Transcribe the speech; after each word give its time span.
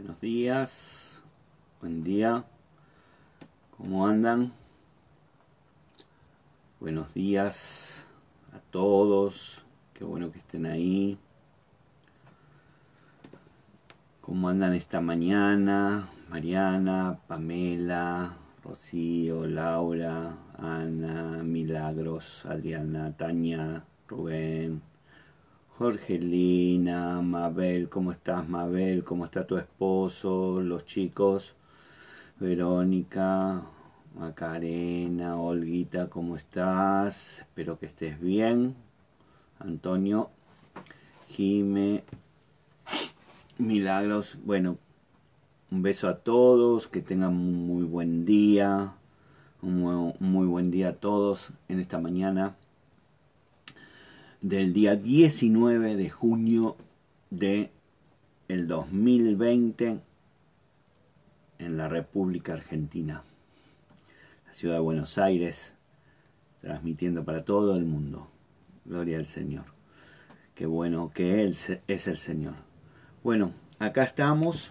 Buenos 0.00 0.20
días, 0.20 1.24
buen 1.80 2.04
día, 2.04 2.44
¿cómo 3.76 4.06
andan? 4.06 4.52
Buenos 6.78 7.12
días 7.14 8.06
a 8.52 8.60
todos, 8.70 9.66
qué 9.94 10.04
bueno 10.04 10.30
que 10.30 10.38
estén 10.38 10.66
ahí. 10.66 11.18
¿Cómo 14.20 14.48
andan 14.48 14.74
esta 14.74 15.00
mañana? 15.00 16.08
Mariana, 16.28 17.18
Pamela, 17.26 18.36
Rocío, 18.62 19.48
Laura, 19.48 20.36
Ana, 20.58 21.42
Milagros, 21.42 22.46
Adriana, 22.46 23.16
Tania, 23.16 23.82
Rubén, 24.06 24.80
Jorgelina, 25.78 27.22
Mabel, 27.22 27.88
¿cómo 27.88 28.10
estás 28.10 28.48
Mabel? 28.48 29.04
¿Cómo 29.04 29.26
está 29.26 29.46
tu 29.46 29.56
esposo? 29.56 30.60
Los 30.60 30.84
chicos, 30.86 31.54
Verónica, 32.40 33.62
Macarena, 34.18 35.36
Olguita, 35.36 36.10
¿cómo 36.10 36.34
estás? 36.34 37.42
Espero 37.42 37.78
que 37.78 37.86
estés 37.86 38.20
bien. 38.20 38.74
Antonio, 39.60 40.30
Jime, 41.28 42.02
Milagros, 43.58 44.36
bueno, 44.44 44.78
un 45.70 45.82
beso 45.82 46.08
a 46.08 46.16
todos, 46.16 46.88
que 46.88 47.02
tengan 47.02 47.34
un 47.34 47.68
muy 47.68 47.84
buen 47.84 48.24
día, 48.24 48.94
un 49.62 50.12
muy 50.18 50.46
buen 50.48 50.72
día 50.72 50.88
a 50.88 50.94
todos 50.94 51.52
en 51.68 51.78
esta 51.78 52.00
mañana 52.00 52.56
del 54.40 54.72
día 54.72 54.94
19 54.94 55.96
de 55.96 56.10
junio 56.10 56.76
de 57.30 57.70
el 58.46 58.68
2020 58.68 59.98
en 61.58 61.76
la 61.76 61.88
República 61.88 62.52
Argentina, 62.52 63.24
la 64.46 64.52
ciudad 64.52 64.76
de 64.76 64.80
Buenos 64.80 65.18
Aires, 65.18 65.74
transmitiendo 66.60 67.24
para 67.24 67.44
todo 67.44 67.76
el 67.76 67.84
mundo. 67.84 68.28
Gloria 68.84 69.18
al 69.18 69.26
Señor. 69.26 69.64
Qué 70.54 70.66
bueno 70.66 71.10
que 71.12 71.42
Él 71.42 71.56
es 71.88 72.06
el 72.06 72.18
Señor. 72.18 72.54
Bueno, 73.24 73.52
acá 73.80 74.04
estamos 74.04 74.70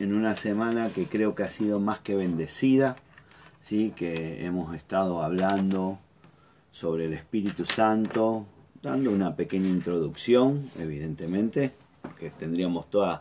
en 0.00 0.12
una 0.12 0.34
semana 0.34 0.88
que 0.88 1.06
creo 1.06 1.36
que 1.36 1.44
ha 1.44 1.48
sido 1.48 1.78
más 1.78 2.00
que 2.00 2.16
bendecida, 2.16 2.96
¿sí? 3.60 3.92
que 3.94 4.44
hemos 4.44 4.74
estado 4.74 5.22
hablando 5.22 6.00
sobre 6.72 7.04
el 7.06 7.12
Espíritu 7.12 7.64
Santo, 7.64 8.46
dando 8.82 9.12
una 9.12 9.36
pequeña 9.36 9.68
introducción, 9.68 10.62
evidentemente, 10.78 11.72
porque 12.02 12.30
tendríamos 12.30 12.90
toda, 12.90 13.20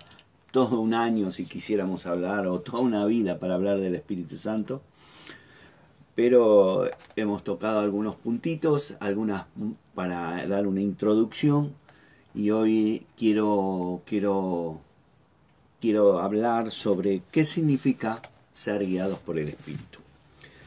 todo 0.51 0.81
un 0.81 0.93
año 0.93 1.29
si 1.29 1.45
quisiéramos 1.45 2.07
hablar, 2.07 2.47
o 2.47 2.59
toda 2.61 2.79
una 2.79 3.05
vida 3.05 3.37
para 3.37 3.55
hablar 3.55 3.79
del 3.79 3.95
Espíritu 3.95 4.37
Santo. 4.37 4.81
Pero 6.15 6.89
hemos 7.15 7.43
tocado 7.43 7.79
algunos 7.79 8.15
puntitos, 8.15 8.95
algunas 8.99 9.45
para 9.93 10.45
dar 10.47 10.65
una 10.67 10.81
introducción, 10.81 11.73
y 12.33 12.49
hoy 12.49 13.05
quiero, 13.15 14.01
quiero, 14.05 14.79
quiero 15.79 16.19
hablar 16.19 16.71
sobre 16.71 17.21
qué 17.31 17.45
significa 17.45 18.21
ser 18.51 18.85
guiados 18.85 19.19
por 19.19 19.37
el 19.37 19.49
Espíritu. 19.49 19.99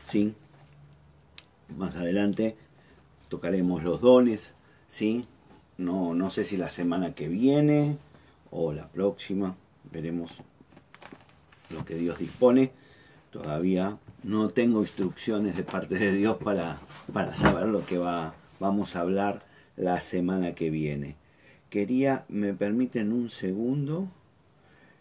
¿Sí? 0.04 0.34
Más 1.76 1.96
adelante 1.96 2.56
tocaremos 3.28 3.82
los 3.82 4.00
dones, 4.00 4.54
¿sí? 4.94 5.26
No, 5.76 6.14
no 6.14 6.30
sé 6.30 6.44
si 6.44 6.56
la 6.56 6.68
semana 6.68 7.16
que 7.16 7.26
viene 7.26 7.98
o 8.52 8.72
la 8.72 8.86
próxima, 8.86 9.56
veremos 9.90 10.30
lo 11.72 11.84
que 11.84 11.96
Dios 11.96 12.20
dispone. 12.20 12.70
Todavía 13.32 13.98
no 14.22 14.50
tengo 14.50 14.82
instrucciones 14.82 15.56
de 15.56 15.64
parte 15.64 15.96
de 15.96 16.12
Dios 16.12 16.36
para, 16.36 16.78
para 17.12 17.34
saber 17.34 17.66
lo 17.66 17.84
que 17.84 17.98
va, 17.98 18.36
vamos 18.60 18.94
a 18.94 19.00
hablar 19.00 19.44
la 19.76 20.00
semana 20.00 20.54
que 20.54 20.70
viene. 20.70 21.16
Quería, 21.70 22.24
me 22.28 22.54
permiten 22.54 23.10
un 23.10 23.30
segundo, 23.30 24.08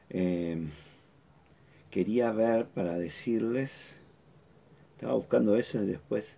eh, 0.10 0.70
quería 1.92 2.32
ver 2.32 2.66
para 2.66 2.98
decirles, 2.98 4.02
estaba 4.96 5.14
buscando 5.14 5.56
eso 5.56 5.84
y 5.84 5.86
después 5.86 6.38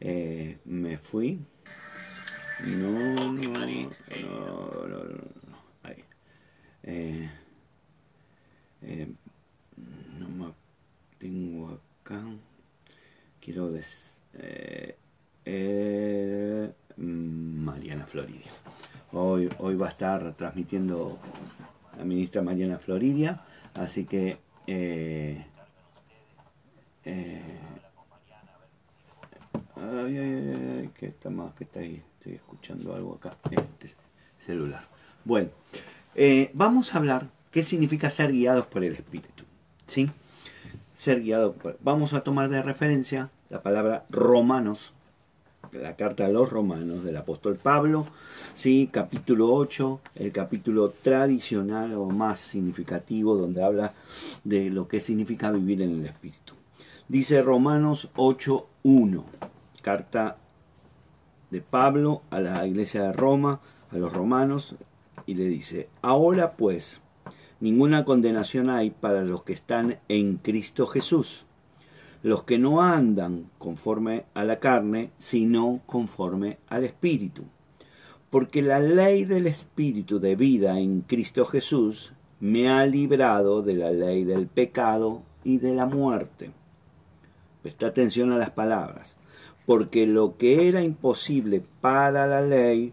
eh, 0.00 0.58
me 0.66 0.98
fui. 0.98 1.40
No, 2.66 3.32
no, 3.32 3.42
no, 3.42 4.88
no, 4.88 5.04
no, 5.04 5.24
Ahí. 5.82 6.04
Eh, 6.82 7.30
eh, 8.82 9.12
no 10.18 10.28
me 10.28 10.52
tengo 11.18 11.78
acá. 12.02 12.22
Quiero 13.40 13.70
decir. 13.70 13.98
Eh, 14.34 14.96
eh, 15.44 16.72
Mariana 16.96 18.06
Floridia. 18.06 18.50
Hoy, 19.12 19.48
hoy 19.58 19.74
va 19.76 19.88
a 19.88 19.90
estar 19.90 20.34
transmitiendo 20.34 21.18
la 21.96 22.04
ministra 22.04 22.42
Mariana 22.42 22.78
Floridia, 22.78 23.42
así 23.74 24.04
que 24.06 24.38
eh, 24.66 25.44
eh, 27.04 27.58
ay, 29.76 30.18
ay, 30.18 30.78
ay, 30.80 30.90
que 30.94 31.06
está 31.06 31.30
más 31.30 31.54
que 31.54 31.64
está 31.64 31.80
ahí. 31.80 32.02
Estoy 32.24 32.36
escuchando 32.36 32.94
algo 32.94 33.16
acá. 33.16 33.36
Este 33.50 33.90
celular. 34.38 34.82
Bueno, 35.26 35.50
eh, 36.14 36.50
vamos 36.54 36.94
a 36.94 36.96
hablar 36.96 37.28
qué 37.50 37.62
significa 37.62 38.08
ser 38.08 38.32
guiados 38.32 38.64
por 38.64 38.82
el 38.82 38.94
Espíritu. 38.94 39.44
¿Sí? 39.86 40.08
Ser 40.94 41.20
guiados 41.20 41.54
por... 41.56 41.76
Vamos 41.82 42.14
a 42.14 42.22
tomar 42.22 42.48
de 42.48 42.62
referencia 42.62 43.28
la 43.50 43.62
palabra 43.62 44.06
romanos, 44.08 44.94
la 45.72 45.96
carta 45.96 46.24
a 46.24 46.30
los 46.30 46.48
romanos 46.48 47.04
del 47.04 47.18
apóstol 47.18 47.56
Pablo, 47.56 48.06
¿sí? 48.54 48.88
capítulo 48.90 49.52
8, 49.52 50.00
el 50.14 50.32
capítulo 50.32 50.88
tradicional 50.88 51.92
o 51.92 52.06
más 52.06 52.38
significativo 52.38 53.36
donde 53.36 53.62
habla 53.62 53.92
de 54.44 54.70
lo 54.70 54.88
que 54.88 55.00
significa 55.00 55.50
vivir 55.50 55.82
en 55.82 56.00
el 56.00 56.06
Espíritu. 56.06 56.54
Dice 57.06 57.42
Romanos 57.42 58.08
8.1, 58.14 59.24
carta 59.82 60.38
de 61.54 61.60
Pablo 61.60 62.22
a 62.30 62.40
la 62.40 62.66
iglesia 62.66 63.04
de 63.04 63.12
Roma, 63.12 63.60
a 63.92 63.96
los 63.96 64.12
romanos, 64.12 64.74
y 65.24 65.34
le 65.34 65.44
dice, 65.44 65.88
ahora 66.02 66.56
pues, 66.56 67.00
ninguna 67.60 68.04
condenación 68.04 68.70
hay 68.70 68.90
para 68.90 69.22
los 69.22 69.44
que 69.44 69.52
están 69.52 69.98
en 70.08 70.38
Cristo 70.38 70.84
Jesús, 70.88 71.46
los 72.24 72.42
que 72.42 72.58
no 72.58 72.82
andan 72.82 73.50
conforme 73.58 74.24
a 74.34 74.42
la 74.42 74.58
carne, 74.58 75.12
sino 75.16 75.80
conforme 75.86 76.58
al 76.66 76.82
Espíritu. 76.82 77.44
Porque 78.30 78.60
la 78.60 78.80
ley 78.80 79.24
del 79.24 79.46
Espíritu 79.46 80.18
de 80.18 80.34
vida 80.34 80.80
en 80.80 81.02
Cristo 81.02 81.44
Jesús 81.44 82.14
me 82.40 82.68
ha 82.68 82.84
librado 82.84 83.62
de 83.62 83.74
la 83.74 83.92
ley 83.92 84.24
del 84.24 84.48
pecado 84.48 85.22
y 85.44 85.58
de 85.58 85.72
la 85.72 85.86
muerte. 85.86 86.50
Presta 87.62 87.86
atención 87.86 88.32
a 88.32 88.38
las 88.38 88.50
palabras 88.50 89.16
porque 89.66 90.06
lo 90.06 90.36
que 90.36 90.68
era 90.68 90.82
imposible 90.82 91.62
para 91.80 92.26
la 92.26 92.42
ley, 92.42 92.92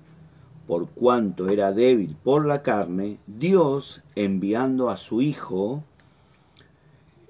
por 0.68 0.90
cuanto 0.90 1.50
era 1.50 1.74
débil 1.74 2.16
por 2.24 2.46
la 2.46 2.62
carne, 2.62 3.18
Dios, 3.28 4.04
enviando 4.16 4.90
a 4.90 4.98
su 4.98 5.22
Hijo 5.22 5.84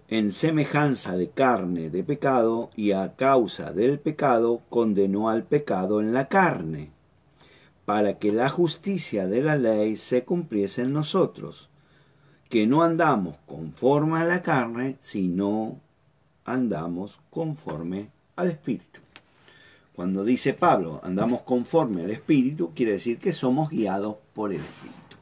en 0.08 0.32
semejanza 0.32 1.16
de 1.16 1.30
carne 1.30 1.90
de 1.90 2.04
pecado 2.04 2.70
y 2.76 2.92
a 2.92 3.16
causa 3.16 3.72
del 3.72 3.98
pecado, 3.98 4.62
condenó 4.70 5.30
al 5.30 5.44
pecado 5.44 6.02
en 6.02 6.14
la 6.14 6.28
carne, 6.28 6.92
para 7.86 8.20
que 8.20 8.34
la 8.34 8.50
justicia 8.50 9.26
de 9.26 9.42
la 9.42 9.56
ley 9.56 9.96
se 9.96 10.26
cumpliese 10.26 10.82
en 10.82 10.92
nosotros, 10.92 11.70
que 12.50 12.68
no 12.68 12.84
andamos 12.84 13.38
conforme 13.46 14.20
a 14.20 14.26
la 14.26 14.42
carne, 14.42 14.98
sino 15.00 15.80
andamos 16.44 17.22
conforme 17.30 18.10
al 18.36 18.50
Espíritu. 18.50 19.00
Cuando 20.02 20.26
dice 20.26 20.56
Pablo, 20.56 21.00
andamos 21.04 21.44
conforme 21.44 22.02
al 22.02 22.10
Espíritu, 22.10 22.72
quiere 22.74 22.94
decir 22.94 23.20
que 23.20 23.32
somos 23.32 23.70
guiados 23.70 24.16
por 24.34 24.52
el 24.52 24.60
Espíritu. 24.60 25.18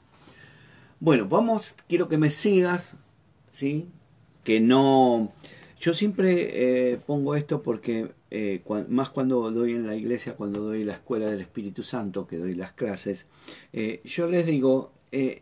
Bueno, 1.02 1.28
vamos, 1.28 1.76
quiero 1.90 2.08
que 2.08 2.18
me 2.18 2.30
sigas, 2.30 2.96
¿sí? 3.52 3.90
Que 4.46 4.62
no... 4.62 5.34
Yo 5.82 5.94
siempre 5.94 6.94
eh, 6.94 6.98
pongo 7.06 7.36
esto 7.36 7.62
porque, 7.62 8.14
eh, 8.32 8.64
más 8.88 9.10
cuando 9.10 9.52
doy 9.52 9.74
en 9.74 9.86
la 9.86 9.98
iglesia, 9.98 10.38
cuando 10.38 10.62
doy 10.62 10.86
la 10.86 10.94
escuela 10.94 11.30
del 11.30 11.42
Espíritu 11.42 11.84
Santo, 11.84 12.26
que 12.26 12.38
doy 12.38 12.56
las 12.56 12.72
clases, 12.72 13.28
eh, 13.74 14.00
yo 14.06 14.28
les 14.28 14.46
digo, 14.46 14.94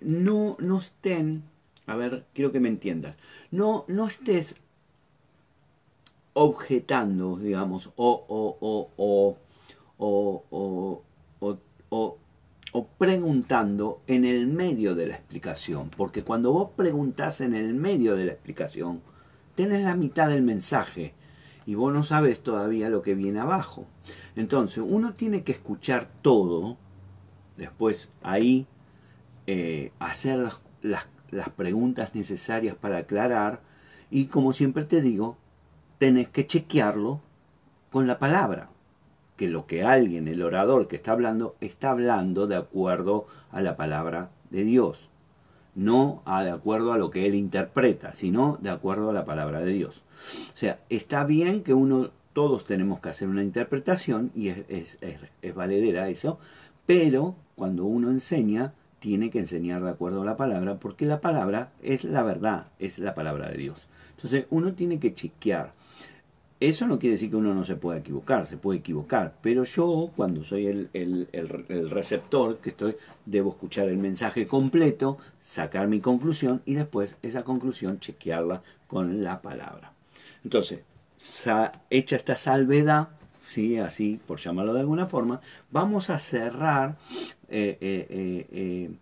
no, 0.01 0.57
no 0.59 0.79
estén, 0.79 1.43
a 1.85 1.95
ver, 1.95 2.25
quiero 2.33 2.51
que 2.51 2.59
me 2.59 2.69
entiendas, 2.69 3.19
no, 3.51 3.85
no 3.87 4.07
estés 4.07 4.55
objetando, 6.37 7.35
digamos, 7.37 7.91
o, 7.95 8.25
o, 8.27 8.89
o, 8.95 9.37
o, 9.97 11.03
o, 11.89 12.17
o, 12.73 12.87
preguntando 12.99 14.01
en 14.05 14.23
el 14.23 14.45
medio 14.45 14.93
de 14.93 15.07
la 15.07 15.15
explicación, 15.15 15.89
porque 15.89 16.21
cuando 16.21 16.53
vos 16.53 16.69
preguntás 16.75 17.41
en 17.41 17.55
el 17.55 17.73
medio 17.73 18.15
de 18.15 18.25
la 18.25 18.33
explicación, 18.33 19.01
tenés 19.55 19.83
la 19.83 19.95
mitad 19.95 20.29
del 20.29 20.43
mensaje 20.43 21.15
y 21.65 21.73
vos 21.73 21.91
no 21.91 22.03
sabes 22.03 22.43
todavía 22.43 22.89
lo 22.89 23.01
que 23.01 23.15
viene 23.15 23.39
abajo. 23.39 23.87
Entonces, 24.35 24.83
uno 24.87 25.13
tiene 25.13 25.41
que 25.41 25.53
escuchar 25.53 26.07
todo, 26.21 26.77
después 27.57 28.11
ahí 28.21 28.67
eh, 29.47 29.91
hacer 29.97 30.37
las, 30.83 31.09
las 31.31 31.49
preguntas 31.49 32.13
necesarias 32.13 32.75
para 32.75 32.99
aclarar 32.99 33.61
y 34.11 34.27
como 34.27 34.53
siempre 34.53 34.83
te 34.83 35.01
digo, 35.01 35.37
tenés 35.97 36.29
que 36.29 36.47
chequearlo 36.47 37.21
con 37.91 38.07
la 38.07 38.19
palabra 38.19 38.69
que 39.37 39.47
lo 39.47 39.67
que 39.67 39.83
alguien, 39.83 40.27
el 40.27 40.41
orador 40.41 40.87
que 40.87 40.95
está 40.95 41.11
hablando, 41.11 41.55
está 41.61 41.91
hablando 41.91 42.47
de 42.47 42.55
acuerdo 42.55 43.27
a 43.51 43.61
la 43.61 43.77
palabra 43.77 44.31
de 44.49 44.63
Dios. 44.63 45.09
No 45.75 46.23
de 46.25 46.49
acuerdo 46.49 46.91
a 46.91 46.97
lo 46.97 47.11
que 47.11 47.27
él 47.27 47.35
interpreta, 47.35 48.11
sino 48.11 48.57
de 48.61 48.71
acuerdo 48.71 49.11
a 49.11 49.13
la 49.13 49.25
palabra 49.25 49.59
de 49.59 49.71
Dios. 49.73 50.03
O 50.51 50.57
sea, 50.57 50.79
está 50.89 51.23
bien 51.23 51.61
que 51.61 51.75
uno, 51.75 52.09
todos 52.33 52.65
tenemos 52.65 52.99
que 52.99 53.09
hacer 53.09 53.27
una 53.27 53.43
interpretación 53.43 54.31
y 54.35 54.49
es, 54.49 54.65
es, 54.69 54.97
es 55.43 55.55
valedera 55.55 56.09
eso, 56.09 56.39
pero 56.87 57.35
cuando 57.55 57.85
uno 57.85 58.09
enseña, 58.09 58.73
tiene 58.99 59.29
que 59.29 59.37
enseñar 59.39 59.83
de 59.83 59.91
acuerdo 59.91 60.23
a 60.23 60.25
la 60.25 60.35
palabra, 60.35 60.79
porque 60.79 61.05
la 61.05 61.21
palabra 61.21 61.69
es 61.83 62.03
la 62.03 62.23
verdad, 62.23 62.67
es 62.79 62.97
la 62.97 63.13
palabra 63.13 63.49
de 63.49 63.57
Dios. 63.57 63.87
Entonces 64.15 64.47
uno 64.49 64.73
tiene 64.73 64.99
que 64.99 65.13
chequear 65.13 65.76
eso 66.59 66.87
no 66.87 66.97
quiere 66.97 67.13
decir 67.13 67.29
que 67.29 67.35
uno 67.35 67.53
no 67.53 67.63
se 67.63 67.75
pueda 67.75 67.99
equivocar, 67.99 68.47
se 68.47 68.57
puede 68.57 68.79
equivocar, 68.79 69.35
pero 69.41 69.63
yo 69.63 70.11
cuando 70.15 70.43
soy 70.43 70.65
el, 70.65 71.89
receptor 71.91 72.57
que 72.57 72.69
estoy, 72.69 72.95
debo 73.25 73.51
escuchar 73.51 73.89
el 73.89 73.97
mensaje 73.97 74.47
completo, 74.47 75.19
sacar 75.39 75.87
mi 75.87 75.99
conclusión 75.99 76.61
y 76.65 76.73
después 76.73 77.17
esa 77.21 77.43
conclusión 77.43 77.99
chequearla 77.99 78.63
con 78.87 79.23
la 79.23 79.41
palabra. 79.41 79.93
Entonces, 80.43 80.79
hecha 81.91 82.15
esta 82.15 82.37
salvedad, 82.37 83.09
¿sí? 83.43 83.77
así 83.77 84.19
por 84.25 84.39
llamarlo 84.39 84.73
de 84.73 84.79
alguna 84.79 85.05
forma, 85.05 85.41
vamos 85.69 86.09
a 86.09 86.17
cerrar 86.17 86.97
eh, 87.49 87.77
eh, 87.79 88.97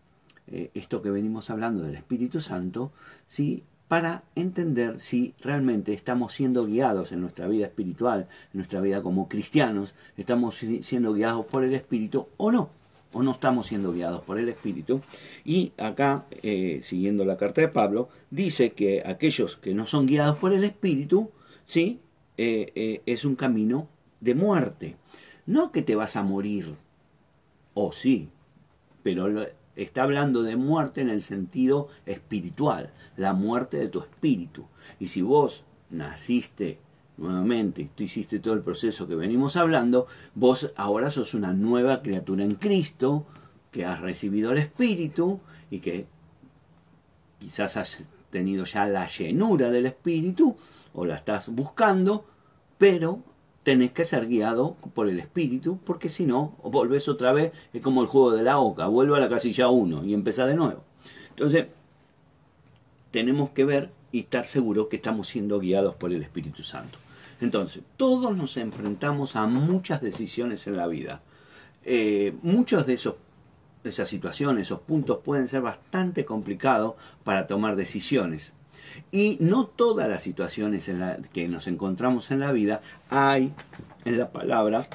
eh, 0.48 0.72
esto 0.74 1.02
que 1.02 1.10
venimos 1.10 1.50
hablando 1.50 1.84
del 1.84 1.96
Espíritu 1.96 2.42
Santo, 2.42 2.92
¿sí? 3.26 3.64
Para 3.88 4.24
entender 4.36 5.00
si 5.00 5.34
realmente 5.42 5.94
estamos 5.94 6.34
siendo 6.34 6.66
guiados 6.66 7.12
en 7.12 7.22
nuestra 7.22 7.48
vida 7.48 7.66
espiritual, 7.66 8.28
en 8.54 8.58
nuestra 8.58 8.82
vida 8.82 9.02
como 9.02 9.28
cristianos, 9.30 9.94
estamos 10.18 10.56
siendo 10.82 11.14
guiados 11.14 11.46
por 11.46 11.64
el 11.64 11.76
Espíritu 11.76 12.28
o 12.38 12.52
no, 12.52 12.70
o 13.14 13.22
no 13.22 13.32
estamos 13.32 13.68
siendo 13.68 13.94
guiados 13.94 14.24
por 14.24 14.40
el 14.40 14.50
Espíritu. 14.50 15.02
Y 15.44 15.72
acá, 15.78 16.26
eh, 16.42 16.80
siguiendo 16.82 17.26
la 17.26 17.38
carta 17.38 17.62
de 17.62 17.68
Pablo, 17.68 18.10
dice 18.32 18.72
que 18.72 19.04
aquellos 19.06 19.58
que 19.58 19.74
no 19.74 19.86
son 19.86 20.08
guiados 20.08 20.38
por 20.40 20.52
el 20.52 20.64
Espíritu, 20.64 21.30
¿sí? 21.66 22.00
Eh, 22.38 22.72
eh, 22.76 23.02
es 23.06 23.24
un 23.24 23.36
camino 23.36 23.88
de 24.20 24.36
muerte. 24.36 24.96
No 25.46 25.72
que 25.72 25.84
te 25.84 25.96
vas 25.96 26.16
a 26.16 26.24
morir, 26.24 26.74
o 27.76 27.92
sí, 27.92 28.30
pero 29.04 29.30
está 29.76 30.04
hablando 30.04 30.44
de 30.44 30.56
muerte 30.56 31.02
en 31.02 31.10
el 31.10 31.22
sentido 31.22 31.90
espiritual, 32.06 32.92
la 33.18 33.34
muerte 33.34 33.78
de 33.78 33.88
tu 33.88 34.00
espíritu. 34.00 34.66
Y 35.00 35.08
si 35.08 35.22
vos 35.22 35.64
naciste 35.90 36.80
nuevamente 37.18 37.84
y 37.84 37.86
tú 37.86 38.04
hiciste 38.04 38.40
todo 38.40 38.54
el 38.54 38.62
proceso 38.62 39.08
que 39.08 39.16
venimos 39.16 39.56
hablando, 39.56 40.08
vos 40.34 40.72
ahora 40.76 41.12
sos 41.12 41.34
una 41.34 41.54
nueva 41.54 42.02
criatura 42.02 42.44
en 42.44 42.56
Cristo, 42.56 43.26
que 43.72 43.86
has 43.86 44.00
recibido 44.00 44.52
el 44.52 44.60
Espíritu 44.60 45.42
y 45.70 45.80
que 45.80 46.06
quizás 47.40 47.78
has 47.78 48.08
tenido 48.30 48.64
ya 48.66 48.86
la 48.86 49.06
llenura 49.06 49.70
del 49.70 49.86
Espíritu 49.86 50.56
o 50.94 51.06
la 51.06 51.16
estás 51.16 51.50
buscando, 51.50 52.26
pero 52.78 53.20
tenés 53.66 53.94
que 53.94 54.06
ser 54.06 54.28
guiado 54.28 54.78
por 54.94 55.10
el 55.10 55.20
espíritu, 55.20 55.80
porque 55.84 56.08
si 56.08 56.28
no, 56.28 56.56
volvés 56.64 57.10
otra 57.10 57.34
vez, 57.34 57.52
es 57.74 57.82
como 57.82 58.04
el 58.04 58.08
juego 58.08 58.32
de 58.32 58.44
la 58.44 58.60
oca, 58.60 58.86
vuelve 58.86 59.18
a 59.18 59.20
la 59.20 59.28
casilla 59.28 59.70
1 59.70 60.06
y 60.06 60.14
empieza 60.14 60.46
de 60.46 60.54
nuevo. 60.54 60.84
Entonces, 61.32 61.66
tenemos 63.10 63.50
que 63.50 63.66
ver 63.66 63.90
y 64.12 64.20
estar 64.20 64.46
seguros 64.46 64.88
que 64.88 64.98
estamos 64.98 65.28
siendo 65.28 65.60
guiados 65.60 65.96
por 65.96 66.14
el 66.14 66.22
Espíritu 66.22 66.62
Santo. 66.62 67.00
Entonces, 67.42 67.82
todos 67.98 68.38
nos 68.38 68.56
enfrentamos 68.56 69.36
a 69.36 69.48
muchas 69.48 70.00
decisiones 70.00 70.68
en 70.68 70.78
la 70.78 70.86
vida. 70.86 71.24
Eh, 71.84 72.36
muchos 72.44 72.86
de 72.86 72.94
esos 72.94 73.16
esas 73.84 74.10
situaciones, 74.10 74.64
esos 74.64 74.80
puntos 74.82 75.20
pueden 75.24 75.48
ser 75.48 75.62
bastante 75.62 76.26
complicados 76.26 76.96
para 77.24 77.46
tomar 77.46 77.76
decisiones. 77.76 78.54
Y 79.12 79.38
no 79.40 79.66
todas 79.68 80.08
las 80.08 80.22
situaciones 80.22 80.90
en 80.90 81.00
las 81.00 81.28
que 81.30 81.48
nos 81.48 81.68
encontramos 81.68 82.32
en 82.32 82.40
la 82.40 82.52
vida 82.52 82.82
hay 83.10 83.54
en 84.06 84.18
la 84.18 84.32
palabra 84.32 84.88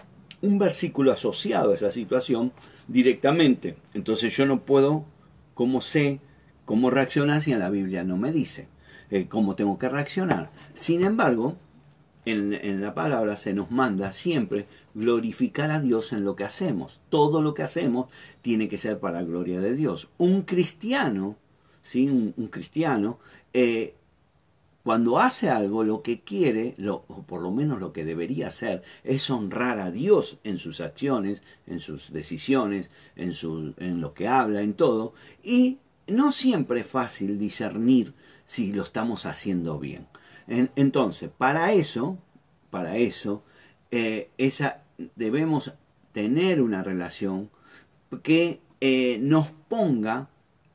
un 0.42 0.58
versículo 0.58 1.12
asociado 1.12 1.72
a 1.72 1.74
esa 1.74 1.90
situación 1.90 2.52
directamente. 2.88 3.76
Entonces 3.94 4.36
yo 4.36 4.46
no 4.46 4.60
puedo, 4.60 5.04
¿cómo 5.54 5.80
sé 5.80 6.20
cómo 6.64 6.90
reaccionar 6.90 7.42
si 7.42 7.52
en 7.52 7.58
la 7.58 7.70
Biblia 7.70 8.04
no 8.04 8.16
me 8.16 8.32
dice 8.32 8.68
eh, 9.10 9.26
cómo 9.28 9.54
tengo 9.54 9.78
que 9.78 9.88
reaccionar? 9.88 10.50
Sin 10.74 11.04
embargo, 11.04 11.56
en, 12.24 12.54
en, 12.54 12.80
la 12.80 12.94
palabra 12.94 13.36
se 13.36 13.54
nos 13.54 13.70
manda 13.70 14.12
siempre 14.12 14.66
glorificar 14.94 15.70
a 15.70 15.80
Dios 15.80 16.12
en 16.12 16.24
lo 16.24 16.36
que 16.36 16.44
hacemos. 16.44 17.00
Todo 17.08 17.42
lo 17.42 17.54
que 17.54 17.62
hacemos 17.62 18.08
tiene 18.42 18.68
que 18.68 18.78
ser 18.78 18.98
para 18.98 19.20
la 19.20 19.26
gloria 19.26 19.60
de 19.60 19.74
Dios. 19.74 20.08
Un 20.18 20.42
cristiano, 20.42 21.36
¿sí? 21.82 22.08
un 22.08 22.48
cristiano, 22.48 23.18
eh, 23.52 23.94
cuando 24.82 25.18
hace 25.18 25.50
algo, 25.50 25.84
lo 25.84 26.02
que 26.02 26.20
quiere, 26.20 26.74
o 26.88 27.22
por 27.26 27.42
lo 27.42 27.50
menos 27.50 27.80
lo 27.80 27.92
que 27.92 28.04
debería 28.04 28.48
hacer, 28.48 28.82
es 29.04 29.28
honrar 29.30 29.78
a 29.78 29.90
Dios 29.90 30.38
en 30.42 30.58
sus 30.58 30.80
acciones, 30.80 31.42
en 31.66 31.80
sus 31.80 32.12
decisiones, 32.12 32.90
en, 33.14 33.34
su, 33.34 33.74
en 33.76 34.00
lo 34.00 34.14
que 34.14 34.26
habla, 34.26 34.62
en 34.62 34.74
todo. 34.74 35.12
Y 35.42 35.78
no 36.06 36.32
siempre 36.32 36.80
es 36.80 36.86
fácil 36.86 37.38
discernir 37.38 38.14
si 38.44 38.72
lo 38.72 38.82
estamos 38.82 39.26
haciendo 39.26 39.78
bien. 39.78 40.06
entonces, 40.48 41.30
para 41.36 41.72
eso, 41.72 42.18
para 42.70 42.96
eso, 42.96 43.44
eh, 43.90 44.30
debemos 45.14 45.74
tener 46.12 46.60
una 46.60 46.82
relación 46.82 47.50
que 48.22 48.60
eh, 48.80 49.18
nos 49.20 49.50
ponga 49.68 50.30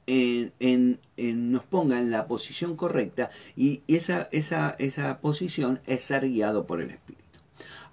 en, 0.07 0.99
nos 1.17 1.63
ponga 1.63 1.99
en 1.99 2.11
la 2.11 2.27
posición 2.27 2.75
correcta 2.75 3.29
y 3.55 3.81
esa, 3.87 4.29
esa, 4.31 4.75
esa 4.79 5.19
posición 5.19 5.79
es 5.85 6.03
ser 6.03 6.29
guiado 6.29 6.67
por 6.67 6.81
el 6.81 6.91
Espíritu. 6.91 7.39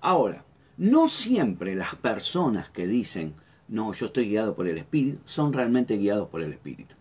Ahora, 0.01 0.45
no 0.77 1.09
siempre 1.09 1.75
las 1.75 1.95
personas 1.95 2.69
que 2.71 2.87
dicen, 2.87 3.35
no, 3.69 3.93
yo 3.93 4.07
estoy 4.07 4.29
guiado 4.29 4.55
por 4.55 4.67
el 4.69 4.79
Espíritu, 4.79 5.21
son 5.25 5.53
realmente 5.53 5.97
guiados 5.97 6.29
por 6.29 6.43
el 6.43 6.53
Espíritu. 6.53 6.95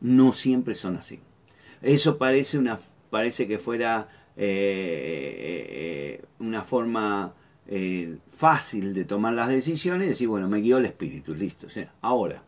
No 0.00 0.32
siempre 0.32 0.74
son 0.74 0.96
así. 0.96 1.20
Eso 1.80 2.18
parece, 2.18 2.58
una, 2.58 2.78
parece 3.10 3.46
que 3.46 3.58
fuera 3.58 4.08
eh, 4.36 6.18
eh, 6.20 6.24
una 6.38 6.64
forma 6.64 7.34
eh, 7.66 8.18
fácil 8.30 8.94
de 8.94 9.04
tomar 9.04 9.34
las 9.34 9.48
decisiones 9.48 10.06
y 10.06 10.08
decir, 10.10 10.28
bueno, 10.28 10.48
me 10.48 10.60
guió 10.60 10.78
el 10.78 10.86
Espíritu, 10.86 11.34
listo. 11.34 11.68
Ahora, 12.00 12.42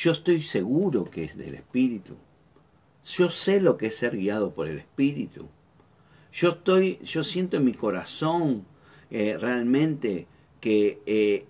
yo 0.00 0.12
estoy 0.12 0.42
seguro 0.42 1.10
que 1.10 1.24
es 1.24 1.36
del 1.36 1.56
Espíritu. 1.56 2.14
Yo 3.04 3.30
sé 3.30 3.60
lo 3.60 3.76
que 3.76 3.86
es 3.86 3.96
ser 3.96 4.16
guiado 4.16 4.54
por 4.54 4.68
el 4.68 4.78
Espíritu. 4.78 5.48
Yo 6.32 6.50
estoy, 6.50 6.98
yo 7.02 7.24
siento 7.24 7.56
en 7.56 7.64
mi 7.64 7.74
corazón 7.74 8.64
eh, 9.10 9.36
realmente 9.40 10.28
que 10.60 11.00
eh, 11.06 11.46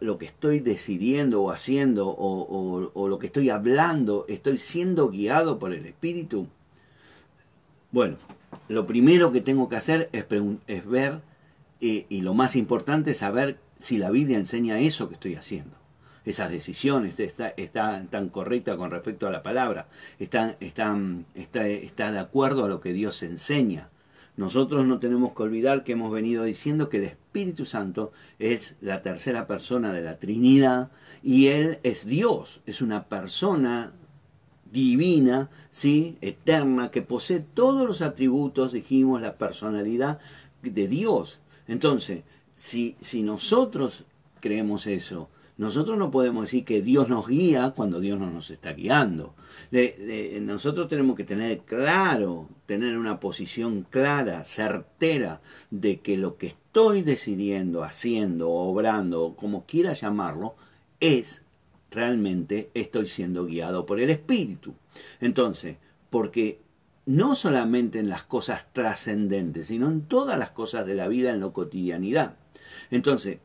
lo 0.00 0.18
que 0.18 0.26
estoy 0.26 0.58
decidiendo 0.58 1.42
o 1.42 1.52
haciendo 1.52 2.08
o, 2.08 3.08
lo 3.08 3.18
que 3.20 3.26
estoy 3.26 3.50
hablando, 3.50 4.24
estoy 4.28 4.58
siendo 4.58 5.08
guiado 5.08 5.60
por 5.60 5.72
el 5.72 5.86
Espíritu. 5.86 6.48
Bueno, 7.92 8.16
lo 8.68 8.84
primero 8.84 9.30
que 9.30 9.40
tengo 9.42 9.68
que 9.68 9.76
hacer 9.76 10.08
es, 10.12 10.26
es 10.66 10.86
ver, 10.86 11.20
eh, 11.80 12.06
y 12.08 12.22
lo 12.22 12.34
más 12.34 12.56
importante 12.56 13.12
es 13.12 13.18
saber 13.18 13.58
si 13.78 13.98
la 13.98 14.10
Biblia 14.10 14.38
enseña 14.38 14.80
eso 14.80 15.08
que 15.08 15.14
estoy 15.14 15.36
haciendo 15.36 15.81
esas 16.24 16.50
decisiones, 16.50 17.18
está, 17.18 17.48
está 17.56 18.04
tan 18.10 18.28
correcta 18.28 18.76
con 18.76 18.90
respecto 18.90 19.26
a 19.26 19.30
la 19.30 19.42
palabra, 19.42 19.88
está, 20.18 20.56
está, 20.60 20.96
está, 21.34 21.66
está 21.66 22.12
de 22.12 22.18
acuerdo 22.18 22.64
a 22.64 22.68
lo 22.68 22.80
que 22.80 22.92
Dios 22.92 23.22
enseña. 23.22 23.88
Nosotros 24.36 24.86
no 24.86 24.98
tenemos 24.98 25.34
que 25.34 25.42
olvidar 25.42 25.84
que 25.84 25.92
hemos 25.92 26.10
venido 26.10 26.44
diciendo 26.44 26.88
que 26.88 26.96
el 26.98 27.04
Espíritu 27.04 27.66
Santo 27.66 28.12
es 28.38 28.76
la 28.80 29.02
tercera 29.02 29.46
persona 29.46 29.92
de 29.92 30.00
la 30.00 30.18
Trinidad 30.18 30.90
y 31.22 31.48
Él 31.48 31.78
es 31.82 32.06
Dios, 32.06 32.60
es 32.64 32.80
una 32.80 33.04
persona 33.04 33.92
divina, 34.70 35.50
¿sí? 35.70 36.16
eterna, 36.22 36.90
que 36.90 37.02
posee 37.02 37.40
todos 37.40 37.86
los 37.86 38.00
atributos, 38.00 38.72
dijimos, 38.72 39.20
la 39.20 39.36
personalidad 39.36 40.18
de 40.62 40.88
Dios. 40.88 41.40
Entonces, 41.68 42.22
si, 42.56 42.96
si 43.00 43.22
nosotros 43.22 44.04
creemos 44.40 44.86
eso, 44.86 45.28
nosotros 45.62 45.96
no 45.96 46.10
podemos 46.10 46.44
decir 46.44 46.64
que 46.64 46.82
Dios 46.82 47.08
nos 47.08 47.28
guía 47.28 47.72
cuando 47.76 48.00
Dios 48.00 48.18
no 48.18 48.30
nos 48.30 48.50
está 48.50 48.72
guiando. 48.72 49.34
nosotros 50.40 50.88
tenemos 50.88 51.16
que 51.16 51.24
tener 51.24 51.60
claro, 51.60 52.48
tener 52.66 52.98
una 52.98 53.20
posición 53.20 53.86
clara, 53.88 54.44
certera, 54.44 55.40
de 55.70 56.00
que 56.00 56.18
lo 56.18 56.36
que 56.36 56.48
estoy 56.48 57.02
decidiendo, 57.02 57.84
haciendo, 57.84 58.50
obrando, 58.50 59.34
como 59.36 59.64
quiera 59.64 59.92
llamarlo, 59.92 60.56
es 61.00 61.44
realmente 61.90 62.70
estoy 62.74 63.06
siendo 63.06 63.46
guiado 63.46 63.86
por 63.86 64.00
el 64.00 64.10
Espíritu. 64.10 64.74
Entonces, 65.20 65.76
porque 66.10 66.60
no 67.06 67.34
solamente 67.34 68.00
en 68.00 68.08
las 68.08 68.24
cosas 68.24 68.66
trascendentes, 68.72 69.68
sino 69.68 69.88
en 69.88 70.02
todas 70.02 70.38
las 70.38 70.50
cosas 70.50 70.86
de 70.86 70.94
la 70.94 71.08
vida, 71.08 71.30
en 71.30 71.40
la 71.40 71.50
cotidianidad. 71.50 72.36
Entonces, 72.90 73.38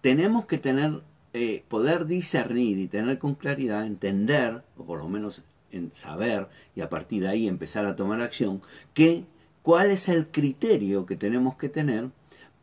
tenemos 0.00 0.44
que 0.44 0.58
tener, 0.58 1.00
eh, 1.34 1.64
poder 1.68 2.06
discernir 2.06 2.78
y 2.78 2.88
tener 2.88 3.18
con 3.18 3.34
claridad, 3.34 3.84
entender, 3.84 4.62
o 4.78 4.84
por 4.84 5.00
lo 5.00 5.08
menos 5.08 5.42
en 5.72 5.92
saber, 5.92 6.48
y 6.74 6.80
a 6.80 6.88
partir 6.88 7.22
de 7.22 7.28
ahí 7.28 7.48
empezar 7.48 7.84
a 7.84 7.96
tomar 7.96 8.22
acción, 8.22 8.62
que 8.94 9.24
cuál 9.62 9.90
es 9.90 10.08
el 10.08 10.28
criterio 10.28 11.04
que 11.04 11.16
tenemos 11.16 11.56
que 11.56 11.68
tener 11.68 12.10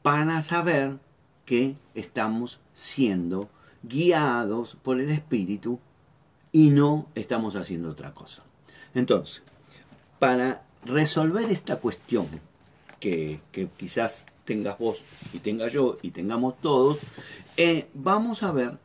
para 0.02 0.42
saber 0.42 0.98
que 1.46 1.76
estamos 1.96 2.62
siendo 2.74 3.50
guiados 3.84 4.78
por 4.82 5.00
el 5.00 5.10
Espíritu 5.10 5.80
y 6.52 6.70
no 6.70 7.08
estamos 7.14 7.56
haciendo 7.56 7.90
otra 7.90 8.14
cosa. 8.14 8.44
Entonces, 8.94 9.44
para 10.18 10.64
resolver 10.86 11.52
esta 11.52 11.76
cuestión, 11.76 12.28
que, 13.02 13.42
quizás 13.78 14.26
tengas 14.52 14.78
vos 14.78 15.02
y 15.32 15.40
tenga 15.40 15.70
yo 15.70 15.98
y 16.02 16.12
tengamos 16.12 16.60
todos, 16.60 17.00
eh, 17.56 17.88
vamos 17.94 18.44
a 18.44 18.52
ver 18.52 18.80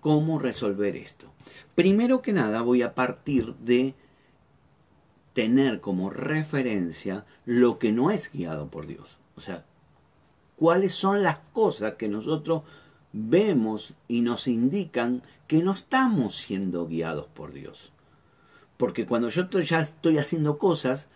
cómo 0.00 0.40
resolver 0.40 0.96
esto. 0.96 1.28
Primero 1.76 2.22
que 2.22 2.32
nada 2.32 2.60
voy 2.62 2.82
a 2.82 2.96
partir 2.96 3.54
de 3.56 3.94
tener 5.32 5.80
como 5.80 6.10
referencia 6.10 7.24
lo 7.44 7.78
que 7.78 7.92
no 7.92 8.10
es 8.10 8.32
guiado 8.32 8.68
por 8.68 8.88
Dios. 8.88 9.18
O 9.36 9.40
sea, 9.40 9.64
cuáles 10.56 10.92
son 10.92 11.22
las 11.22 11.38
cosas 11.52 11.94
que 11.94 12.08
nosotros 12.08 12.62
vemos 13.12 13.94
y 14.08 14.22
nos 14.22 14.48
indican 14.48 15.22
que 15.46 15.62
no 15.62 15.72
estamos 15.72 16.36
siendo 16.36 16.88
guiados 16.88 17.26
por 17.28 17.52
Dios. 17.52 17.92
Porque 18.76 19.06
cuando 19.06 19.28
yo 19.28 19.48
ya 19.60 19.82
estoy 19.82 20.18
haciendo 20.18 20.58
cosas, 20.58 21.08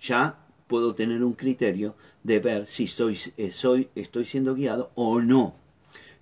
ya 0.00 0.41
puedo 0.72 0.94
tener 0.94 1.22
un 1.22 1.34
criterio 1.34 1.94
de 2.22 2.38
ver 2.38 2.64
si 2.64 2.86
soy, 2.86 3.18
eh, 3.36 3.50
soy, 3.50 3.90
estoy 3.94 4.24
siendo 4.24 4.54
guiado 4.54 4.90
o 4.94 5.20
no. 5.20 5.52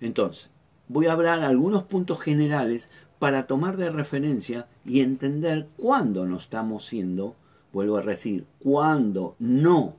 Entonces, 0.01 0.49
voy 0.89 1.05
a 1.05 1.13
hablar 1.13 1.39
algunos 1.39 1.83
puntos 1.83 2.19
generales 2.19 2.89
para 3.17 3.47
tomar 3.47 3.77
de 3.77 3.89
referencia 3.89 4.67
y 4.83 4.99
entender 4.99 5.69
cuándo 5.77 6.25
no 6.25 6.35
estamos 6.35 6.85
siendo, 6.85 7.37
vuelvo 7.71 7.95
a 7.95 8.01
decir, 8.01 8.43
cuándo 8.59 9.37
no 9.39 9.95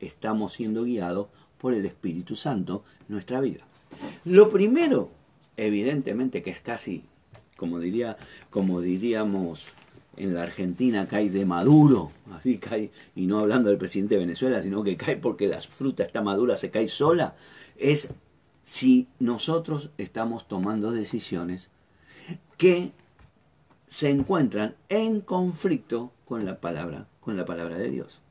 estamos 0.00 0.54
siendo 0.54 0.82
guiados 0.82 1.28
por 1.58 1.72
el 1.72 1.86
Espíritu 1.86 2.34
Santo 2.34 2.82
en 3.08 3.14
nuestra 3.14 3.40
vida. 3.40 3.60
Lo 4.24 4.50
primero, 4.50 5.10
evidentemente 5.56 6.42
que 6.42 6.50
es 6.50 6.58
casi, 6.58 7.04
como 7.56 7.78
diría, 7.78 8.16
como 8.50 8.80
diríamos 8.80 9.68
en 10.16 10.34
la 10.34 10.42
Argentina 10.42 11.06
cae 11.08 11.30
de 11.30 11.46
maduro, 11.46 12.10
así 12.32 12.58
cae, 12.58 12.90
y 13.14 13.26
no 13.26 13.38
hablando 13.40 13.68
del 13.68 13.78
presidente 13.78 14.14
de 14.14 14.20
Venezuela, 14.20 14.62
sino 14.62 14.82
que 14.82 14.96
cae 14.96 15.16
porque 15.16 15.48
la 15.48 15.60
fruta 15.60 16.04
está 16.04 16.22
madura, 16.22 16.56
se 16.56 16.70
cae 16.70 16.88
sola, 16.88 17.34
es 17.76 18.08
si 18.62 19.08
nosotros 19.18 19.90
estamos 19.98 20.46
tomando 20.46 20.92
decisiones 20.92 21.68
que 22.56 22.92
se 23.86 24.10
encuentran 24.10 24.74
en 24.88 25.20
conflicto 25.20 26.12
con 26.24 26.44
la 26.44 26.60
palabra, 26.60 27.08
con 27.20 27.36
la 27.36 27.44
palabra 27.44 27.76
de 27.76 27.90
Dios. 27.90 28.22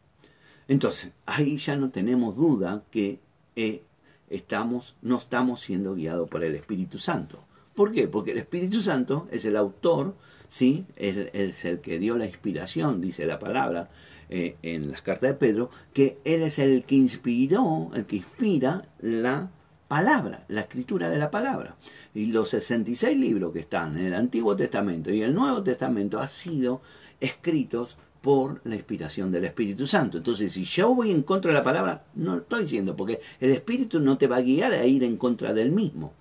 Entonces, 0.68 1.12
ahí 1.26 1.58
ya 1.58 1.76
no 1.76 1.90
tenemos 1.90 2.38
duda 2.38 2.84
que 2.92 3.20
eh, 3.56 3.84
estamos, 4.30 4.96
no 5.02 5.18
estamos 5.18 5.62
siendo 5.62 5.96
guiados 5.96 6.30
por 6.30 6.44
el 6.44 6.56
Espíritu 6.56 6.98
Santo. 6.98 7.44
¿Por 7.76 7.92
qué? 7.92 8.08
Porque 8.08 8.32
el 8.32 8.38
Espíritu 8.38 8.82
Santo 8.82 9.28
es 9.32 9.46
el 9.46 9.58
autor 9.58 10.16
¿sí? 10.52 10.86
Es, 10.98 11.64
el 11.64 11.80
que 11.80 11.98
dio 11.98 12.18
la 12.18 12.26
inspiración, 12.26 13.00
dice 13.00 13.26
la 13.26 13.40
palabra 13.40 13.90
eh, 14.30 14.58
en 14.62 14.92
las 14.92 15.02
cartas 15.02 15.32
de 15.32 15.36
Pedro, 15.36 15.72
que 15.94 16.18
Él 16.26 16.42
es 16.42 16.60
el 16.60 16.84
que 16.84 16.96
inspiró, 16.96 17.90
el 17.96 18.06
que 18.06 18.18
inspira 18.18 18.86
la 19.00 19.50
palabra, 19.88 20.44
la 20.50 20.62
escritura 20.62 21.10
de 21.10 21.18
la 21.18 21.32
palabra. 21.32 21.78
Y 22.14 22.26
los 22.28 22.50
66 22.50 23.18
libros 23.18 23.54
que 23.54 23.62
están 23.62 23.98
en 23.98 24.08
el 24.08 24.14
Antiguo 24.14 24.54
Testamento 24.54 25.10
y 25.10 25.22
el 25.22 25.34
Nuevo 25.34 25.64
Testamento 25.64 26.20
han 26.20 26.28
sido 26.28 26.82
escritos 27.22 27.98
por 28.20 28.60
la 28.66 28.76
inspiración 28.76 29.32
del 29.32 29.46
Espíritu 29.46 29.88
Santo. 29.88 30.18
Entonces, 30.18 30.52
si 30.52 30.66
yo 30.66 30.94
voy 30.94 31.12
en 31.12 31.24
contra 31.24 31.52
de 31.52 31.58
la 31.58 31.64
palabra, 31.64 32.04
no 32.16 32.36
lo 32.36 32.42
estoy 32.42 32.64
diciendo, 32.64 32.94
porque 32.98 33.22
el 33.40 33.52
Espíritu 33.52 34.02
no 34.02 34.18
te 34.18 34.28
va 34.28 34.36
a 34.36 34.42
guiar 34.42 34.74
a 34.74 34.86
ir 34.86 35.06
en 35.06 35.16
contra 35.16 35.54
del 35.54 35.72
mismo. 35.72 36.14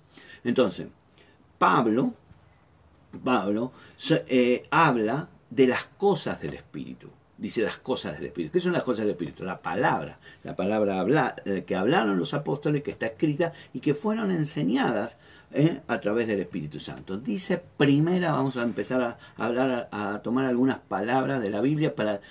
Entonces, 0.45 0.87
Pablo 1.57 2.13
Pablo 3.19 3.71
eh, 4.09 4.65
habla 4.69 5.29
de 5.49 5.67
las 5.67 5.85
cosas 5.85 6.41
del 6.41 6.53
Espíritu. 6.55 7.07
Dice 7.37 7.61
las 7.61 7.77
cosas 7.77 8.13
del 8.13 8.27
Espíritu. 8.27 8.53
¿Qué 8.53 8.59
son 8.59 8.73
las 8.73 8.83
cosas 8.83 8.99
del 8.99 9.11
Espíritu? 9.11 9.43
La 9.43 9.61
palabra. 9.61 10.19
La 10.43 10.55
palabra 10.55 10.99
habla, 10.99 11.35
eh, 11.45 11.63
que 11.65 11.75
hablaron 11.75 12.19
los 12.19 12.33
apóstoles, 12.33 12.83
que 12.83 12.91
está 12.91 13.07
escrita 13.07 13.51
y 13.73 13.79
que 13.79 13.95
fueron 13.95 14.31
enseñadas 14.31 15.17
eh, 15.51 15.81
a 15.87 15.99
través 15.99 16.27
del 16.27 16.39
Espíritu 16.39 16.79
Santo. 16.79 17.17
Dice 17.17 17.61
primera, 17.77 18.31
vamos 18.31 18.57
a 18.57 18.63
empezar 18.63 19.01
a, 19.01 19.17
hablar, 19.43 19.89
a, 19.91 20.21
tomar 20.23 20.45
algunas 20.45 20.79
palabras 20.79 21.41
de 21.41 21.49
la 21.49 21.61
Biblia 21.61 21.95
para 21.95 22.21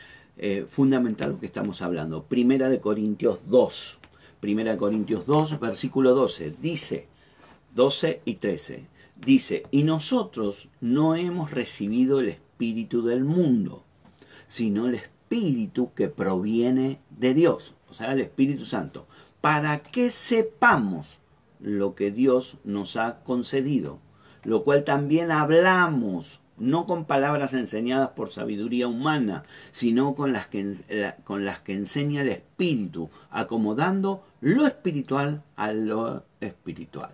fundamentar 0.71 1.29
lo 1.29 1.39
que 1.39 1.45
estamos 1.45 1.83
hablando. 1.83 2.23
Primera 2.23 2.71
de 2.71 2.81
Corintios 2.81 3.41
2. 3.49 3.99
Primera 4.41 4.73
de 4.73 4.79
Corintios 4.79 5.27
2, 5.27 5.61
versículo 5.61 6.15
12. 6.15 6.55
Dice 6.63 7.09
12 7.75 8.23
y 8.25 8.37
13 8.37 8.90
dice, 9.25 9.65
y 9.71 9.83
nosotros 9.83 10.69
no 10.81 11.15
hemos 11.15 11.51
recibido 11.51 12.21
el 12.21 12.29
espíritu 12.31 13.03
del 13.03 13.25
mundo, 13.25 13.85
sino 14.47 14.87
el 14.87 14.97
espíritu 14.97 15.93
que 15.95 16.09
proviene 16.09 16.99
de 17.11 17.35
Dios, 17.35 17.75
o 17.89 17.95
sea, 17.95 18.13
el 18.13 18.21
Espíritu 18.21 18.65
Santo, 18.65 19.07
para 19.41 19.79
que 19.79 20.11
sepamos 20.11 21.19
lo 21.61 21.95
que 21.95 22.11
Dios 22.11 22.57
nos 22.65 22.97
ha 22.97 23.21
concedido, 23.23 23.99
lo 24.43 24.65
cual 24.65 24.85
también 24.85 25.31
hablamos, 25.31 26.41
no 26.59 26.87
con 26.87 27.05
palabras 27.05 27.55
enseñadas 27.55 28.11
por 28.11 28.31
sabiduría 28.31 28.89
humana, 28.89 29.45
sino 29.71 30.15
con 30.15 30.33
las 30.33 30.47
que, 30.47 30.75
con 31.25 31.45
las 31.45 31.61
que 31.61 31.75
enseña 31.75 32.23
el 32.23 32.29
Espíritu, 32.29 33.09
acomodando 33.31 34.25
lo 34.41 34.67
espiritual 34.67 35.43
a 35.57 35.73
lo 35.73 36.25
espiritual. 36.41 37.13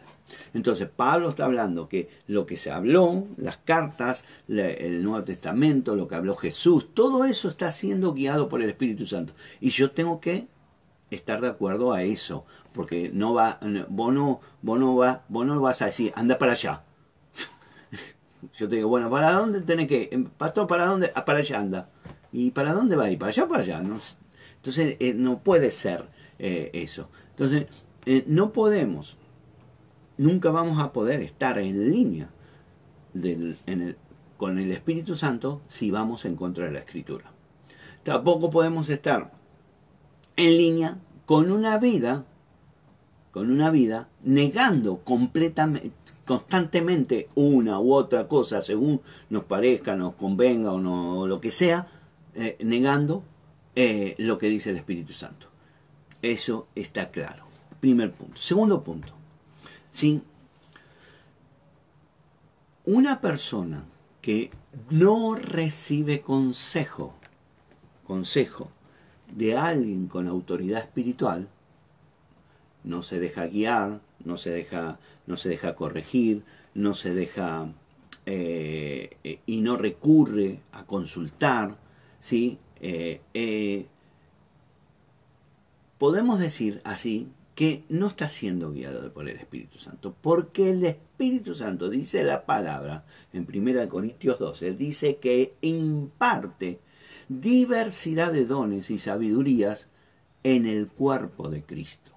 Entonces 0.54 0.88
Pablo 0.88 1.28
está 1.28 1.44
hablando 1.44 1.88
que 1.88 2.08
lo 2.26 2.46
que 2.46 2.56
se 2.56 2.70
habló, 2.70 3.26
las 3.36 3.58
cartas, 3.58 4.24
el 4.48 5.02
Nuevo 5.02 5.24
Testamento, 5.24 5.94
lo 5.94 6.08
que 6.08 6.14
habló 6.14 6.36
Jesús, 6.36 6.94
todo 6.94 7.24
eso 7.24 7.48
está 7.48 7.70
siendo 7.70 8.12
guiado 8.12 8.48
por 8.48 8.62
el 8.62 8.68
Espíritu 8.68 9.06
Santo. 9.06 9.34
Y 9.60 9.70
yo 9.70 9.90
tengo 9.90 10.20
que 10.20 10.48
estar 11.10 11.40
de 11.40 11.48
acuerdo 11.48 11.92
a 11.92 12.02
eso, 12.02 12.44
porque 12.72 13.10
no 13.12 13.34
va, 13.34 13.60
vos 13.88 14.12
no, 14.12 14.40
vos 14.62 14.78
no, 14.78 14.96
va, 14.96 15.24
vos 15.28 15.46
no 15.46 15.60
vas 15.60 15.82
a 15.82 15.86
decir, 15.86 16.12
anda 16.16 16.38
para 16.38 16.52
allá. 16.52 16.82
yo 18.54 18.68
te 18.68 18.76
digo, 18.76 18.88
bueno, 18.88 19.10
¿para 19.10 19.32
dónde 19.32 19.60
tenés 19.60 19.88
que? 19.88 20.08
Em, 20.10 20.24
Pastor, 20.24 20.66
¿para 20.66 20.86
dónde? 20.86 21.12
Ah, 21.14 21.24
para 21.24 21.38
allá 21.38 21.58
anda. 21.58 21.90
¿Y 22.32 22.50
para 22.50 22.72
dónde 22.72 22.96
va? 22.96 23.10
¿Y 23.10 23.16
para 23.16 23.30
allá 23.30 23.46
para 23.46 23.62
allá? 23.62 23.78
entonces, 23.78 24.96
eh, 24.98 25.14
no 25.14 25.38
puede 25.38 25.70
ser 25.70 26.06
eh, 26.38 26.70
eso. 26.74 27.08
Entonces, 27.30 27.66
eh, 28.04 28.24
no 28.26 28.52
podemos 28.52 29.16
nunca 30.18 30.50
vamos 30.50 30.78
a 30.80 30.92
poder 30.92 31.20
estar 31.20 31.58
en 31.58 31.90
línea 31.90 32.28
con 34.36 34.58
el 34.58 34.72
Espíritu 34.72 35.16
Santo 35.16 35.62
si 35.66 35.90
vamos 35.90 36.24
en 36.24 36.36
contra 36.36 36.66
de 36.66 36.72
la 36.72 36.80
Escritura. 36.80 37.24
Tampoco 38.02 38.50
podemos 38.50 38.88
estar 38.88 39.32
en 40.36 40.56
línea 40.56 40.98
con 41.24 41.50
una 41.50 41.78
vida, 41.78 42.24
con 43.32 43.50
una 43.50 43.70
vida 43.70 44.08
negando 44.22 44.98
completamente, 44.98 45.92
constantemente 46.24 47.28
una 47.34 47.80
u 47.80 47.94
otra 47.94 48.28
cosa 48.28 48.60
según 48.60 49.00
nos 49.30 49.44
parezca, 49.44 49.96
nos 49.96 50.14
convenga 50.14 50.72
o, 50.72 50.80
no, 50.80 51.26
lo 51.26 51.40
que 51.40 51.50
sea, 51.50 51.88
eh, 52.34 52.56
negando 52.64 53.24
eh, 53.74 54.14
lo 54.18 54.38
que 54.38 54.48
dice 54.48 54.70
el 54.70 54.76
Espíritu 54.76 55.12
Santo. 55.12 55.48
Eso 56.22 56.66
está 56.74 57.10
claro. 57.10 57.44
Primer 57.80 58.12
punto. 58.12 58.40
Segundo 58.40 58.82
punto. 58.82 59.15
¿Sí? 59.96 60.20
Una 62.84 63.22
persona 63.22 63.84
que 64.20 64.50
no 64.90 65.34
recibe 65.34 66.20
consejo, 66.20 67.14
consejo 68.06 68.70
de 69.34 69.56
alguien 69.56 70.06
con 70.06 70.28
autoridad 70.28 70.82
espiritual, 70.82 71.48
no 72.84 73.00
se 73.00 73.18
deja 73.18 73.46
guiar, 73.46 74.00
no 74.22 74.36
se 74.36 74.50
deja, 74.50 74.98
no 75.26 75.38
se 75.38 75.48
deja 75.48 75.74
corregir, 75.74 76.44
no 76.74 76.92
se 76.92 77.14
deja 77.14 77.66
eh, 78.26 79.16
eh, 79.24 79.40
y 79.46 79.62
no 79.62 79.78
recurre 79.78 80.60
a 80.72 80.84
consultar, 80.84 81.78
¿sí? 82.20 82.58
Eh, 82.82 83.86
podemos 85.96 86.38
decir 86.38 86.82
así 86.84 87.28
que 87.56 87.84
no 87.88 88.06
está 88.06 88.28
siendo 88.28 88.70
guiado 88.70 89.10
por 89.14 89.26
el 89.28 89.38
Espíritu 89.38 89.78
Santo, 89.78 90.14
porque 90.20 90.70
el 90.70 90.84
Espíritu 90.84 91.54
Santo 91.54 91.88
dice 91.88 92.22
la 92.22 92.44
palabra 92.44 93.06
en 93.32 93.48
1 93.50 93.88
Corintios 93.88 94.38
12, 94.38 94.72
dice 94.74 95.16
que 95.16 95.54
imparte 95.62 96.78
diversidad 97.28 98.30
de 98.30 98.44
dones 98.44 98.90
y 98.90 98.98
sabidurías 98.98 99.88
en 100.42 100.66
el 100.66 100.86
cuerpo 100.88 101.48
de 101.48 101.62
Cristo. 101.62 102.12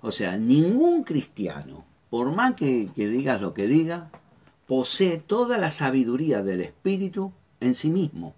O 0.00 0.12
sea, 0.12 0.38
ningún 0.38 1.04
cristiano, 1.04 1.84
por 2.08 2.32
más 2.32 2.54
que, 2.54 2.88
digas 2.96 3.42
lo 3.42 3.52
que 3.52 3.66
diga, 3.66 4.10
posee 4.66 5.18
toda 5.18 5.58
la 5.58 5.68
sabiduría 5.68 6.42
del 6.42 6.62
Espíritu 6.62 7.32
en 7.60 7.74
sí 7.74 7.90
mismo. 7.90 8.34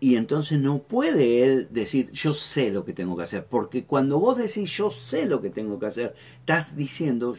Y 0.00 0.16
entonces 0.16 0.60
no 0.60 0.78
puede 0.78 1.42
él 1.42 1.68
decir 1.70 2.10
yo 2.12 2.32
sé 2.32 2.70
lo 2.70 2.84
que 2.84 2.92
tengo 2.92 3.16
que 3.16 3.24
hacer, 3.24 3.44
porque 3.46 3.84
cuando 3.84 4.20
vos 4.20 4.38
decís 4.38 4.70
yo 4.70 4.90
sé 4.90 5.26
lo 5.26 5.40
que 5.40 5.50
tengo 5.50 5.78
que 5.78 5.86
hacer, 5.86 6.14
estás 6.40 6.76
diciendo 6.76 7.36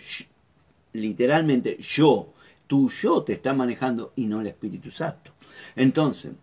literalmente 0.91 1.77
yo, 1.79 2.33
tu 2.67 2.89
yo 2.89 3.23
te 3.23 3.33
está 3.33 3.53
manejando 3.53 4.11
y 4.15 4.25
no 4.25 4.41
el 4.41 4.47
Espíritu 4.47 4.91
Santo. 4.91 5.31
Entonces, 5.75 6.33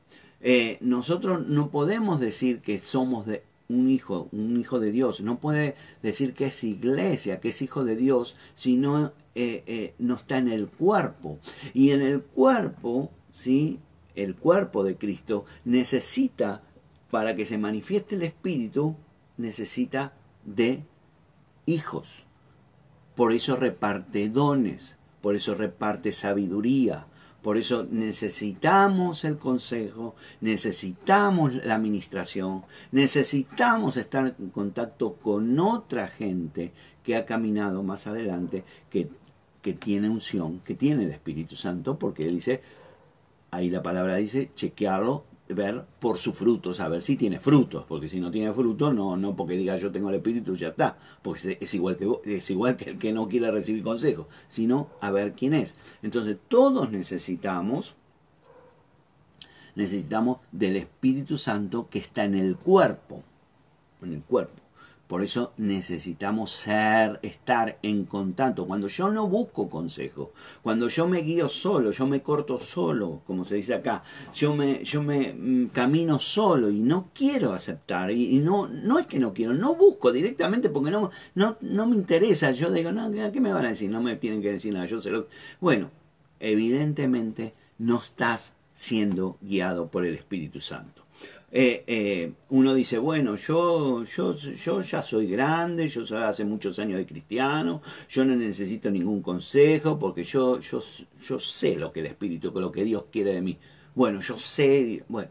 eh, 0.41 0.79
nosotros 0.81 1.47
no 1.47 1.71
podemos 1.71 2.21
decir 2.21 2.61
que 2.61 2.79
somos 2.79 3.27
de 3.27 3.43
un 3.69 3.89
hijo, 3.89 4.29
un 4.33 4.59
hijo 4.59 4.81
de 4.81 4.93
Dios. 4.93 5.21
No 5.21 5.39
puede 5.39 5.75
decir 6.03 6.35
que 6.35 6.47
es 6.47 6.65
iglesia, 6.65 7.41
que 7.41 7.49
es 7.51 7.63
hijo 7.63 7.85
de 7.85 7.97
Dios, 7.97 8.37
si 8.55 8.77
no, 8.77 9.13
eh, 9.35 9.63
eh, 9.67 9.95
no 9.99 10.17
está 10.17 10.39
en 10.39 10.49
el 10.49 10.69
cuerpo. 10.69 11.39
Y 11.75 11.91
en 11.91 12.03
el 12.03 12.23
cuerpo, 12.23 13.11
¿sí? 13.33 13.79
El 14.14 14.37
cuerpo 14.37 14.85
de 14.85 14.97
Cristo 14.97 15.45
necesita, 15.64 16.62
para 17.11 17.35
que 17.35 17.45
se 17.45 17.59
manifieste 17.59 18.14
el 18.14 18.23
Espíritu, 18.23 18.97
necesita 19.37 20.14
de 20.45 20.85
hijos. 21.66 22.25
Por 23.14 23.33
eso 23.33 23.57
reparte 23.57 24.28
dones, 24.28 24.97
por 25.21 25.35
eso 25.35 25.54
reparte 25.54 26.12
sabiduría, 26.12 27.07
por 27.42 27.59
eso 27.59 27.87
necesitamos 27.90 29.25
el 29.25 29.37
consejo, 29.37 30.14
necesitamos 30.40 31.54
la 31.64 31.75
administración, 31.75 32.62
necesitamos 32.92 33.97
estar 33.97 34.37
en 34.38 34.50
contacto 34.50 35.14
con 35.14 35.59
otra 35.59 36.07
gente 36.07 36.73
que 37.02 37.16
ha 37.16 37.26
caminado 37.26 37.83
más 37.83 38.07
adelante, 38.07 38.64
que, 38.88 39.09
que 39.61 39.73
tiene 39.73 40.09
unción, 40.09 40.61
que 40.61 40.76
tiene 40.76 41.04
el 41.04 41.11
Espíritu 41.11 41.57
Santo, 41.57 41.99
porque 41.99 42.26
dice, 42.26 42.62
ahí 43.53 43.71
la 43.71 43.83
palabra 43.83 44.17
dice, 44.17 44.51
chequearlo 44.57 45.25
ver 45.49 45.85
por 46.01 46.19
sus 46.19 46.35
frutos, 46.35 46.81
a 46.81 46.89
ver 46.89 47.03
si 47.03 47.17
tiene 47.17 47.39
frutos, 47.39 47.85
porque 47.87 48.09
si 48.09 48.21
no 48.21 48.31
tiene 48.31 48.53
frutos, 48.53 48.95
no, 48.95 49.17
no 49.17 49.37
porque 49.37 49.55
diga 49.55 49.77
yo 49.77 49.93
tengo 49.93 50.09
el 50.09 50.17
espíritu, 50.17 50.57
ya 50.57 50.69
está, 50.69 50.97
porque 51.21 51.59
es 51.61 51.75
igual 51.75 51.97
que 51.97 52.37
es 52.37 52.51
igual 52.51 52.77
que 52.77 52.91
el 52.91 52.99
que 52.99 53.13
no 53.13 53.29
quiere 53.29 53.51
recibir 53.51 53.83
consejo, 53.83 54.29
sino 54.49 54.89
a 55.01 55.11
ver 55.11 55.35
quién 55.35 55.53
es. 55.53 55.77
Entonces, 56.03 56.39
todos 56.49 56.91
necesitamos 56.91 57.95
necesitamos 59.75 60.38
del 60.51 60.77
Espíritu 60.77 61.38
Santo 61.38 61.88
que 61.88 61.99
está 61.99 62.25
en 62.25 62.35
el 62.35 62.57
cuerpo, 62.57 63.23
en 64.03 64.15
el 64.15 64.23
cuerpo. 64.23 64.62
Por 65.07 65.23
eso 65.23 65.53
necesitamos 65.59 66.53
ser, 66.53 67.19
estar 67.23 67.79
en 67.83 68.07
contacto. 68.07 68.67
Cuando 68.67 68.88
yo 68.88 69.11
no 69.11 69.27
busco 69.29 69.69
consejo, 69.69 70.33
cuando 70.62 70.88
yo 70.88 71.07
me 71.07 71.21
guío 71.21 71.51
solo, 71.51 71.91
yo 71.91 72.07
me 72.07 72.23
corto 72.23 72.59
solo, 72.59 73.21
como 73.27 73.45
se 73.45 73.57
dice 73.57 73.75
acá, 73.75 74.03
yo 74.35 74.57
me, 74.57 74.83
yo 74.85 75.03
me 75.03 75.35
mm, 75.35 75.67
camino 75.67 76.19
solo 76.19 76.71
y 76.71 76.81
no 76.81 77.11
quiero 77.12 77.53
aceptar, 77.53 78.11
y, 78.11 78.38
no, 78.38 78.69
no 78.69 78.99
es 78.99 79.07
que 79.07 79.19
no 79.19 79.35
quiero, 79.35 79.53
no 79.53 79.75
busco 79.75 80.12
directamente 80.12 80.71
porque 80.71 80.91
no, 80.91 81.11
no, 81.35 81.57
no 81.61 81.87
me 81.87 81.97
interesa. 81.97 82.53
Yo 82.53 82.71
digo, 82.71 82.91
no, 82.91 83.11
¿qué 83.31 83.41
me 83.41 83.53
van 83.53 83.67
a 83.67 83.71
decir? 83.71 83.91
No 83.91 84.01
me 84.01 84.17
tienen 84.17 84.41
que 84.41 84.53
decir 84.53 84.73
nada, 84.73 84.87
yo 84.87 85.01
sé 85.01 85.11
lo 85.11 85.27
Bueno, 85.61 85.91
evidentemente 86.41 87.55
no 87.79 87.99
estás 87.99 88.55
siendo 88.73 89.37
guiado 89.43 89.88
por 89.88 90.07
el 90.07 90.15
Espíritu 90.15 90.61
Santo. 90.61 91.03
Eh, 91.55 91.85
eh, 91.87 92.33
uno 92.49 92.75
dice, 92.75 92.97
bueno, 92.97 93.37
yo, 93.37 94.05
yo, 94.05 94.33
yo 94.35 94.81
ya 94.81 95.03
soy 95.03 95.27
grande, 95.27 95.87
yo 95.87 96.05
soy 96.07 96.23
hace 96.23 96.47
muchos 96.47 96.79
años 96.79 96.97
de 96.97 97.05
cristiano, 97.05 97.83
yo 98.09 98.25
no 98.25 98.35
necesito 98.35 98.91
ningún 98.91 99.21
consejo 99.21 99.99
porque 99.99 100.25
yo, 100.25 100.59
yo, 100.61 100.83
yo 101.21 101.38
sé 101.38 101.77
lo 101.77 101.93
que 101.93 102.01
el 102.01 102.07
Espíritu, 102.07 102.53
lo 102.55 102.73
que 102.73 102.85
Dios 102.85 103.05
quiere 103.12 103.35
de 103.35 103.43
mí. 103.43 103.59
Bueno, 103.95 104.21
yo 104.21 104.38
sé, 104.38 105.05
bueno, 105.09 105.31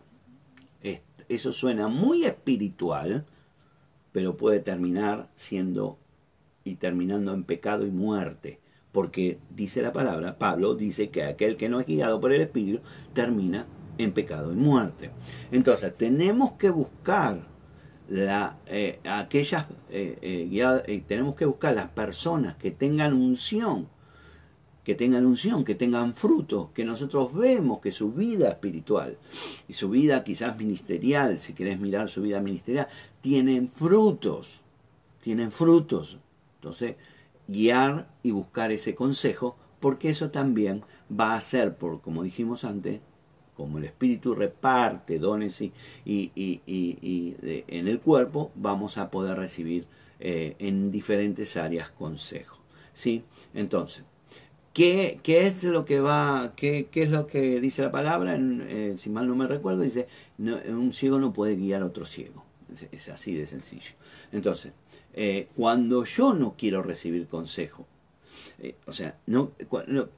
eso 1.28 1.54
suena 1.54 1.88
muy 1.88 2.26
espiritual, 2.26 3.26
pero 4.12 4.36
puede 4.36 4.60
terminar 4.60 5.30
siendo 5.36 5.98
y 6.64 6.76
terminando 6.76 7.34
en 7.34 7.46
pecado 7.46 7.86
y 7.86 7.92
muerte. 7.92 8.60
Porque 8.92 9.40
dice 9.50 9.82
la 9.82 9.94
palabra, 9.94 10.38
Pablo 10.38 10.76
dice 10.76 11.10
que 11.10 11.24
aquel 11.24 11.56
que 11.56 11.70
no 11.70 11.80
es 11.80 11.88
guiado 11.88 12.20
por 12.20 12.34
el 12.34 12.42
Espíritu 12.42 12.82
termina 13.14 13.66
en 14.04 14.12
pecado 14.12 14.52
y 14.52 14.56
muerte. 14.56 15.12
Entonces, 15.52 15.96
tenemos 15.96 16.54
que 16.54 16.70
buscar 16.70 17.52
la, 18.10 18.58
eh, 18.68 19.00
aquellas, 19.06 19.68
eh, 19.90 20.18
eh, 20.22 21.04
tenemos 21.08 21.36
que 21.36 21.46
buscar 21.46 21.76
las 21.76 21.90
personas 21.90 22.56
que 22.58 22.72
tengan 22.72 23.14
unción, 23.14 23.88
que 24.84 24.96
tengan 24.96 25.26
unción, 25.26 25.64
que 25.64 25.76
tengan 25.76 26.14
fruto, 26.14 26.72
que 26.74 26.84
nosotros 26.84 27.34
vemos 27.34 27.80
que 27.80 27.92
su 27.92 28.12
vida 28.12 28.50
espiritual 28.50 29.18
y 29.68 29.74
su 29.74 29.90
vida 29.90 30.24
quizás 30.24 30.58
ministerial, 30.58 31.40
si 31.40 31.54
querés 31.54 31.80
mirar 31.80 32.10
su 32.10 32.22
vida 32.22 32.42
ministerial, 32.42 32.88
tienen 33.22 33.70
frutos, 33.70 34.60
tienen 35.22 35.52
frutos. 35.52 36.18
Entonces, 36.56 36.96
guiar 37.48 38.10
y 38.24 38.32
buscar 38.32 38.72
ese 38.72 38.96
consejo, 38.96 39.56
porque 39.80 40.10
eso 40.10 40.32
también 40.32 40.84
va 41.10 41.36
a 41.36 41.42
ser, 41.42 41.76
por 41.78 42.02
como 42.02 42.24
dijimos 42.24 42.64
antes, 42.64 43.02
como 43.62 43.78
el 43.78 43.84
espíritu 43.84 44.34
reparte 44.34 45.20
dones 45.20 45.62
y, 45.62 45.72
en 46.04 47.88
el 47.88 48.00
cuerpo, 48.00 48.52
vamos 48.56 48.98
a 48.98 49.12
poder 49.12 49.38
recibir 49.38 49.86
eh, 50.20 50.56
en 50.58 50.90
diferentes 50.90 51.58
áreas 51.58 51.92
consejos. 51.92 52.60
¿sí? 52.92 53.24
Entonces, 53.54 54.04
¿qué, 54.74 55.20
¿qué, 55.22 55.46
es 55.46 55.64
lo 55.64 55.86
que 55.86 56.00
va, 56.00 56.54
qué, 56.56 56.88
qué, 56.90 57.04
es 57.04 57.12
lo 57.12 57.28
que 57.28 57.62
dice 57.62 57.84
la 57.84 57.92
palabra? 57.92 58.36
Eh, 58.36 58.96
si 58.98 59.12
mal 59.12 59.28
no 59.28 59.36
me 59.36 59.46
recuerdo, 59.46 59.84
dice, 59.84 60.08
un 60.40 60.92
ciego 60.92 61.20
no 61.20 61.32
puede 61.32 61.56
guiar 61.56 61.84
a 61.84 61.86
otro 61.86 62.04
ciego. 62.04 62.44
Es, 62.92 63.10
así 63.10 63.36
de 63.36 63.46
sencillo. 63.46 63.92
Entonces, 64.32 64.74
eh, 65.14 65.50
cuando 65.56 66.04
yo 66.04 66.34
no 66.34 66.56
quiero 66.58 66.82
recibir 66.82 67.28
consejo, 67.28 67.86
eh, 68.64 68.76
o 68.86 68.94
sea, 68.94 69.18
no, 69.26 69.54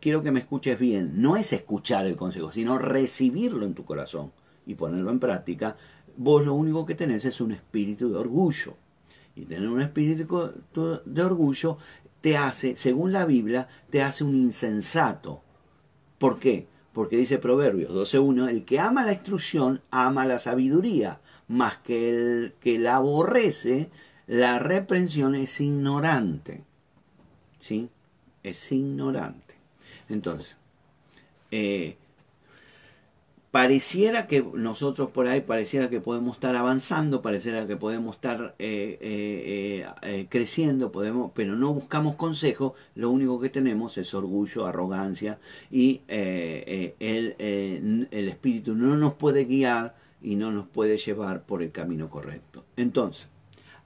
quiero 0.01 0.21
que 0.21 0.31
me 0.31 0.41
escuches 0.41 0.77
bien, 0.77 1.21
no 1.21 1.37
es 1.37 1.53
escuchar 1.53 2.05
el 2.05 2.17
consejo, 2.17 2.51
sino 2.51 2.77
recibirlo 2.77 3.65
en 3.65 3.73
tu 3.73 3.85
corazón 3.85 4.33
y 4.65 4.75
ponerlo 4.75 5.11
en 5.11 5.19
práctica, 5.19 5.77
vos 6.17 6.45
lo 6.45 6.53
único 6.53 6.85
que 6.85 6.93
tenés 6.93 7.23
es 7.23 7.39
un 7.39 7.53
espíritu 7.53 8.11
de 8.11 8.17
orgullo. 8.17 8.75
Y 9.35 9.45
tener 9.45 9.69
un 9.69 9.81
espíritu 9.81 10.51
de 11.05 11.21
orgullo 11.23 11.77
te 12.19 12.35
hace, 12.35 12.75
según 12.75 13.13
la 13.13 13.25
Biblia, 13.25 13.69
te 13.89 14.01
hace 14.01 14.25
un 14.25 14.35
insensato. 14.35 15.41
¿Por 16.17 16.37
qué? 16.37 16.67
Porque 16.91 17.15
dice 17.15 17.37
Proverbios 17.37 17.91
12.1, 17.93 18.49
el 18.49 18.65
que 18.65 18.77
ama 18.77 19.05
la 19.05 19.13
instrucción 19.13 19.81
ama 19.89 20.25
la 20.25 20.37
sabiduría, 20.37 21.21
más 21.47 21.77
que 21.77 22.09
el 22.09 22.53
que 22.59 22.77
la 22.77 22.97
aborrece, 22.97 23.89
la 24.27 24.59
reprensión 24.59 25.33
es 25.33 25.61
ignorante. 25.61 26.65
¿Sí? 27.59 27.89
Es 28.43 28.71
ignorante. 28.71 29.55
Entonces, 30.09 30.57
eh, 31.51 31.95
pareciera 33.51 34.27
que 34.27 34.43
nosotros 34.53 35.11
por 35.11 35.27
ahí, 35.27 35.41
pareciera 35.41 35.89
que 35.89 36.01
podemos 36.01 36.35
estar 36.35 36.55
avanzando, 36.55 37.21
pareciera 37.21 37.65
que 37.67 37.77
podemos 37.77 38.15
estar 38.15 38.55
eh, 38.59 39.85
eh, 40.01 40.25
creciendo, 40.29 40.91
podemos, 40.91 41.31
pero 41.33 41.55
no 41.55 41.73
buscamos 41.73 42.15
consejo, 42.15 42.75
lo 42.95 43.09
único 43.11 43.39
que 43.39 43.49
tenemos 43.49 43.97
es 43.97 44.13
orgullo, 44.13 44.65
arrogancia 44.65 45.39
y 45.71 46.01
el, 46.07 47.35
el 47.39 48.27
espíritu 48.27 48.75
no 48.75 48.97
nos 48.97 49.13
puede 49.13 49.45
guiar 49.45 49.95
y 50.21 50.35
no 50.35 50.51
nos 50.51 50.67
puede 50.67 50.97
llevar 50.97 51.43
por 51.43 51.61
el 51.61 51.71
camino 51.71 52.09
correcto. 52.09 52.65
Entonces, 52.75 53.29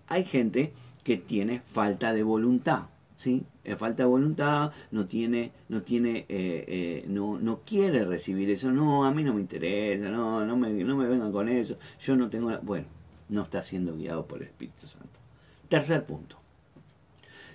hay 0.07 0.23
gente 0.23 0.71
que 1.03 1.17
tiene 1.17 1.61
falta 1.61 2.13
de 2.13 2.23
voluntad. 2.23 2.83
¿sí? 3.17 3.43
Falta 3.75 4.03
de 4.03 4.09
voluntad, 4.09 4.71
no 4.91 5.07
tiene, 5.07 5.51
no 5.67 5.81
tiene, 5.81 6.19
eh, 6.29 6.65
eh, 6.67 7.05
no, 7.07 7.37
no 7.39 7.61
quiere 7.65 8.05
recibir 8.05 8.49
eso, 8.49 8.71
no, 8.71 9.05
a 9.05 9.11
mí 9.11 9.23
no 9.23 9.33
me 9.33 9.41
interesa, 9.41 10.09
no, 10.09 10.45
no 10.45 10.55
me, 10.55 10.69
no 10.71 10.95
me 10.95 11.07
vengan 11.07 11.31
con 11.31 11.49
eso, 11.49 11.77
yo 11.99 12.15
no 12.15 12.29
tengo, 12.29 12.57
bueno, 12.61 12.85
no 13.29 13.41
está 13.43 13.61
siendo 13.61 13.95
guiado 13.95 14.25
por 14.25 14.41
el 14.41 14.47
Espíritu 14.47 14.87
Santo. 14.87 15.19
Tercer 15.67 16.05
punto, 16.05 16.37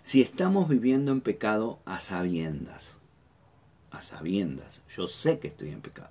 si 0.02 0.20
estamos 0.20 0.68
viviendo 0.68 1.12
en 1.12 1.20
pecado 1.20 1.78
a 1.84 2.00
sabiendas. 2.00 2.96
A 3.90 4.00
sabiendas. 4.00 4.80
Yo 4.94 5.06
sé 5.06 5.38
que 5.38 5.48
estoy 5.48 5.70
en 5.70 5.80
pecado. 5.80 6.10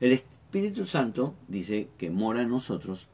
El 0.00 0.12
Espíritu 0.12 0.84
Santo 0.84 1.34
dice 1.46 1.88
que 1.98 2.10
mora 2.10 2.42
en 2.42 2.50
nosotros 2.50 3.06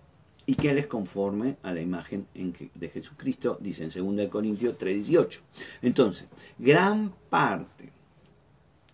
y 0.48 0.54
que 0.54 0.70
Él 0.70 0.78
es 0.78 0.86
conforme 0.86 1.58
a 1.62 1.74
la 1.74 1.82
imagen 1.82 2.26
de 2.32 2.88
Jesucristo, 2.88 3.58
dice 3.60 3.84
en 3.84 4.16
2 4.16 4.28
Corintios 4.28 4.78
3:18. 4.78 5.40
Entonces, 5.82 6.26
gran 6.58 7.12
parte, 7.28 7.92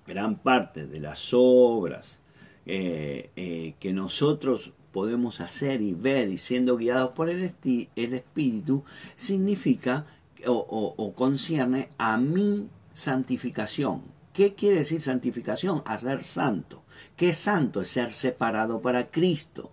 gran 0.04 0.34
parte 0.34 0.88
de 0.88 0.98
las 0.98 1.28
obras 1.32 2.18
eh, 2.66 3.30
eh, 3.36 3.74
que 3.78 3.92
nosotros 3.92 4.72
podemos 4.90 5.40
hacer 5.40 5.80
y 5.80 5.94
ver 5.94 6.28
y 6.28 6.38
siendo 6.38 6.76
guiados 6.76 7.12
por 7.12 7.30
el, 7.30 7.54
el 7.94 8.14
Espíritu, 8.14 8.82
significa 9.14 10.06
o, 10.48 10.94
o, 10.96 11.12
concierne 11.14 11.88
a 11.98 12.16
mi 12.16 12.68
santificación. 12.92 14.02
¿Qué 14.32 14.54
quiere 14.54 14.78
decir 14.78 15.00
santificación? 15.00 15.82
A 15.84 15.98
ser 15.98 16.24
santo. 16.24 16.82
¿Qué 17.14 17.28
es 17.28 17.38
santo? 17.38 17.80
Es 17.80 17.90
ser 17.90 18.12
separado 18.12 18.82
para 18.82 19.08
Cristo. 19.12 19.70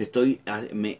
Estoy, 0.00 0.40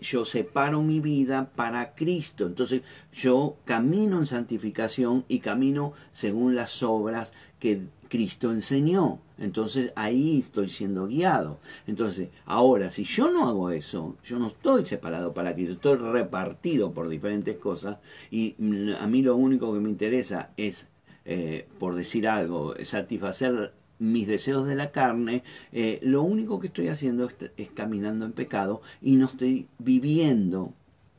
yo 0.03 0.27
separo 0.27 0.83
mi 0.83 1.01
vida 1.01 1.51
para 1.57 1.95
Cristo. 1.95 2.47
Entonces 2.47 2.83
yo 3.15 3.57
camino 3.65 4.19
en 4.19 4.27
santificación 4.27 5.25
y 5.27 5.39
camino 5.39 5.95
según 6.11 6.55
las 6.55 6.83
obras 6.83 7.33
que 7.59 7.81
Cristo 8.11 8.53
enseñó. 8.53 9.21
Entonces 9.39 9.91
ahí 9.97 10.41
estoy 10.41 10.69
siendo 10.69 11.07
guiado. 11.07 11.61
Entonces, 11.87 12.29
ahora, 12.45 12.91
si 12.91 13.05
yo 13.05 13.31
no 13.31 13.49
hago 13.49 13.71
eso, 13.71 14.19
yo 14.23 14.39
no 14.39 14.49
estoy 14.49 14.85
separado 14.85 15.33
para 15.33 15.55
Cristo, 15.55 15.73
estoy 15.73 15.97
repartido 15.97 16.93
por 16.93 17.09
diferentes 17.09 17.57
cosas 17.57 17.97
y 18.31 18.55
a 18.99 19.07
mí 19.07 19.23
lo 19.23 19.35
único 19.35 19.73
que 19.73 19.81
me 19.81 19.89
interesa 19.89 20.51
es, 20.59 20.91
eh, 21.25 21.67
por 21.79 21.95
decir 21.95 22.29
algo, 22.29 22.75
satisfacer 22.83 23.73
mis 24.01 24.27
deseos 24.27 24.67
de 24.67 24.75
la 24.75 24.91
carne, 24.91 25.45
eh, 25.73 26.01
lo 26.03 26.23
único 26.23 26.59
que 26.59 26.67
estoy 26.67 26.89
haciendo 26.89 27.27
es, 27.27 27.37
es 27.57 27.71
caminando 27.71 28.25
en 28.25 28.33
pecado 28.33 28.83
y 29.01 29.17
no 29.17 29.27
estoy 29.27 29.69
viviendo, 29.79 30.73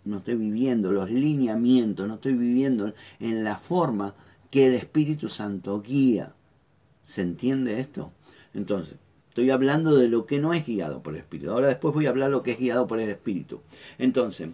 no 0.04 0.18
estoy 0.18 0.36
viviendo 0.36 0.92
los 0.92 1.10
lineamientos, 1.10 2.08
no 2.08 2.16
estoy 2.16 2.34
viviendo 2.34 2.94
en 3.20 3.44
la 3.44 3.58
forma 3.58 4.16
que 4.50 4.68
el 4.68 4.74
Espíritu 4.74 5.30
Santo 5.30 5.82
guía. 5.82 6.34
¿Se 7.06 7.22
entiende 7.22 7.80
esto? 7.80 8.12
Entonces, 8.54 8.96
estoy 9.30 9.50
hablando 9.50 9.96
de 9.96 10.10
lo 10.10 10.26
que 10.26 10.40
no 10.40 10.54
es 10.54 10.66
guiado 10.66 11.02
por 11.02 11.14
el 11.14 11.22
Espíritu. 11.22 11.52
Ahora 11.52 11.70
después 11.70 11.94
voy 11.94 12.06
a 12.06 12.10
hablar 12.10 12.30
de 12.30 12.34
lo 12.34 12.44
que 12.44 12.52
es 12.52 12.60
guiado 12.60 12.88
por 12.88 13.00
el 13.00 13.10
Espíritu. 13.10 13.62
Entonces, 13.98 14.50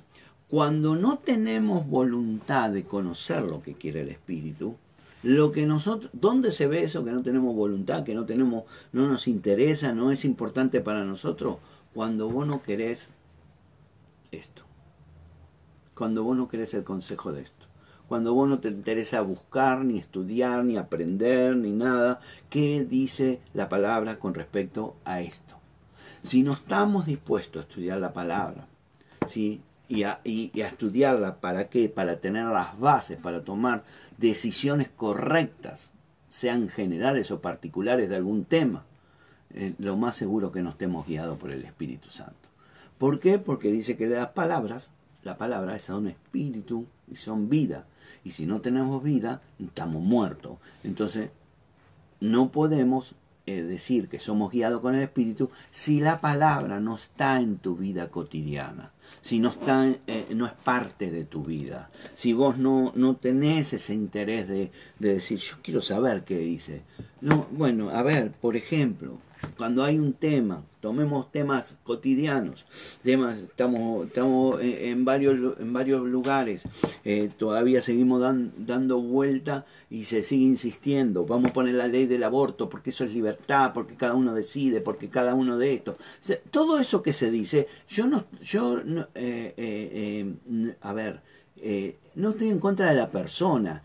cuando 0.48 0.96
no 0.96 1.18
tenemos 1.18 1.88
voluntad 1.88 2.70
de 2.70 2.84
conocer 2.84 3.42
lo 3.42 3.62
que 3.62 3.74
quiere 3.74 4.02
el 4.02 4.10
Espíritu, 4.10 4.76
lo 5.23 5.51
que 5.51 5.65
nosotros, 5.65 6.12
¿dónde 6.13 6.51
se 6.51 6.67
ve 6.67 6.84
eso 6.84 7.03
que 7.03 7.12
no 7.12 7.23
tenemos 7.23 7.56
voluntad, 7.56 8.03
que 8.03 8.13
no 8.13 8.25
tenemos, 8.25 8.65
no 8.91 9.08
nos 9.08 9.27
interesa, 9.27 9.93
no 9.93 10.12
es 10.12 10.25
importante 10.25 10.82
para 10.82 11.03
nosotros? 11.03 11.58
Cuando 11.93 12.30
vos 12.30 12.45
no 12.47 12.62
querés 12.62 13.13
esto. 14.32 14.63
Cuando 15.95 16.23
vos 16.23 16.38
no 16.38 16.47
querés 16.47 16.73
el 16.73 16.84
consejo 16.84 17.32
de 17.32 17.41
esto 17.41 17.67
cuando 18.08 18.34
vos 18.34 18.47
no 18.47 18.60
te 18.60 18.69
interesa 18.69 19.21
buscar, 19.21 19.84
ni 19.84 19.99
estudiar, 19.99 20.63
ni 20.63 20.77
aprender, 20.77 21.56
ni 21.56 21.71
nada, 21.71 22.19
¿qué 22.49 22.86
dice 22.86 23.41
la 23.53 23.67
palabra 23.67 24.17
con 24.17 24.34
respecto 24.34 24.95
a 25.03 25.19
esto? 25.21 25.56
Si 26.23 26.41
no 26.41 26.53
estamos 26.53 27.06
dispuestos 27.06 27.60
a 27.65 27.67
estudiar 27.67 27.99
la 27.99 28.13
palabra, 28.13 28.65
¿sí? 29.27 29.62
Y, 29.89 30.04
a, 30.04 30.19
estudiarla, 30.23 31.36
¿para 31.36 31.69
qué? 31.69 31.89
Para 31.89 32.19
tener 32.19 32.45
las 32.45 32.80
bases, 32.80 33.17
para 33.17 33.43
tomar 33.43 33.84
decisiones 34.17 34.89
correctas, 34.89 35.91
sean 36.30 36.69
generales 36.69 37.32
o 37.32 37.39
particulares 37.41 38.10
de 38.10 38.15
algún 38.15 38.45
tema, 38.45 38.84
lo 39.80 39.95
más 39.95 40.15
seguro 40.15 40.52
que 40.52 40.62
no 40.62 40.71
estemos 40.71 41.08
guiados 41.08 41.38
por 41.38 41.52
el 41.52 41.63
Espíritu 41.63 42.10
Santo. 42.10 42.47
¿Por 42.97 43.19
qué? 43.19 43.39
Porque 43.39 43.71
dice 43.71 43.95
que 43.95 44.08
las 44.08 44.30
palabras, 44.30 44.89
la 45.23 45.38
palabra 45.38 45.78
son 45.80 46.08
espíritu 46.08 46.86
y 47.12 47.15
son 47.15 47.50
vida. 47.50 47.86
Y 48.23 48.32
si 48.32 48.45
no 48.45 48.62
tenemos 48.62 49.04
vida, 49.04 49.41
estamos 49.60 50.02
muertos. 50.02 50.58
Entonces, 50.84 51.30
no 52.19 52.50
podemos 52.50 53.15
decir 53.56 54.10
que 54.10 54.20
somos 54.20 54.52
guiados 54.52 54.82
con 54.82 54.96
el 54.96 55.04
Espíritu 55.04 55.50
si 55.72 56.00
la 56.00 56.22
palabra 56.22 56.80
no 56.80 56.96
está 56.96 57.40
en 57.40 57.58
tu 57.58 57.76
vida 57.76 58.10
cotidiana, 58.10 58.92
si 59.22 59.40
no, 59.40 59.50
está, 59.50 59.88
eh, 59.88 60.28
no 60.36 60.46
es 60.46 60.54
parte 60.54 61.12
de 61.12 61.24
tu 61.24 61.44
vida, 61.44 61.90
si 62.14 62.34
vos 62.34 62.58
no, 62.58 62.92
no 62.96 63.16
tenés 63.16 63.74
ese 63.74 63.94
interés 63.94 64.48
de, 64.48 64.72
de 65.00 65.14
decir, 65.14 65.40
yo 65.40 65.56
quiero 65.62 65.82
saber 65.82 66.24
qué 66.24 66.38
dice. 66.38 66.82
No, 67.22 67.48
bueno, 67.52 67.90
a 67.90 68.04
ver, 68.04 68.32
por 68.32 68.56
ejemplo, 68.56 69.18
cuando 69.58 69.84
hay 69.84 69.97
un 69.97 70.13
tema, 70.13 70.63
tomemos 70.82 71.32
temas 71.32 71.78
cotidianos, 71.84 72.65
temas, 73.04 73.39
estamos, 73.39 74.08
estamos 74.08 74.60
en, 74.62 75.04
varios, 75.06 75.60
en 75.60 75.73
varios 75.73 76.08
lugares, 76.08 76.67
eh, 77.04 77.30
todavía 77.38 77.82
seguimos 77.82 78.21
dando 78.58 79.02
vuelta 79.02 79.65
y 79.89 80.06
se 80.06 80.23
sigue 80.23 80.45
insistiendo, 80.45 81.26
vamos 81.26 81.52
a 81.52 81.54
poner 81.54 81.76
la 81.76 81.88
ley 81.88 82.06
del 82.06 82.23
aborto 82.23 82.69
porque 82.69 82.91
eso 82.91 83.04
es 83.04 83.13
libertad, 83.13 83.71
porque 83.73 83.95
cada 83.95 84.13
uno 84.13 84.34
decide, 84.34 84.82
porque 84.82 85.10
cada 85.10 85.34
uno 85.34 85.58
de 85.58 85.73
esto. 85.73 85.97
todo 86.52 86.80
eso 86.80 87.02
que 87.02 87.13
se 87.13 87.32
dice, 87.32 87.67
yo 87.88 88.08
no, 88.08 88.26
yo 88.41 88.80
eh, 89.15 89.54
eh, 89.58 90.76
a 90.82 90.93
ver, 90.93 91.21
no 92.17 92.32
estoy 92.32 92.49
en 92.49 92.60
contra 92.60 92.89
de 92.89 92.95
la 92.95 93.12
persona 93.12 93.84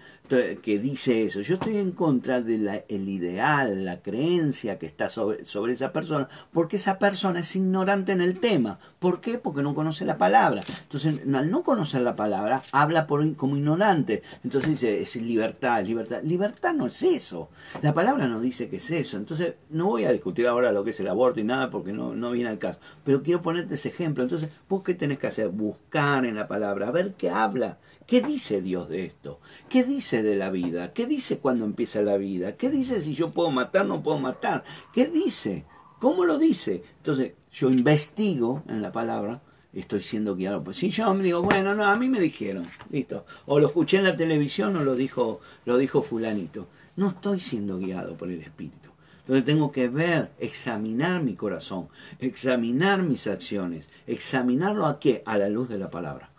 que 0.62 0.78
dice 0.78 1.24
eso, 1.24 1.42
yo 1.42 1.56
estoy 1.56 1.76
en 1.76 1.92
contra 1.92 2.40
del 2.40 2.82
ideal, 2.90 3.84
la 3.84 3.98
creencia 3.98 4.78
que 4.78 4.86
está 4.86 5.10
sobre, 5.10 5.44
sobre, 5.44 5.74
esa 5.74 5.92
persona, 5.92 6.26
porque 6.52 6.76
esa 6.76 6.98
persona 6.98 7.40
es 7.40 7.54
ignorante 7.54 8.12
en 8.12 8.22
el 8.22 8.40
tema. 8.40 8.78
¿Por 8.98 9.20
qué? 9.20 9.36
Porque 9.36 9.62
no 9.62 9.74
conoce 9.74 10.06
la 10.06 10.16
palabra. 10.16 10.62
Entonces, 10.84 11.20
al 11.34 11.50
no 11.50 11.62
conocer 11.62 12.00
la 12.00 12.16
palabra, 12.16 12.62
habla 12.72 13.06
por, 13.06 13.36
como 13.36 13.56
ignorante. 13.56 14.22
Entonces 14.42 14.70
dice, 14.70 15.02
es 15.02 15.16
libertad, 15.16 15.84
libertad. 15.84 16.22
Libertad 16.22 16.72
no 16.72 16.86
es 16.86 17.02
eso. 17.02 17.50
La 17.82 17.92
palabra 17.92 18.26
no 18.26 18.40
dice 18.40 18.70
que 18.70 18.76
es 18.76 18.90
eso. 18.90 19.18
Entonces, 19.18 19.54
no 19.68 19.88
voy 19.88 20.06
a 20.06 20.12
discutir 20.12 20.46
ahora 20.46 20.72
lo 20.72 20.82
que 20.82 20.90
es 20.90 21.00
el 21.00 21.08
aborto 21.08 21.40
y 21.40 21.44
nada, 21.44 21.68
porque 21.68 21.92
no, 21.92 22.14
no 22.14 22.30
viene 22.30 22.48
al 22.48 22.58
caso. 22.58 22.78
Pero 23.04 23.22
quiero 23.22 23.42
ponerte 23.42 23.74
ese 23.74 23.90
ejemplo. 23.90 24.22
Entonces, 24.22 24.48
¿vos 24.66 24.82
qué 24.82 24.94
tenés 24.94 25.18
que 25.18 25.26
hacer? 25.26 25.48
Buscar 25.48 26.24
en 26.24 26.36
la 26.36 26.48
palabra, 26.48 26.88
a 26.88 26.92
ver 26.92 27.12
qué 27.18 27.28
habla. 27.28 27.76
¿Qué 28.06 28.20
dice 28.20 28.60
Dios 28.60 28.88
de 28.88 29.04
esto? 29.04 29.40
¿Qué 29.68 29.84
dice 29.84 30.22
de 30.22 30.36
la 30.36 30.50
vida? 30.50 30.92
¿Qué 30.92 31.06
dice 31.06 31.38
cuando 31.38 31.64
empieza 31.64 32.02
la 32.02 32.16
vida? 32.16 32.56
¿Qué 32.56 32.70
dice 32.70 33.00
si 33.00 33.14
yo 33.14 33.30
puedo 33.30 33.50
matar, 33.50 33.86
no 33.86 34.02
puedo 34.02 34.18
matar? 34.18 34.64
¿Qué 34.92 35.06
dice? 35.06 35.64
¿Cómo 35.98 36.24
lo 36.24 36.38
dice? 36.38 36.82
Entonces, 36.98 37.32
yo 37.52 37.70
investigo 37.70 38.64
en 38.68 38.82
la 38.82 38.90
palabra, 38.92 39.40
estoy 39.72 40.00
siendo 40.00 40.34
guiado. 40.34 40.64
Pues 40.64 40.78
si 40.78 40.90
yo 40.90 41.14
me 41.14 41.22
digo, 41.22 41.42
bueno, 41.42 41.74
no, 41.74 41.84
a 41.84 41.94
mí 41.94 42.08
me 42.08 42.20
dijeron, 42.20 42.66
listo. 42.90 43.24
O 43.46 43.60
lo 43.60 43.68
escuché 43.68 43.98
en 43.98 44.04
la 44.04 44.16
televisión 44.16 44.76
o 44.76 44.84
lo 44.84 44.94
dijo, 44.94 45.40
lo 45.64 45.78
dijo 45.78 46.02
fulanito. 46.02 46.66
No 46.96 47.08
estoy 47.08 47.40
siendo 47.40 47.78
guiado 47.78 48.16
por 48.16 48.30
el 48.30 48.40
Espíritu. 48.40 48.90
Entonces 49.20 49.44
tengo 49.44 49.70
que 49.70 49.88
ver, 49.88 50.32
examinar 50.40 51.22
mi 51.22 51.34
corazón, 51.34 51.88
examinar 52.18 53.02
mis 53.02 53.28
acciones, 53.28 53.88
examinarlo 54.06 54.86
a 54.86 54.98
qué? 54.98 55.22
A 55.24 55.38
la 55.38 55.48
luz 55.48 55.68
de 55.68 55.78
la 55.78 55.90
palabra 55.90 56.31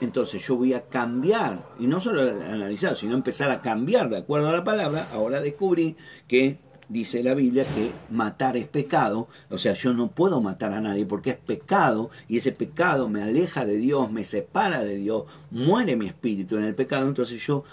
entonces 0.00 0.46
yo 0.46 0.56
voy 0.56 0.74
a 0.74 0.82
cambiar, 0.82 1.66
y 1.78 1.86
no 1.86 2.00
solo 2.00 2.22
analizar, 2.22 2.96
sino 2.96 3.14
empezar 3.14 3.50
a 3.50 3.60
cambiar 3.60 4.10
de 4.10 4.18
acuerdo 4.18 4.48
a 4.48 4.52
la 4.52 4.64
palabra. 4.64 5.08
Ahora 5.12 5.40
descubrí 5.40 5.96
que 6.26 6.58
dice 6.88 7.22
la 7.22 7.34
Biblia 7.34 7.64
que 7.64 7.92
matar 8.10 8.56
es 8.56 8.66
pecado, 8.66 9.28
o 9.50 9.58
sea, 9.58 9.74
yo 9.74 9.92
no 9.92 10.08
puedo 10.08 10.40
matar 10.40 10.72
a 10.72 10.80
nadie 10.80 11.04
porque 11.04 11.30
es 11.30 11.36
pecado 11.36 12.10
y 12.28 12.38
ese 12.38 12.52
pecado 12.52 13.08
me 13.08 13.22
aleja 13.22 13.66
de 13.66 13.76
Dios, 13.76 14.10
me 14.10 14.24
separa 14.24 14.84
de 14.84 14.96
Dios, 14.96 15.24
muere 15.50 15.96
mi 15.96 16.06
espíritu 16.06 16.56
en 16.56 16.64
el 16.64 16.74
pecado, 16.74 17.06
entonces 17.06 17.44
yo 17.46 17.64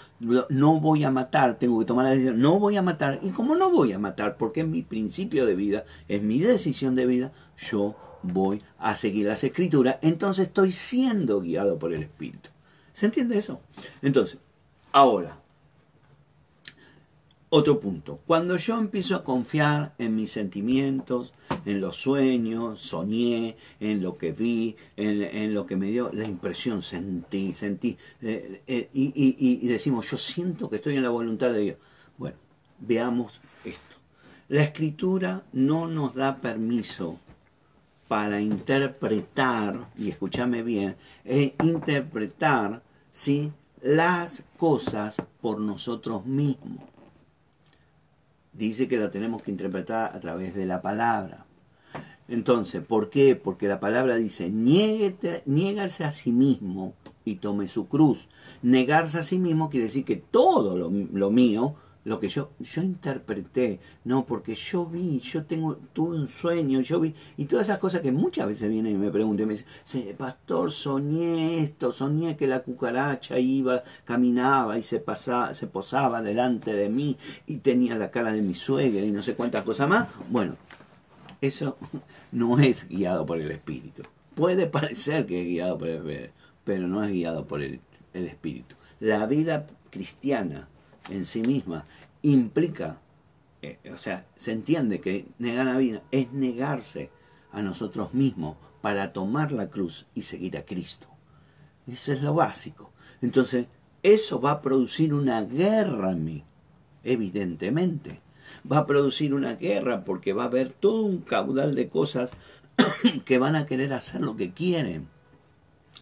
no 0.50 0.80
voy 0.80 1.04
a 1.04 1.10
matar, 1.10 1.58
tengo 1.58 1.78
que 1.78 1.86
tomar 1.86 2.04
la 2.04 2.10
decisión, 2.10 2.40
no 2.40 2.58
voy 2.58 2.76
a 2.76 2.82
matar, 2.82 3.20
y 3.22 3.30
como 3.30 3.56
no 3.56 3.70
voy 3.70 3.92
a 3.92 3.98
matar, 3.98 4.36
porque 4.36 4.60
es 4.60 4.68
mi 4.68 4.82
principio 4.82 5.46
de 5.46 5.54
vida, 5.54 5.84
es 6.08 6.22
mi 6.22 6.38
decisión 6.38 6.94
de 6.94 7.06
vida, 7.06 7.32
yo 7.56 7.96
voy 8.22 8.62
a 8.78 8.96
seguir 8.96 9.26
las 9.26 9.44
escrituras, 9.44 9.98
entonces 10.02 10.48
estoy 10.48 10.72
siendo 10.72 11.40
guiado 11.40 11.78
por 11.78 11.92
el 11.92 12.02
Espíritu. 12.02 12.50
¿Se 12.92 13.06
entiende 13.06 13.38
eso? 13.38 13.60
Entonces, 14.02 14.38
ahora, 14.92 15.38
otro 17.48 17.78
punto. 17.78 18.20
Cuando 18.26 18.56
yo 18.56 18.78
empiezo 18.78 19.14
a 19.14 19.22
confiar 19.22 19.94
en 19.98 20.16
mis 20.16 20.32
sentimientos, 20.32 21.32
en 21.64 21.80
los 21.80 21.96
sueños, 21.96 22.80
soñé, 22.80 23.56
en 23.80 24.02
lo 24.02 24.18
que 24.18 24.32
vi, 24.32 24.76
en, 24.96 25.54
lo 25.54 25.66
que 25.66 25.76
me 25.76 25.86
dio 25.86 26.10
la 26.12 26.24
impresión, 26.26 26.82
sentí, 26.82 27.52
sentí, 27.52 27.96
eh, 28.20 28.62
eh, 28.66 28.88
y, 28.92 29.12
y 29.16 29.68
decimos, 29.68 30.10
yo 30.10 30.16
siento 30.16 30.68
que 30.68 30.76
estoy 30.76 30.96
en 30.96 31.02
la 31.02 31.10
voluntad 31.10 31.52
de 31.52 31.60
Dios. 31.60 31.76
Bueno, 32.18 32.36
veamos 32.80 33.40
esto. 33.64 33.96
La 34.48 34.62
escritura 34.62 35.44
no 35.52 35.86
nos 35.86 36.14
da 36.14 36.36
permiso 36.40 37.18
para 38.08 38.40
interpretar, 38.40 39.88
y 39.96 40.10
escúchame 40.10 40.62
bien, 40.62 40.96
es 41.24 41.52
interpretar 41.62 42.82
¿sí? 43.10 43.52
las 43.82 44.44
cosas 44.56 45.22
por 45.40 45.60
nosotros 45.60 46.24
mismos. 46.26 46.84
Dice 48.52 48.88
que 48.88 48.98
la 48.98 49.10
tenemos 49.10 49.42
que 49.42 49.50
interpretar 49.50 50.16
a 50.16 50.20
través 50.20 50.54
de 50.54 50.66
la 50.66 50.80
palabra. 50.80 51.44
Entonces, 52.28 52.82
¿por 52.82 53.10
qué? 53.10 53.36
Porque 53.36 53.68
la 53.68 53.78
palabra 53.78 54.16
dice, 54.16 54.50
niégase 54.50 56.04
a 56.04 56.10
sí 56.10 56.32
mismo 56.32 56.94
y 57.24 57.36
tome 57.36 57.68
su 57.68 57.86
cruz. 57.86 58.28
Negarse 58.62 59.18
a 59.18 59.22
sí 59.22 59.38
mismo 59.38 59.68
quiere 59.68 59.86
decir 59.86 60.04
que 60.04 60.16
todo 60.16 60.76
lo, 60.76 60.90
lo 60.90 61.30
mío 61.30 61.76
lo 62.06 62.20
que 62.20 62.28
yo, 62.28 62.50
yo 62.60 62.82
interpreté, 62.82 63.80
no, 64.04 64.24
porque 64.24 64.54
yo 64.54 64.86
vi, 64.86 65.18
yo 65.18 65.44
tengo, 65.44 65.76
tuve 65.92 66.16
un 66.16 66.28
sueño, 66.28 66.80
yo 66.80 67.00
vi, 67.00 67.12
y 67.36 67.46
todas 67.46 67.66
esas 67.66 67.80
cosas 67.80 68.00
que 68.00 68.12
muchas 68.12 68.46
veces 68.46 68.70
vienen 68.70 68.94
y 68.94 68.96
me 68.98 69.10
preguntan, 69.10 69.48
me 69.48 69.54
dicen, 69.54 70.14
pastor, 70.16 70.70
soñé 70.70 71.58
esto, 71.58 71.90
soñé 71.90 72.36
que 72.36 72.46
la 72.46 72.62
cucaracha 72.62 73.40
iba, 73.40 73.82
caminaba 74.04 74.78
y 74.78 74.84
se 74.84 75.00
pasaba, 75.00 75.52
se 75.52 75.66
posaba 75.66 76.22
delante 76.22 76.74
de 76.74 76.88
mí 76.88 77.16
y 77.44 77.56
tenía 77.56 77.98
la 77.98 78.12
cara 78.12 78.32
de 78.32 78.40
mi 78.40 78.54
suegra 78.54 79.04
y 79.04 79.10
no 79.10 79.20
sé 79.20 79.34
cuántas 79.34 79.64
cosas 79.64 79.88
más. 79.88 80.06
Bueno, 80.30 80.54
eso 81.40 81.76
no 82.30 82.60
es 82.60 82.88
guiado 82.88 83.26
por 83.26 83.40
el 83.40 83.50
Espíritu. 83.50 84.04
Puede 84.36 84.68
parecer 84.68 85.26
que 85.26 85.42
es 85.42 85.48
guiado 85.48 85.76
por 85.76 85.88
el 85.88 86.30
pero 86.62 86.86
no 86.86 87.02
es 87.02 87.10
guiado 87.10 87.48
por 87.48 87.62
el, 87.62 87.80
el 88.14 88.26
Espíritu. 88.26 88.76
La 89.00 89.26
vida 89.26 89.66
cristiana 89.90 90.68
en 91.08 91.24
sí 91.24 91.42
misma 91.42 91.84
implica, 92.22 92.98
eh, 93.62 93.78
o 93.92 93.96
sea, 93.96 94.26
se 94.36 94.52
entiende 94.52 95.00
que 95.00 95.26
negar 95.38 95.66
la 95.66 95.76
vida 95.76 96.02
es 96.10 96.32
negarse 96.32 97.10
a 97.52 97.62
nosotros 97.62 98.14
mismos 98.14 98.56
para 98.80 99.12
tomar 99.12 99.52
la 99.52 99.68
cruz 99.70 100.06
y 100.14 100.22
seguir 100.22 100.56
a 100.56 100.64
Cristo. 100.64 101.08
Eso 101.86 102.12
es 102.12 102.22
lo 102.22 102.34
básico. 102.34 102.92
Entonces, 103.22 103.66
eso 104.02 104.40
va 104.40 104.52
a 104.52 104.62
producir 104.62 105.14
una 105.14 105.42
guerra 105.42 106.12
en 106.12 106.24
mí, 106.24 106.44
evidentemente. 107.02 108.20
Va 108.70 108.78
a 108.78 108.86
producir 108.86 109.34
una 109.34 109.54
guerra 109.54 110.04
porque 110.04 110.32
va 110.32 110.44
a 110.44 110.46
haber 110.46 110.72
todo 110.72 111.02
un 111.02 111.18
caudal 111.18 111.74
de 111.74 111.88
cosas 111.88 112.32
que 113.24 113.38
van 113.38 113.56
a 113.56 113.66
querer 113.66 113.92
hacer 113.92 114.20
lo 114.20 114.36
que 114.36 114.52
quieren. 114.52 115.08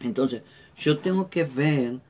Entonces, 0.00 0.42
yo 0.76 0.98
tengo 0.98 1.30
que 1.30 1.44
ver, 1.44 2.00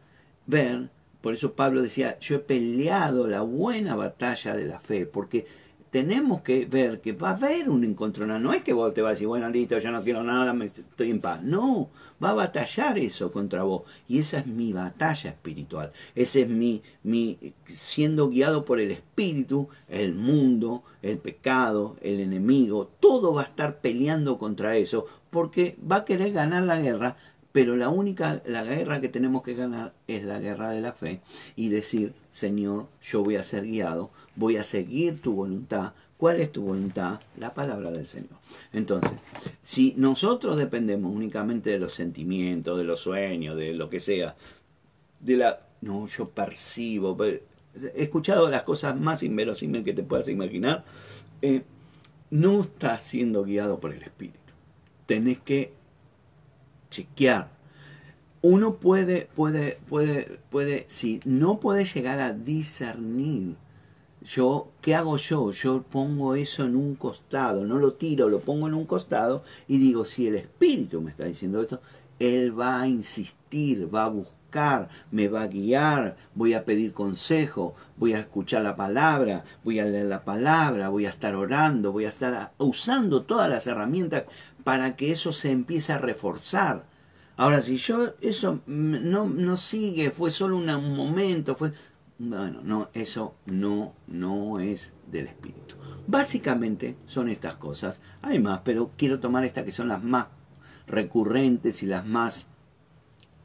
ver 0.47 0.91
por 1.25 1.33
eso 1.33 1.55
Pablo 1.55 1.81
decía, 1.81 2.19
yo 2.21 2.37
he 2.37 2.39
peleado 2.39 3.27
la 3.27 3.41
buena 3.41 3.97
batalla 3.97 4.55
de 4.55 4.67
la 4.67 4.79
fe, 4.79 5.07
porque 5.07 5.47
tenemos 5.89 6.43
que 6.43 6.67
ver 6.67 7.01
que 7.01 7.13
va 7.13 7.31
a 7.31 7.37
haber 7.37 7.71
un 7.71 7.83
encontronazo. 7.83 8.41
No 8.41 8.53
es 8.53 8.63
que 8.63 8.75
vos 8.75 8.93
te 8.93 9.01
vas 9.01 9.09
a 9.09 9.13
decir, 9.13 9.27
bueno, 9.27 9.49
listo, 9.49 9.79
yo 9.79 9.91
no 9.91 10.03
quiero 10.03 10.23
nada, 10.23 10.53
me 10.53 10.67
estoy 10.67 11.11
en 11.11 11.23
paz. 11.23 11.43
No, 11.43 11.89
va 12.23 12.29
a 12.29 12.35
batallar 12.35 12.99
eso 12.99 13.33
contra 13.33 13.63
vos. 13.63 13.85
Y 14.07 14.19
esa 14.19 14.41
es 14.41 14.47
mi 14.47 14.75
batalla 14.75 15.31
espiritual. 15.31 15.93
Ese 16.15 16.43
es 16.43 16.49
mi, 16.51 16.83
mi, 17.05 17.39
siendo 17.65 18.29
guiado 18.29 18.67
por 18.67 18.79
el 18.79 18.91
Espíritu, 18.91 19.71
el 19.89 20.15
mundo, 20.15 20.83
el 21.01 21.17
pecado, 21.17 21.97
el 22.03 22.21
enemigo, 22.21 22.91
todo 23.01 23.33
va 23.33 23.41
a 23.41 23.45
estar 23.45 23.81
peleando 23.81 24.37
contra 24.37 24.77
eso, 24.77 25.07
porque 25.31 25.79
va 25.91 25.97
a 25.97 26.05
querer 26.05 26.33
ganar 26.33 26.65
la 26.65 26.79
guerra 26.79 27.17
pero 27.55 27.77
la 27.77 27.89
única, 27.89 28.43
la 28.47 28.65
guerra 28.65 29.01
que 29.01 29.09
tenemos 29.09 29.43
que 29.43 29.55
ganar 29.55 29.95
es 30.09 30.25
la 30.25 30.41
guerra 30.41 30.73
de 30.73 30.81
la 30.81 30.93
fe 30.93 31.21
y 31.55 31.69
decir, 31.69 32.13
Señor, 32.33 32.89
yo 33.01 33.23
voy 33.23 33.37
a 33.37 33.45
ser 33.45 33.65
guiado, 33.65 34.11
voy 34.35 34.57
a 34.57 34.65
seguir 34.65 35.21
tu 35.21 35.35
voluntad. 35.35 35.93
¿Cuál 36.17 36.41
es 36.41 36.51
tu 36.51 36.63
voluntad? 36.63 37.21
La 37.39 37.55
palabra 37.55 37.93
del 37.93 38.09
Señor. 38.09 38.41
Entonces, 38.73 39.13
si 39.63 39.95
nosotros 39.97 40.59
dependemos 40.59 41.15
únicamente 41.15 41.71
de 41.71 41.79
los 41.79 41.95
sentimientos, 41.95 42.77
de 42.77 42.83
los 42.83 42.99
sueños, 42.99 43.57
de 43.57 43.73
lo 43.73 43.89
que 43.89 44.01
sea, 44.01 44.35
de 45.21 45.37
la... 45.37 45.61
No, 45.81 46.09
yo 46.09 46.31
percibo, 46.31 47.17
he 47.23 47.41
escuchado 47.95 48.51
las 48.51 48.65
cosas 48.65 48.99
más 48.99 49.23
inverosímiles 49.23 49.85
que 49.85 49.93
te 49.93 50.03
puedas 50.03 50.27
imaginar, 50.27 50.85
eh, 51.41 51.63
no 52.31 52.63
estás 52.63 53.01
siendo 53.03 53.45
guiado 53.45 53.79
por 53.79 53.95
el 53.95 54.03
Espíritu. 54.03 54.41
Tenés 55.07 55.39
que 55.39 55.84
chequear. 56.95 57.49
Uno 58.43 58.77
puede, 58.77 59.29
puede, 59.35 59.79
puede, 59.89 60.39
puede, 60.51 60.85
si 60.89 61.21
no 61.25 61.61
puede 61.61 61.85
llegar 61.85 62.21
a 62.21 62.33
discernir, 62.33 63.57
yo, 64.23 64.69
¿qué 64.81 64.95
hago 64.95 65.17
yo? 65.17 65.51
Yo 65.51 65.83
pongo 65.83 66.35
eso 66.35 66.65
en 66.65 66.77
un 66.77 66.95
costado, 66.95 67.65
no 67.65 67.79
lo 67.79 67.95
tiro, 67.95 68.29
lo 68.29 68.41
pongo 68.41 68.69
en 68.69 68.75
un 68.75 68.87
costado 68.87 69.43
y 69.69 69.79
digo, 69.79 70.05
si 70.05 70.27
el 70.27 70.37
Espíritu 70.37 71.01
me 71.01 71.11
está 71.11 71.25
diciendo 71.25 71.61
esto, 71.61 71.81
Él 72.19 72.59
va 72.59 72.81
a 72.81 72.89
insistir, 72.89 73.95
va 73.95 74.05
a 74.05 74.09
buscar, 74.09 74.89
me 75.11 75.29
va 75.29 75.43
a 75.43 75.49
guiar, 75.49 76.17
voy 76.35 76.55
a 76.55 76.65
pedir 76.65 76.93
consejo, 76.93 77.75
voy 77.97 78.15
a 78.15 78.21
escuchar 78.21 78.63
la 78.63 78.77
palabra, 78.77 79.45
voy 79.63 79.79
a 79.79 79.85
leer 79.85 80.07
la 80.07 80.25
palabra, 80.25 80.89
voy 80.89 81.07
a 81.07 81.11
estar 81.11 81.35
orando, 81.35 81.93
voy 81.93 82.07
a 82.07 82.11
estar 82.11 82.53
usando 82.59 83.23
todas 83.23 83.51
las 83.51 83.67
herramientas 83.67 84.25
para 84.65 84.97
que 84.97 85.13
eso 85.13 85.33
se 85.33 85.51
empiece 85.51 85.93
a 85.93 85.99
reforzar. 85.99 86.87
Ahora, 87.37 87.63
si 87.63 87.77
yo 87.77 88.15
eso 88.21 88.61
no, 88.67 89.27
no 89.27 89.57
sigue, 89.57 90.11
fue 90.11 90.31
solo 90.31 90.57
un 90.57 90.97
momento, 90.97 91.55
fue... 91.55 91.73
Bueno, 92.17 92.61
no, 92.63 92.91
eso 92.95 93.35
no, 93.47 93.93
no 94.07 94.61
es 94.61 94.95
del 95.11 95.27
espíritu. 95.27 95.75
Básicamente 96.07 96.97
son 97.07 97.29
estas 97.29 97.57
cosas. 97.57 98.01
Hay 98.23 98.39
más, 98.39 98.61
pero 98.65 98.89
quiero 98.97 99.19
tomar 99.19 99.45
estas 99.45 99.65
que 99.65 99.73
son 99.73 99.89
las 99.89 100.03
más 100.03 100.29
recurrentes 100.87 101.83
y 101.83 101.87
las 101.87 102.07
más, 102.07 102.47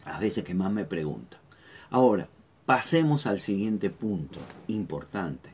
a 0.05 0.19
veces 0.19 0.43
que 0.43 0.53
más 0.53 0.71
me 0.71 0.85
preguntan. 0.85 1.39
Ahora, 1.89 2.29
pasemos 2.67 3.25
al 3.25 3.39
siguiente 3.39 3.89
punto 3.89 4.39
importante. 4.67 5.49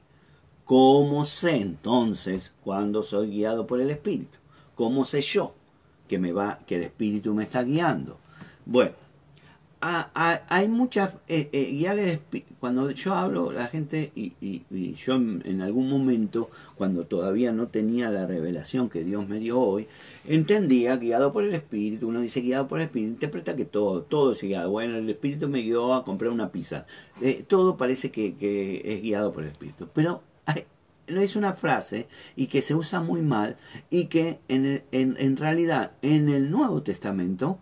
¿Cómo 0.65 1.23
sé 1.23 1.57
entonces 1.57 2.53
cuando 2.63 3.01
soy 3.01 3.29
guiado 3.29 3.65
por 3.65 3.79
el 3.79 3.91
Espíritu? 3.91 4.39
¿Cómo 4.75 5.05
sé 5.05 5.21
yo 5.21 5.53
que, 6.07 6.19
me 6.19 6.31
va, 6.31 6.59
que 6.67 6.75
el 6.75 6.83
Espíritu 6.83 7.33
me 7.33 7.43
está 7.43 7.63
guiando? 7.63 8.19
Bueno, 8.65 8.91
hay 9.81 10.67
muchas 10.67 11.13
eh, 11.27 11.49
eh, 11.51 12.19
cuando 12.59 12.89
yo 12.91 13.13
hablo 13.13 13.51
la 13.51 13.67
gente 13.67 14.11
y, 14.15 14.33
yo 14.95 15.15
en, 15.15 15.61
algún 15.61 15.89
momento 15.89 16.49
cuando 16.75 17.05
todavía 17.05 17.51
no 17.51 17.67
tenía 17.67 18.09
la 18.09 18.25
revelación 18.25 18.89
que 18.89 19.03
Dios 19.03 19.27
me 19.27 19.39
dio 19.39 19.59
hoy 19.59 19.87
entendía 20.27 20.95
guiado 20.97 21.31
por 21.31 21.43
el 21.43 21.53
Espíritu 21.53 22.07
uno 22.07 22.21
dice 22.21 22.41
guiado 22.41 22.67
por 22.67 22.79
el 22.79 22.85
Espíritu 22.85 23.11
interpreta 23.11 23.55
que 23.55 23.65
todo 23.65 24.01
todo 24.01 24.31
es 24.31 24.41
guiado. 24.41 24.71
Bueno 24.71 24.97
el 24.97 25.09
Espíritu 25.09 25.47
me 25.47 25.61
guió 25.61 25.93
a 25.93 26.03
comprar 26.03 26.31
una 26.31 26.51
pizza. 26.51 26.85
Eh, 27.21 27.43
todo 27.47 27.77
parece 27.77 28.11
que, 28.11 28.81
es 28.83 29.01
guiado 29.01 29.31
por 29.31 29.43
el 29.43 29.49
Espíritu. 29.49 29.87
Pero 29.93 30.21
es 31.07 31.35
una 31.35 31.53
frase 31.53 32.07
y 32.35 32.47
que 32.47 32.61
se 32.61 32.75
usa 32.75 33.01
muy 33.01 33.21
mal 33.21 33.57
y 33.89 34.05
que 34.05 34.39
en, 34.47 34.83
en, 34.91 35.37
realidad 35.37 35.93
en 36.01 36.29
el 36.29 36.51
Nuevo 36.51 36.83
Testamento, 36.83 37.59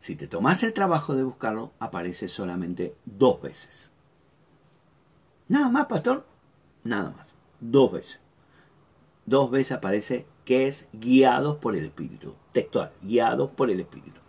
si 0.00 0.16
te 0.16 0.28
tomas 0.28 0.62
el 0.62 0.72
trabajo 0.72 1.14
de 1.14 1.24
buscarlo, 1.24 1.72
aparece 1.78 2.28
solamente 2.28 2.94
dos 3.04 3.40
veces. 3.42 3.92
Nada 5.48 5.68
más, 5.68 5.86
pastor. 5.86 6.26
Nada 6.84 7.10
más. 7.10 7.34
Dos 7.60 7.92
veces. 7.92 8.20
Dos 9.26 9.50
veces 9.50 9.72
aparece 9.72 10.26
que 10.44 10.66
es 10.66 10.88
guiados 10.92 11.56
por 11.56 11.76
el 11.76 11.84
Espíritu. 11.84 12.34
Textual, 12.52 12.92
guiados 13.02 13.50
por 13.50 13.70
el 13.70 13.80
Espíritu. 13.80 14.20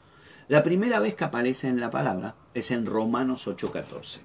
La 0.47 0.63
primera 0.63 0.99
vez 0.99 1.15
que 1.15 1.23
aparece 1.23 1.67
en 1.67 1.79
la 1.79 1.89
palabra 1.89 2.35
es 2.53 2.71
en 2.71 2.85
Romanos 2.85 3.47
8:14. 3.47 4.19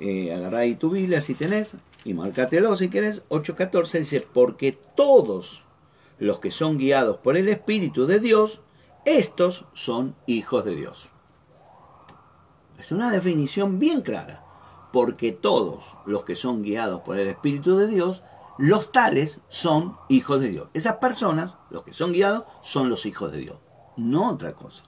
Eh, 0.00 0.32
agarrá 0.34 0.58
ahí 0.58 0.74
tu 0.74 0.90
Biblia 0.90 1.20
si 1.20 1.34
tenés, 1.34 1.76
y 2.04 2.14
márcatelo 2.14 2.76
si 2.76 2.90
querés, 2.90 3.22
8.14 3.30 3.98
dice, 3.98 4.20
porque 4.32 4.72
todos 4.94 5.64
los 6.18 6.38
que 6.38 6.50
son 6.50 6.78
guiados 6.78 7.16
por 7.18 7.36
el 7.36 7.48
Espíritu 7.48 8.06
de 8.06 8.20
Dios, 8.20 8.60
estos 9.04 9.66
son 9.72 10.14
hijos 10.26 10.64
de 10.64 10.76
Dios. 10.76 11.10
Es 12.78 12.92
una 12.92 13.10
definición 13.10 13.78
bien 13.78 14.02
clara, 14.02 14.44
porque 14.92 15.32
todos 15.32 15.96
los 16.04 16.24
que 16.24 16.36
son 16.36 16.62
guiados 16.62 17.00
por 17.00 17.18
el 17.18 17.28
Espíritu 17.28 17.76
de 17.76 17.88
Dios, 17.88 18.22
los 18.58 18.92
tales 18.92 19.40
son 19.48 19.96
hijos 20.08 20.40
de 20.40 20.48
Dios. 20.48 20.68
Esas 20.74 20.96
personas, 20.96 21.56
los 21.70 21.82
que 21.82 21.92
son 21.92 22.12
guiados, 22.12 22.44
son 22.62 22.88
los 22.88 23.06
hijos 23.06 23.32
de 23.32 23.38
Dios, 23.38 23.56
no 23.96 24.30
otra 24.30 24.52
cosa. 24.52 24.84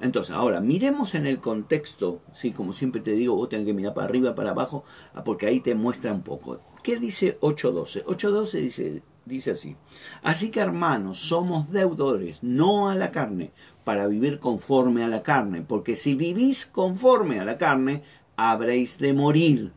Entonces, 0.00 0.34
ahora, 0.34 0.60
miremos 0.60 1.14
en 1.14 1.26
el 1.26 1.38
contexto, 1.38 2.20
sí, 2.32 2.52
como 2.52 2.72
siempre 2.72 3.00
te 3.00 3.12
digo, 3.12 3.34
vos 3.34 3.48
tenés 3.48 3.66
que 3.66 3.72
mirar 3.72 3.94
para 3.94 4.06
arriba, 4.06 4.34
para 4.34 4.50
abajo, 4.50 4.84
ah, 5.14 5.24
porque 5.24 5.46
ahí 5.46 5.60
te 5.60 5.74
muestra 5.74 6.12
un 6.12 6.22
poco. 6.22 6.60
¿Qué 6.82 6.98
dice 6.98 7.38
8.12? 7.40 8.04
8.12 8.04 8.60
dice, 8.60 9.02
dice 9.24 9.50
así, 9.52 9.76
así 10.22 10.50
que 10.50 10.60
hermanos, 10.60 11.18
somos 11.18 11.70
deudores, 11.70 12.42
no 12.42 12.90
a 12.90 12.94
la 12.94 13.10
carne, 13.10 13.52
para 13.84 14.06
vivir 14.06 14.38
conforme 14.38 15.02
a 15.02 15.08
la 15.08 15.22
carne, 15.22 15.62
porque 15.62 15.96
si 15.96 16.14
vivís 16.14 16.66
conforme 16.66 17.40
a 17.40 17.44
la 17.44 17.56
carne, 17.56 18.02
habréis 18.36 18.98
de 18.98 19.14
morir. 19.14 19.72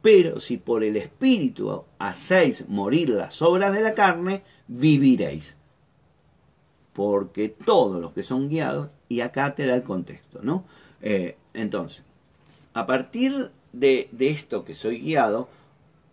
Pero 0.00 0.40
si 0.40 0.56
por 0.56 0.84
el 0.84 0.96
Espíritu 0.96 1.84
hacéis 1.98 2.68
morir 2.68 3.10
las 3.10 3.42
obras 3.42 3.74
de 3.74 3.82
la 3.82 3.94
carne, 3.94 4.44
viviréis 4.68 5.58
porque 6.98 7.48
todos 7.48 8.00
los 8.00 8.12
que 8.12 8.24
son 8.24 8.48
guiados, 8.48 8.88
y 9.08 9.20
acá 9.20 9.54
te 9.54 9.66
da 9.66 9.76
el 9.76 9.84
contexto, 9.84 10.40
¿no? 10.42 10.64
Eh, 11.00 11.36
entonces, 11.54 12.02
a 12.74 12.86
partir 12.86 13.52
de, 13.72 14.08
de 14.10 14.30
esto 14.30 14.64
que 14.64 14.74
soy 14.74 14.98
guiado, 14.98 15.48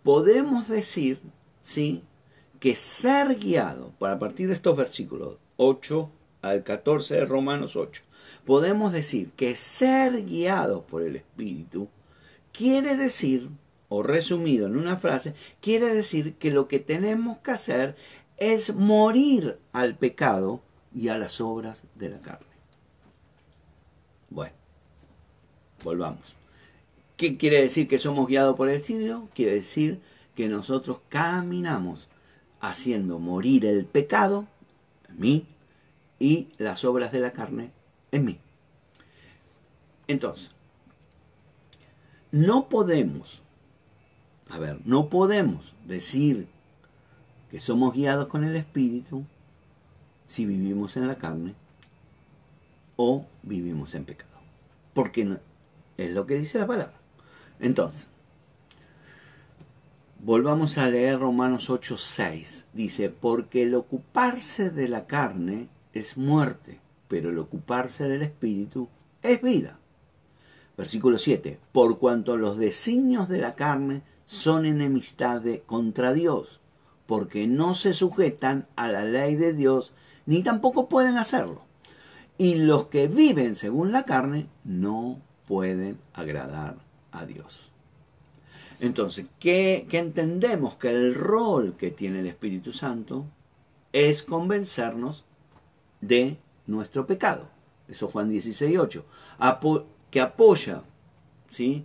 podemos 0.04 0.68
decir, 0.68 1.18
¿sí? 1.60 2.04
Que 2.60 2.76
ser 2.76 3.36
guiado, 3.36 3.94
a 3.98 4.16
partir 4.20 4.46
de 4.46 4.52
estos 4.52 4.76
versículos 4.76 5.38
8 5.56 6.08
al 6.42 6.62
14 6.62 7.16
de 7.16 7.26
Romanos 7.26 7.74
8, 7.74 8.04
podemos 8.44 8.92
decir 8.92 9.30
que 9.32 9.56
ser 9.56 10.24
guiado 10.24 10.82
por 10.82 11.02
el 11.02 11.16
Espíritu 11.16 11.88
quiere 12.52 12.96
decir, 12.96 13.48
o 13.88 14.04
resumido 14.04 14.68
en 14.68 14.76
una 14.76 14.96
frase, 14.96 15.34
quiere 15.60 15.92
decir 15.92 16.34
que 16.34 16.52
lo 16.52 16.68
que 16.68 16.78
tenemos 16.78 17.38
que 17.38 17.50
hacer 17.50 17.96
es 18.36 18.72
morir 18.72 19.58
al 19.72 19.96
pecado 19.96 20.62
y 20.96 21.10
a 21.10 21.18
las 21.18 21.42
obras 21.42 21.84
de 21.94 22.08
la 22.08 22.20
carne. 22.20 22.46
Bueno, 24.30 24.54
volvamos. 25.84 26.34
¿Qué 27.18 27.36
quiere 27.36 27.60
decir 27.60 27.86
que 27.86 27.98
somos 27.98 28.26
guiados 28.26 28.56
por 28.56 28.70
el 28.70 28.76
Espíritu? 28.76 29.28
Quiere 29.34 29.52
decir 29.54 30.00
que 30.34 30.48
nosotros 30.48 31.00
caminamos 31.10 32.08
haciendo 32.60 33.18
morir 33.18 33.66
el 33.66 33.84
pecado 33.84 34.46
en 35.10 35.20
mí 35.20 35.46
y 36.18 36.48
las 36.56 36.84
obras 36.86 37.12
de 37.12 37.20
la 37.20 37.32
carne 37.32 37.72
en 38.10 38.24
mí. 38.24 38.38
Entonces, 40.08 40.52
no 42.30 42.70
podemos, 42.70 43.42
a 44.48 44.58
ver, 44.58 44.80
no 44.86 45.10
podemos 45.10 45.74
decir 45.84 46.48
que 47.50 47.58
somos 47.58 47.94
guiados 47.94 48.28
con 48.28 48.44
el 48.44 48.56
Espíritu 48.56 49.26
si 50.26 50.46
vivimos 50.46 50.96
en 50.96 51.08
la 51.08 51.16
carne 51.16 51.54
o 52.96 53.26
vivimos 53.42 53.94
en 53.94 54.04
pecado. 54.04 54.38
Porque 54.94 55.38
es 55.96 56.10
lo 56.10 56.26
que 56.26 56.38
dice 56.38 56.58
la 56.58 56.66
palabra. 56.66 56.98
Entonces, 57.60 58.06
volvamos 60.20 60.78
a 60.78 60.88
leer 60.88 61.18
Romanos 61.20 61.70
8:6. 61.70 62.66
Dice, 62.72 63.10
porque 63.10 63.62
el 63.62 63.74
ocuparse 63.74 64.70
de 64.70 64.88
la 64.88 65.06
carne 65.06 65.68
es 65.92 66.16
muerte, 66.16 66.80
pero 67.08 67.30
el 67.30 67.38
ocuparse 67.38 68.08
del 68.08 68.22
Espíritu 68.22 68.88
es 69.22 69.40
vida. 69.42 69.78
Versículo 70.76 71.18
7. 71.18 71.58
Por 71.72 71.98
cuanto 71.98 72.36
los 72.36 72.58
designios 72.58 73.28
de 73.28 73.38
la 73.38 73.54
carne 73.54 74.02
son 74.26 74.66
enemistad 74.66 75.42
contra 75.64 76.12
Dios, 76.12 76.60
porque 77.06 77.46
no 77.46 77.74
se 77.74 77.94
sujetan 77.94 78.66
a 78.76 78.88
la 78.88 79.04
ley 79.04 79.36
de 79.36 79.52
Dios, 79.52 79.94
ni 80.26 80.42
tampoco 80.42 80.88
pueden 80.88 81.18
hacerlo. 81.18 81.62
Y 82.38 82.56
los 82.56 82.86
que 82.86 83.08
viven 83.08 83.56
según 83.56 83.92
la 83.92 84.04
carne 84.04 84.48
no 84.64 85.20
pueden 85.46 85.98
agradar 86.12 86.76
a 87.12 87.24
Dios. 87.24 87.70
Entonces, 88.78 89.26
¿qué, 89.38 89.86
¿qué, 89.88 89.98
entendemos? 89.98 90.74
Que 90.74 90.90
el 90.90 91.14
rol 91.14 91.76
que 91.78 91.90
tiene 91.90 92.20
el 92.20 92.26
Espíritu 92.26 92.72
Santo 92.72 93.24
es 93.92 94.22
convencernos 94.22 95.24
de 96.02 96.36
nuestro 96.66 97.06
pecado. 97.06 97.48
Eso 97.88 98.08
Juan 98.08 98.28
16, 98.28 98.78
8. 98.78 99.04
que 100.10 100.20
apoya 100.20 100.82
¿sí? 101.48 101.84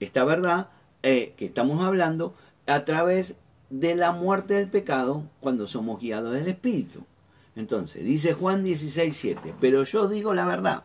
esta 0.00 0.24
verdad 0.24 0.68
eh, 1.02 1.34
que 1.36 1.46
estamos 1.46 1.84
hablando 1.84 2.34
a 2.66 2.84
través 2.84 3.36
de 3.70 3.94
la 3.94 4.12
muerte 4.12 4.54
del 4.54 4.68
pecado 4.68 5.24
cuando 5.40 5.66
somos 5.66 6.00
guiados 6.00 6.34
del 6.34 6.48
Espíritu. 6.48 7.04
Entonces, 7.54 8.04
dice 8.04 8.32
Juan 8.32 8.64
16, 8.64 9.16
7, 9.16 9.54
pero 9.60 9.82
yo 9.82 10.08
digo 10.08 10.32
la 10.32 10.46
verdad, 10.46 10.84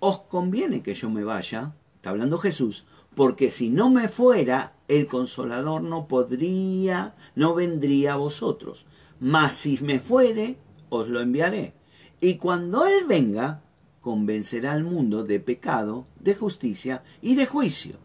os 0.00 0.20
conviene 0.20 0.82
que 0.82 0.94
yo 0.94 1.08
me 1.08 1.24
vaya, 1.24 1.72
está 1.96 2.10
hablando 2.10 2.38
Jesús, 2.38 2.84
porque 3.14 3.50
si 3.50 3.70
no 3.70 3.90
me 3.90 4.08
fuera, 4.08 4.74
el 4.88 5.06
consolador 5.06 5.82
no 5.82 6.06
podría, 6.06 7.14
no 7.34 7.54
vendría 7.54 8.14
a 8.14 8.16
vosotros, 8.16 8.86
mas 9.20 9.54
si 9.54 9.78
me 9.82 10.00
fuere, 10.00 10.58
os 10.90 11.08
lo 11.08 11.20
enviaré. 11.20 11.74
Y 12.20 12.36
cuando 12.36 12.86
Él 12.86 13.04
venga, 13.08 13.62
convencerá 14.00 14.72
al 14.72 14.84
mundo 14.84 15.24
de 15.24 15.40
pecado, 15.40 16.06
de 16.20 16.34
justicia 16.34 17.02
y 17.22 17.34
de 17.36 17.46
juicio. 17.46 17.96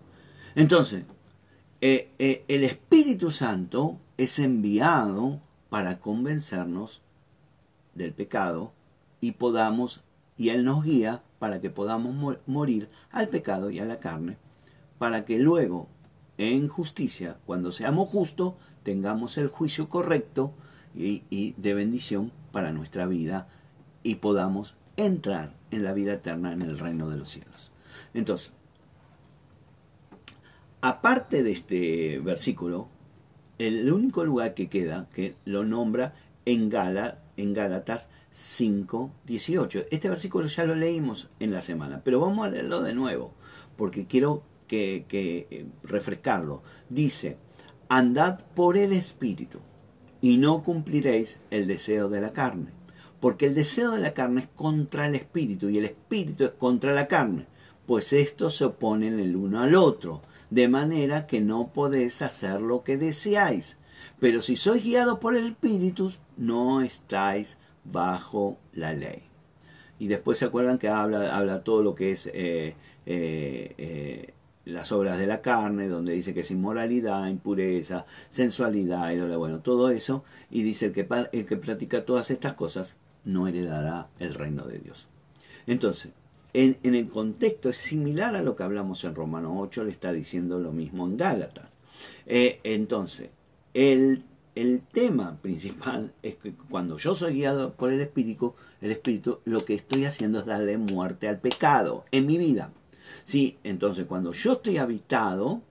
Entonces, 0.56 1.04
eh, 1.82 2.12
eh, 2.20 2.46
el 2.48 2.64
Espíritu 2.64 3.32
Santo 3.32 4.00
es 4.18 4.40
enviado 4.40 5.42
para 5.70 6.00
convencernos 6.00 7.02
del 8.00 8.14
pecado 8.14 8.72
y 9.22 9.34
podamos, 9.34 10.04
y 10.38 10.50
Él 10.50 10.64
nos 10.64 10.84
guía 10.84 11.22
para 11.38 11.62
que 11.62 11.70
podamos 11.70 12.40
morir 12.48 12.90
al 13.12 13.30
pecado 13.30 13.70
y 13.70 13.80
a 13.80 13.86
la 13.86 14.00
carne, 14.00 14.38
para 14.98 15.26
que 15.26 15.38
luego, 15.38 15.88
en 16.38 16.68
justicia, 16.68 17.38
cuando 17.46 17.72
seamos 17.72 18.10
justos, 18.10 18.56
tengamos 18.84 19.38
el 19.38 19.50
juicio 19.50 19.90
correcto 19.90 20.54
y, 20.96 21.24
y 21.30 21.54
de 21.58 21.74
bendición 21.74 22.32
para 22.52 22.72
nuestra 22.72 23.06
vida 23.06 23.48
y 24.02 24.16
podamos 24.16 24.76
entrar 24.98 25.54
en 25.72 25.84
la 25.84 25.94
vida 25.94 26.14
eterna 26.14 26.54
en 26.54 26.62
el 26.62 26.80
reino 26.80 27.10
de 27.10 27.18
los 27.18 27.30
cielos. 27.30 27.72
Entonces, 28.14 28.54
aparte 30.82 31.44
de 31.44 31.52
este 31.52 32.20
versículo, 32.20 32.88
el 33.58 33.92
único 33.92 34.24
lugar 34.24 34.54
que 34.54 34.70
queda, 34.70 35.10
que 35.14 35.36
lo 35.44 35.66
nombra 35.66 36.14
en, 36.46 36.70
Gala, 36.70 37.20
en 37.42 37.54
Gálatas 37.54 38.10
5, 38.32 39.12
18. 39.26 39.86
Este 39.92 40.10
versículo 40.10 40.48
ya 40.48 40.66
lo 40.66 40.76
leímos 40.76 41.30
en 41.40 41.52
la 41.52 41.62
semana, 41.62 42.02
pero 42.04 42.20
vamos 42.20 42.46
a 42.46 42.50
leerlo 42.50 42.82
de 42.82 42.94
nuevo, 42.94 43.34
porque 43.78 44.06
quiero 44.06 44.44
que, 44.68 45.06
que 45.08 45.48
eh, 45.50 45.66
refrescarlo. 45.84 46.64
Dice, 46.90 47.38
andad 47.88 48.40
por 48.56 48.78
el 48.78 48.94
Espíritu, 48.94 49.60
y 50.22 50.38
no 50.38 50.64
cumpliréis 50.64 51.40
el 51.50 51.68
deseo 51.68 52.10
de 52.10 52.22
la 52.22 52.34
carne 52.34 52.80
porque 53.20 53.48
el 53.48 53.56
deseo 53.56 53.92
de 53.92 54.00
la 54.00 54.14
carne 54.14 54.42
es 54.42 54.48
contra 54.48 55.08
el 55.08 55.16
espíritu 55.16 55.70
y 55.70 55.78
el 55.78 55.86
espíritu 55.86 56.46
es 56.46 56.52
contra 56.52 56.94
la 56.94 57.08
carne, 57.08 57.48
pues 57.86 58.14
estos 58.14 58.56
se 58.58 58.66
oponen 58.66 59.20
el 59.20 59.36
uno 59.36 59.62
al 59.62 59.76
otro, 59.76 60.22
de 60.50 60.68
manera 60.68 61.28
que 61.28 61.42
no 61.42 61.72
podéis 61.74 62.22
hacer 62.22 62.62
lo 62.62 62.84
que 62.84 62.98
deseáis. 62.98 63.78
Pero 64.20 64.42
si 64.42 64.56
sois 64.56 64.84
guiados 64.84 65.20
por 65.20 65.36
el 65.36 65.48
espíritu, 65.48 66.12
no 66.38 66.82
estáis 66.82 67.58
bajo 67.84 68.58
la 68.74 68.94
ley. 68.94 69.24
Y 70.00 70.08
después 70.08 70.38
se 70.38 70.46
acuerdan 70.46 70.78
que 70.78 70.88
habla, 70.88 71.36
habla 71.36 71.60
todo 71.60 71.84
lo 71.84 71.94
que 71.94 72.12
es 72.12 72.28
eh, 72.28 72.76
eh, 73.06 73.76
eh, 73.78 74.34
las 74.66 74.92
obras 74.92 75.18
de 75.18 75.28
la 75.28 75.42
carne, 75.42 75.88
donde 75.88 76.14
dice 76.14 76.34
que 76.34 76.40
es 76.40 76.52
inmoralidad, 76.52 77.28
impureza, 77.28 78.06
sensualidad, 78.30 79.12
ídolo, 79.12 79.38
bueno, 79.38 79.60
todo 79.60 79.90
eso. 79.90 80.24
Y 80.50 80.64
dice 80.64 80.88
el 80.88 80.94
que, 80.94 81.08
el 81.34 81.46
que 81.46 81.58
practica 81.58 82.06
todas 82.06 82.32
estas 82.32 82.54
cosas 82.54 82.96
no 83.26 83.48
heredará 83.48 84.08
el 84.20 84.34
reino 84.36 84.66
de 84.66 84.80
Dios. 84.80 85.08
Entonces, 85.68 86.14
en, 86.54 86.78
el 86.82 87.10
contexto 87.10 87.70
es 87.70 87.78
similar 87.78 88.36
a 88.36 88.42
lo 88.42 88.56
que 88.56 88.64
hablamos 88.64 89.04
en 89.04 89.16
Romano 89.16 89.60
8, 89.60 89.84
le 89.84 89.92
está 89.92 90.14
diciendo 90.14 90.60
lo 90.60 90.72
mismo 90.72 91.06
en 91.08 91.18
Gálatas. 91.18 91.68
Entonces, 92.26 93.30
el, 93.80 94.24
el, 94.56 94.82
tema 94.92 95.38
principal 95.42 96.12
es 96.22 96.36
que 96.36 96.54
cuando 96.70 96.98
yo 96.98 97.16
soy 97.16 97.36
guiado 97.36 97.74
por 97.74 97.94
el 97.94 98.02
Espíritu, 98.02 98.54
el 98.82 98.92
Espíritu, 98.92 99.40
lo 99.46 99.64
que 99.64 99.76
estoy 99.76 100.04
haciendo 100.04 100.40
es 100.40 100.46
darle 100.46 100.78
muerte 100.78 101.30
al 101.30 101.40
pecado 101.40 102.04
en 102.12 102.26
mi 102.26 102.38
vida. 102.38 102.72
Sí, 103.24 103.58
entonces 103.64 104.06
cuando 104.06 104.34
yo 104.34 104.54
estoy 104.54 104.80
habitado 104.80 105.62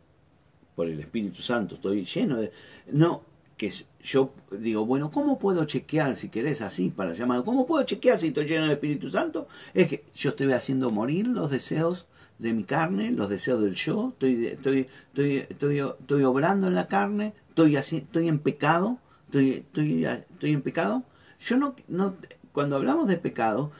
por 0.74 0.88
el 0.88 0.98
Espíritu 1.00 1.42
Santo, 1.42 1.74
estoy 1.74 2.02
lleno 2.02 2.38
de... 2.38 2.50
No, 2.90 3.20
que 3.58 3.70
yo 4.02 4.32
digo, 4.52 4.86
bueno, 4.86 5.10
¿cómo 5.10 5.38
puedo 5.38 5.64
chequear, 5.66 6.16
si 6.16 6.30
querés 6.30 6.62
así, 6.62 6.88
para 6.88 7.12
llamarlo, 7.12 7.44
¿cómo 7.44 7.66
puedo 7.66 7.84
chequear 7.84 8.16
si 8.16 8.28
estoy 8.28 8.46
lleno 8.46 8.62
del 8.62 8.72
Espíritu 8.72 9.10
Santo? 9.10 9.48
Es 9.74 9.86
que 9.86 10.04
yo 10.14 10.30
estoy 10.30 10.50
haciendo 10.52 10.90
morir 10.90 11.26
los 11.26 11.50
deseos 11.50 12.06
de 12.38 12.52
mi 12.52 12.64
carne, 12.64 13.10
los 13.10 13.28
deseos 13.28 13.60
del 13.60 13.74
yo, 13.74 14.10
estoy, 14.10 14.46
estoy, 14.46 14.86
estoy, 15.08 15.36
estoy, 15.48 15.78
estoy 15.78 16.22
obrando 16.22 16.68
en 16.68 16.74
la 16.74 16.86
carne, 16.86 17.34
estoy, 17.48 17.76
así, 17.76 17.98
estoy 17.98 18.28
en 18.28 18.38
pecado, 18.38 18.98
estoy, 19.26 19.50
estoy, 19.54 20.04
estoy 20.04 20.52
en 20.52 20.62
pecado. 20.62 21.02
Yo 21.40 21.56
no, 21.56 21.74
no, 21.88 22.14
cuando 22.52 22.76
hablamos 22.76 23.08
de 23.08 23.16
pecado, 23.16 23.70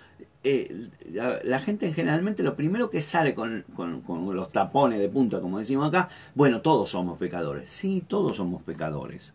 eh, 0.45 0.89
la, 1.13 1.59
gente 1.61 1.93
generalmente 1.93 2.43
lo 2.43 2.57
primero 2.57 2.91
que 2.91 3.01
sale 3.01 3.35
con, 3.35 3.65
con, 3.75 4.03
con, 4.03 4.35
los 4.35 4.53
tapones 4.53 5.01
de 5.01 5.09
punta, 5.09 5.41
como 5.41 5.59
decimos 5.59 5.89
acá, 5.89 6.09
bueno, 6.35 6.61
todos 6.61 6.91
somos 6.91 7.19
pecadores. 7.19 7.69
Sí, 7.69 8.05
todos 8.07 8.37
somos 8.37 8.63
pecadores. 8.63 9.33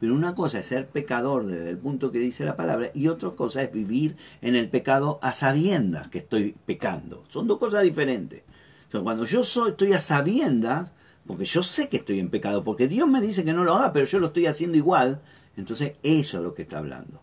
Pero 0.00 0.14
una 0.14 0.34
cosa 0.34 0.60
es 0.60 0.66
ser 0.66 0.88
pecador 0.88 1.46
desde 1.46 1.68
el 1.68 1.76
punto 1.76 2.10
que 2.10 2.18
dice 2.18 2.46
la 2.46 2.56
palabra 2.56 2.90
y 2.94 3.08
otra 3.08 3.30
cosa 3.30 3.62
es 3.62 3.70
vivir 3.70 4.16
en 4.40 4.56
el 4.56 4.70
pecado 4.70 5.18
a 5.20 5.34
sabiendas 5.34 6.08
que 6.08 6.18
estoy 6.18 6.56
pecando. 6.64 7.22
Son 7.28 7.46
dos 7.46 7.58
cosas 7.58 7.82
diferentes. 7.82 8.42
cuando 8.90 9.26
yo 9.26 9.44
soy, 9.44 9.72
estoy 9.72 9.92
a 9.92 10.00
sabiendas, 10.00 10.94
porque 11.26 11.44
yo 11.44 11.62
sé 11.62 11.90
que 11.90 11.98
estoy 11.98 12.18
en 12.18 12.30
pecado, 12.30 12.64
porque 12.64 12.88
Dios 12.88 13.06
me 13.08 13.20
dice 13.20 13.44
que 13.44 13.52
no 13.52 13.62
lo 13.62 13.76
haga, 13.76 13.92
pero 13.92 14.06
yo 14.06 14.18
lo 14.18 14.28
estoy 14.28 14.46
haciendo 14.46 14.78
igual, 14.78 15.20
entonces 15.58 15.92
eso 16.02 16.38
es 16.38 16.44
lo 16.44 16.54
que 16.54 16.62
está 16.62 16.78
hablando. 16.78 17.20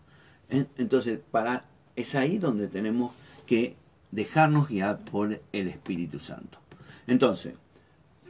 Entonces, 0.48 1.18
para, 1.30 1.64
es 1.96 2.14
ahí 2.14 2.38
donde 2.38 2.68
tenemos 2.68 3.12
que 3.44 3.74
dejarnos 4.12 4.68
guiar 4.68 5.00
por 5.00 5.40
el 5.52 5.68
Espíritu 5.68 6.20
Santo. 6.20 6.58
Entonces, 7.08 7.54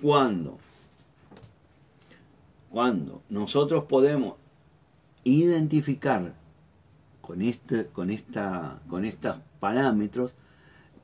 cuando, 0.00 0.58
cuando 2.70 3.22
nosotros 3.28 3.84
podemos 3.84 4.34
identificar 5.24 6.34
con, 7.20 7.42
este, 7.42 7.86
con, 7.86 8.10
esta, 8.10 8.80
con 8.88 9.04
estos 9.04 9.38
parámetros, 9.60 10.32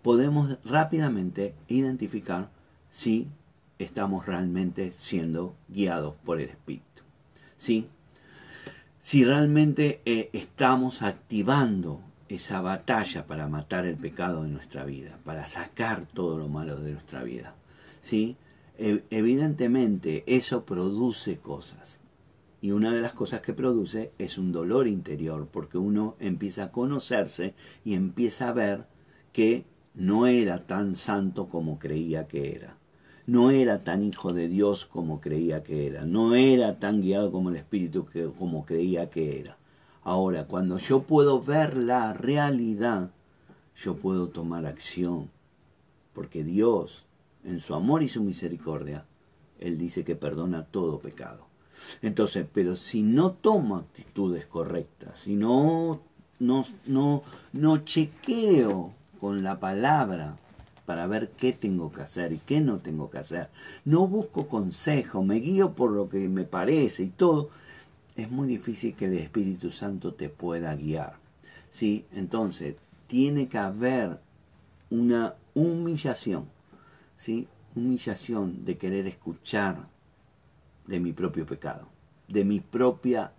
podemos 0.02 0.58
rápidamente 0.64 1.54
identificar 1.68 2.48
si 2.90 3.28
estamos 3.78 4.26
realmente 4.26 4.92
siendo 4.92 5.54
guiados 5.68 6.14
por 6.24 6.40
el 6.40 6.50
Espíritu. 6.50 7.02
¿Sí? 7.56 7.88
Si 9.02 9.24
realmente 9.24 10.00
eh, 10.04 10.30
estamos 10.32 11.02
activando 11.02 12.00
esa 12.28 12.60
batalla 12.60 13.26
para 13.26 13.48
matar 13.48 13.84
el 13.84 13.96
pecado 13.96 14.42
de 14.42 14.48
nuestra 14.48 14.84
vida, 14.84 15.18
para 15.24 15.46
sacar 15.46 16.06
todo 16.06 16.38
lo 16.38 16.48
malo 16.48 16.76
de 16.76 16.92
nuestra 16.92 17.22
vida. 17.22 17.54
¿Sí? 18.00 18.36
Evidentemente 18.76 20.24
eso 20.26 20.64
produce 20.64 21.38
cosas. 21.38 22.00
Y 22.60 22.72
una 22.72 22.92
de 22.94 23.02
las 23.02 23.12
cosas 23.12 23.40
que 23.42 23.52
produce 23.52 24.12
es 24.18 24.38
un 24.38 24.50
dolor 24.50 24.88
interior, 24.88 25.46
porque 25.52 25.78
uno 25.78 26.16
empieza 26.18 26.64
a 26.64 26.72
conocerse 26.72 27.54
y 27.84 27.94
empieza 27.94 28.48
a 28.48 28.52
ver 28.52 28.86
que 29.32 29.64
no 29.94 30.26
era 30.26 30.66
tan 30.66 30.96
santo 30.96 31.48
como 31.48 31.78
creía 31.78 32.26
que 32.26 32.54
era. 32.54 32.76
No 33.26 33.50
era 33.50 33.84
tan 33.84 34.02
hijo 34.02 34.32
de 34.32 34.48
Dios 34.48 34.84
como 34.84 35.20
creía 35.20 35.62
que 35.62 35.86
era. 35.86 36.04
No 36.04 36.34
era 36.34 36.78
tan 36.78 37.00
guiado 37.00 37.30
como 37.32 37.50
el 37.50 37.56
Espíritu 37.56 38.04
que, 38.04 38.24
como 38.26 38.66
creía 38.66 39.08
que 39.08 39.40
era. 39.40 39.56
Ahora, 40.02 40.46
cuando 40.46 40.78
yo 40.78 41.02
puedo 41.04 41.40
ver 41.40 41.76
la 41.76 42.12
realidad, 42.12 43.10
yo 43.76 43.96
puedo 43.96 44.28
tomar 44.28 44.66
acción. 44.66 45.30
Porque 46.12 46.44
Dios, 46.44 47.03
en 47.44 47.60
su 47.60 47.74
amor 47.74 48.02
y 48.02 48.08
su 48.08 48.22
misericordia, 48.22 49.04
Él 49.58 49.78
dice 49.78 50.04
que 50.04 50.16
perdona 50.16 50.64
todo 50.64 50.98
pecado. 50.98 51.46
Entonces, 52.02 52.46
pero 52.52 52.76
si 52.76 53.02
no 53.02 53.32
tomo 53.32 53.76
actitudes 53.76 54.46
correctas, 54.46 55.20
si 55.20 55.36
no, 55.36 56.00
no, 56.38 56.64
no, 56.86 57.22
no 57.52 57.84
chequeo 57.84 58.92
con 59.20 59.42
la 59.42 59.58
palabra 59.58 60.36
para 60.86 61.06
ver 61.06 61.30
qué 61.30 61.52
tengo 61.52 61.92
que 61.92 62.02
hacer 62.02 62.32
y 62.32 62.38
qué 62.38 62.60
no 62.60 62.78
tengo 62.78 63.10
que 63.10 63.18
hacer, 63.18 63.48
no 63.84 64.06
busco 64.06 64.48
consejo, 64.48 65.22
me 65.24 65.36
guío 65.36 65.72
por 65.72 65.90
lo 65.90 66.08
que 66.08 66.28
me 66.28 66.44
parece 66.44 67.04
y 67.04 67.08
todo, 67.08 67.50
es 68.16 68.30
muy 68.30 68.46
difícil 68.46 68.94
que 68.94 69.06
el 69.06 69.14
Espíritu 69.14 69.70
Santo 69.70 70.14
te 70.14 70.28
pueda 70.28 70.74
guiar. 70.76 71.14
¿sí? 71.70 72.04
Entonces, 72.12 72.76
tiene 73.08 73.48
que 73.48 73.58
haber 73.58 74.20
una 74.90 75.34
humillación, 75.54 76.48
¿sí? 77.16 77.48
humillación 77.74 78.64
de 78.64 78.78
querer 78.78 79.06
escuchar 79.06 79.88
de 80.86 81.00
mi 81.00 81.12
propio 81.12 81.46
pecado, 81.46 81.88
de 82.28 82.44
mi 82.44 82.60
propia 82.60 83.32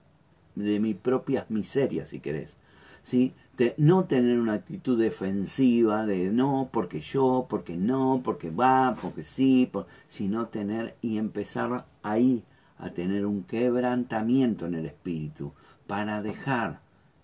de 0.56 0.80
mis 0.80 0.96
propias 0.96 1.50
miserias, 1.50 2.10
si 2.10 2.20
querés. 2.20 2.58
¿sí? 3.02 3.34
De 3.58 3.76
no 3.78 4.06
tener 4.06 4.40
una 4.40 4.54
actitud 4.54 5.00
defensiva 5.00 6.06
de 6.06 6.32
no, 6.32 6.70
porque 6.72 7.00
yo, 7.00 7.46
porque 7.50 7.78
no, 7.78 8.22
porque 8.24 8.50
va, 8.50 8.96
porque 9.02 9.22
sí, 9.22 9.70
sino 10.08 10.48
tener 10.48 10.96
y 11.02 11.18
empezar 11.18 11.86
ahí 12.02 12.44
a 12.78 12.90
tener 12.90 13.26
un 13.26 13.44
quebrantamiento 13.44 14.66
en 14.66 14.76
el 14.76 14.86
espíritu 14.86 15.54
para 15.88 16.22
dejar 16.22 16.82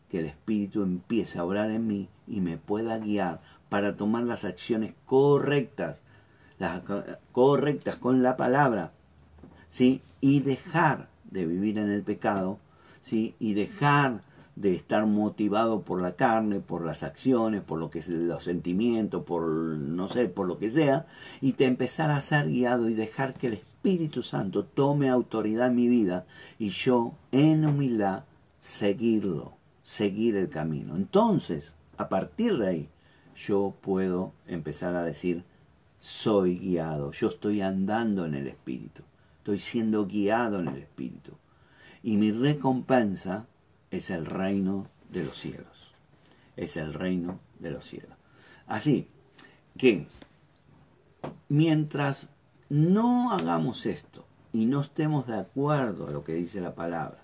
que 0.09 0.19
el 0.19 0.25
espíritu 0.25 0.83
empiece 0.83 1.39
a 1.39 1.45
orar 1.45 1.71
en 1.71 1.87
mí 1.87 2.09
y 2.27 2.41
me 2.41 2.57
pueda 2.57 2.97
guiar 2.99 3.41
para 3.69 3.95
tomar 3.95 4.23
las 4.23 4.43
acciones 4.43 4.93
correctas, 5.05 6.03
las 6.61 6.81
correctas 7.31 7.95
con 7.95 8.21
la 8.21 8.37
palabra, 8.37 8.91
¿sí? 9.69 10.01
Y 10.21 10.41
dejar 10.41 11.09
de 11.31 11.47
vivir 11.47 11.79
en 11.79 11.89
el 11.89 12.03
pecado, 12.03 12.59
¿sí? 13.01 13.33
Y 13.39 13.55
dejar 13.55 14.21
de 14.55 14.75
estar 14.75 15.07
motivado 15.07 15.81
por 15.81 16.01
la 16.01 16.15
carne, 16.15 16.59
por 16.59 16.85
las 16.85 17.01
acciones, 17.01 17.61
por 17.61 17.79
lo 17.79 17.89
que 17.89 17.99
es 17.99 18.09
los 18.09 18.43
sentimientos, 18.43 19.23
por 19.23 19.43
no 19.43 20.07
sé, 20.07 20.27
por 20.27 20.45
lo 20.45 20.59
que 20.59 20.69
sea, 20.69 21.07
y 21.41 21.53
te 21.53 21.65
empezar 21.65 22.11
a 22.11 22.21
ser 22.21 22.47
guiado 22.47 22.89
y 22.89 22.93
dejar 22.93 23.33
que 23.33 23.47
el 23.47 23.53
Espíritu 23.53 24.21
Santo 24.21 24.63
tome 24.63 25.09
autoridad 25.09 25.67
en 25.67 25.75
mi 25.75 25.87
vida 25.87 26.25
y 26.59 26.69
yo 26.69 27.13
en 27.31 27.65
humildad 27.65 28.25
seguirlo, 28.59 29.53
seguir 29.81 30.35
el 30.35 30.49
camino. 30.49 30.95
Entonces, 30.95 31.73
a 31.97 32.07
partir 32.07 32.57
de 32.59 32.67
ahí, 32.67 32.89
yo 33.35 33.73
puedo 33.81 34.33
empezar 34.45 34.95
a 34.95 35.03
decir, 35.03 35.43
soy 36.01 36.57
guiado, 36.57 37.11
yo 37.11 37.27
estoy 37.27 37.61
andando 37.61 38.25
en 38.25 38.33
el 38.33 38.47
Espíritu, 38.47 39.03
estoy 39.37 39.59
siendo 39.59 40.07
guiado 40.07 40.59
en 40.59 40.67
el 40.69 40.77
Espíritu. 40.79 41.33
Y 42.03 42.17
mi 42.17 42.31
recompensa 42.31 43.45
es 43.91 44.09
el 44.09 44.25
reino 44.25 44.87
de 45.11 45.23
los 45.23 45.37
cielos. 45.37 45.91
Es 46.57 46.75
el 46.75 46.95
reino 46.95 47.39
de 47.59 47.69
los 47.69 47.85
cielos. 47.85 48.17
Así 48.65 49.07
que, 49.77 50.07
mientras 51.47 52.29
no 52.69 53.31
hagamos 53.31 53.85
esto 53.85 54.25
y 54.51 54.65
no 54.65 54.81
estemos 54.81 55.27
de 55.27 55.37
acuerdo 55.37 56.07
a 56.07 56.11
lo 56.11 56.23
que 56.23 56.33
dice 56.33 56.61
la 56.61 56.73
palabra 56.73 57.19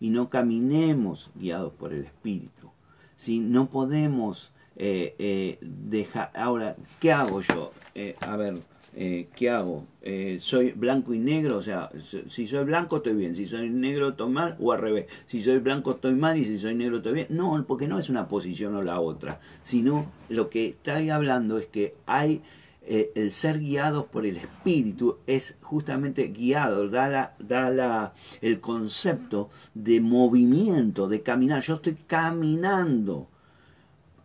y 0.00 0.08
no 0.08 0.30
caminemos 0.30 1.30
guiados 1.34 1.74
por 1.74 1.92
el 1.92 2.04
Espíritu, 2.04 2.70
si 3.16 3.40
no 3.40 3.68
podemos 3.68 4.52
eh, 4.76 5.14
eh, 5.18 5.58
dejar... 5.60 6.30
Ahora, 6.34 6.76
¿qué 7.00 7.12
hago 7.12 7.40
yo? 7.40 7.70
Eh, 7.94 8.16
a 8.20 8.36
ver, 8.36 8.54
eh, 8.94 9.28
¿qué 9.34 9.48
hago? 9.48 9.86
Eh, 10.02 10.38
¿Soy 10.40 10.72
blanco 10.72 11.14
y 11.14 11.18
negro? 11.18 11.56
O 11.56 11.62
sea, 11.62 11.90
si 12.28 12.46
soy 12.46 12.64
blanco 12.64 12.98
estoy 12.98 13.14
bien, 13.14 13.34
si 13.34 13.46
soy 13.46 13.70
negro 13.70 14.10
estoy 14.10 14.30
mal, 14.30 14.56
o 14.60 14.72
al 14.72 14.80
revés, 14.80 15.06
si 15.26 15.42
soy 15.42 15.58
blanco 15.58 15.92
estoy 15.92 16.14
mal 16.14 16.36
y 16.36 16.44
si 16.44 16.58
soy 16.58 16.74
negro 16.74 16.98
estoy 16.98 17.14
bien. 17.14 17.26
No, 17.30 17.64
porque 17.66 17.88
no 17.88 17.98
es 17.98 18.10
una 18.10 18.28
posición 18.28 18.74
o 18.76 18.82
la 18.82 19.00
otra, 19.00 19.40
sino 19.62 20.06
lo 20.28 20.50
que 20.50 20.68
estoy 20.68 21.10
hablando 21.10 21.58
es 21.58 21.66
que 21.66 21.94
hay 22.06 22.42
eh, 22.84 23.12
el 23.14 23.32
ser 23.32 23.60
guiados 23.60 24.06
por 24.06 24.26
el 24.26 24.36
Espíritu 24.36 25.18
es 25.26 25.56
justamente 25.62 26.24
guiado, 26.24 26.88
da, 26.88 27.08
la, 27.08 27.34
da 27.38 27.70
la, 27.70 28.12
el 28.40 28.60
concepto 28.60 29.50
de 29.72 30.00
movimiento, 30.00 31.08
de 31.08 31.22
caminar. 31.22 31.62
Yo 31.62 31.74
estoy 31.76 31.96
caminando 32.06 33.28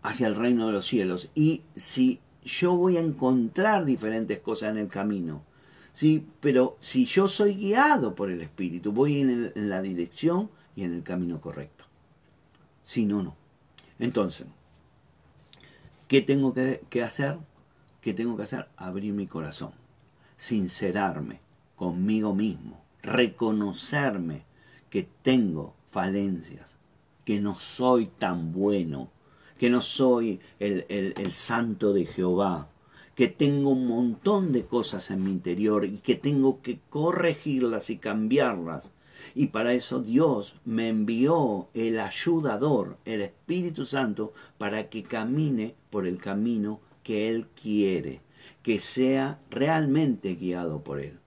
hacia 0.07 0.27
el 0.27 0.35
reino 0.35 0.67
de 0.67 0.73
los 0.73 0.85
cielos 0.85 1.29
y 1.35 1.63
si 1.75 2.21
yo 2.43 2.75
voy 2.75 2.95
a 2.95 3.01
encontrar 3.01 3.83
diferentes 3.83 4.39
cosas 4.39 4.71
en 4.71 4.77
el 4.77 4.87
camino. 4.87 5.43
¿sí? 5.91 6.25
Pero 6.39 6.77
si 6.79 7.03
yo 7.03 7.27
soy 7.27 7.55
guiado 7.55 8.15
por 8.15 8.31
el 8.31 8.41
Espíritu, 8.41 8.93
voy 8.93 9.19
en, 9.19 9.51
la 9.55 9.81
dirección 9.81 10.49
y 10.77 10.83
en 10.83 10.93
el 10.93 11.03
camino 11.03 11.41
correcto. 11.41 11.83
Si 12.85 13.05
no, 13.05 13.21
no. 13.21 13.35
Entonces, 13.99 14.47
¿qué 16.07 16.21
tengo 16.21 16.53
que, 16.53 16.81
que 16.89 17.03
hacer? 17.03 17.37
¿Qué 17.99 18.13
tengo 18.13 18.37
que 18.37 18.43
hacer? 18.43 18.69
Abrir 18.77 19.13
mi 19.13 19.27
corazón, 19.27 19.71
sincerarme 20.37 21.41
conmigo 21.75 22.33
mismo, 22.33 22.81
reconocerme 23.01 24.43
que 24.89 25.09
tengo 25.21 25.75
falencias, 25.91 26.77
que 27.25 27.41
no 27.41 27.59
soy 27.59 28.05
tan 28.05 28.53
bueno, 28.53 29.09
que 29.57 29.69
no 29.69 29.81
soy 29.81 30.39
el, 30.59 30.85
el, 30.89 31.33
santo 31.33 31.93
de 31.93 32.05
Jehová, 32.05 32.69
que 33.15 33.27
tengo 33.27 33.71
un 33.71 33.87
montón 33.87 34.51
de 34.51 34.65
cosas 34.65 35.11
en 35.11 35.23
mi 35.23 35.31
interior 35.31 35.85
y 35.85 35.97
que 35.97 36.15
tengo 36.15 36.61
que 36.61 36.79
corregirlas 36.89 37.89
y 37.89 37.97
cambiarlas. 37.97 38.93
Y 39.33 39.47
para 39.47 39.73
eso 39.73 39.99
Dios 39.99 40.55
me 40.63 40.89
envió 40.89 41.69
el 41.73 41.99
ayudador, 41.99 42.97
el 43.05 43.21
Espíritu 43.21 43.85
Santo, 43.85 44.33
para 44.57 44.89
que 44.89 45.03
camine 45.03 45.75
por 45.89 46.05
el 46.05 46.17
camino 46.17 46.79
que 47.03 47.27
Él 47.29 47.47
quiere, 47.59 48.21
que 48.61 48.79
sea 48.79 49.39
realmente 49.49 50.35
guiado 50.35 50.83
por 50.83 50.99
Él 50.99 51.19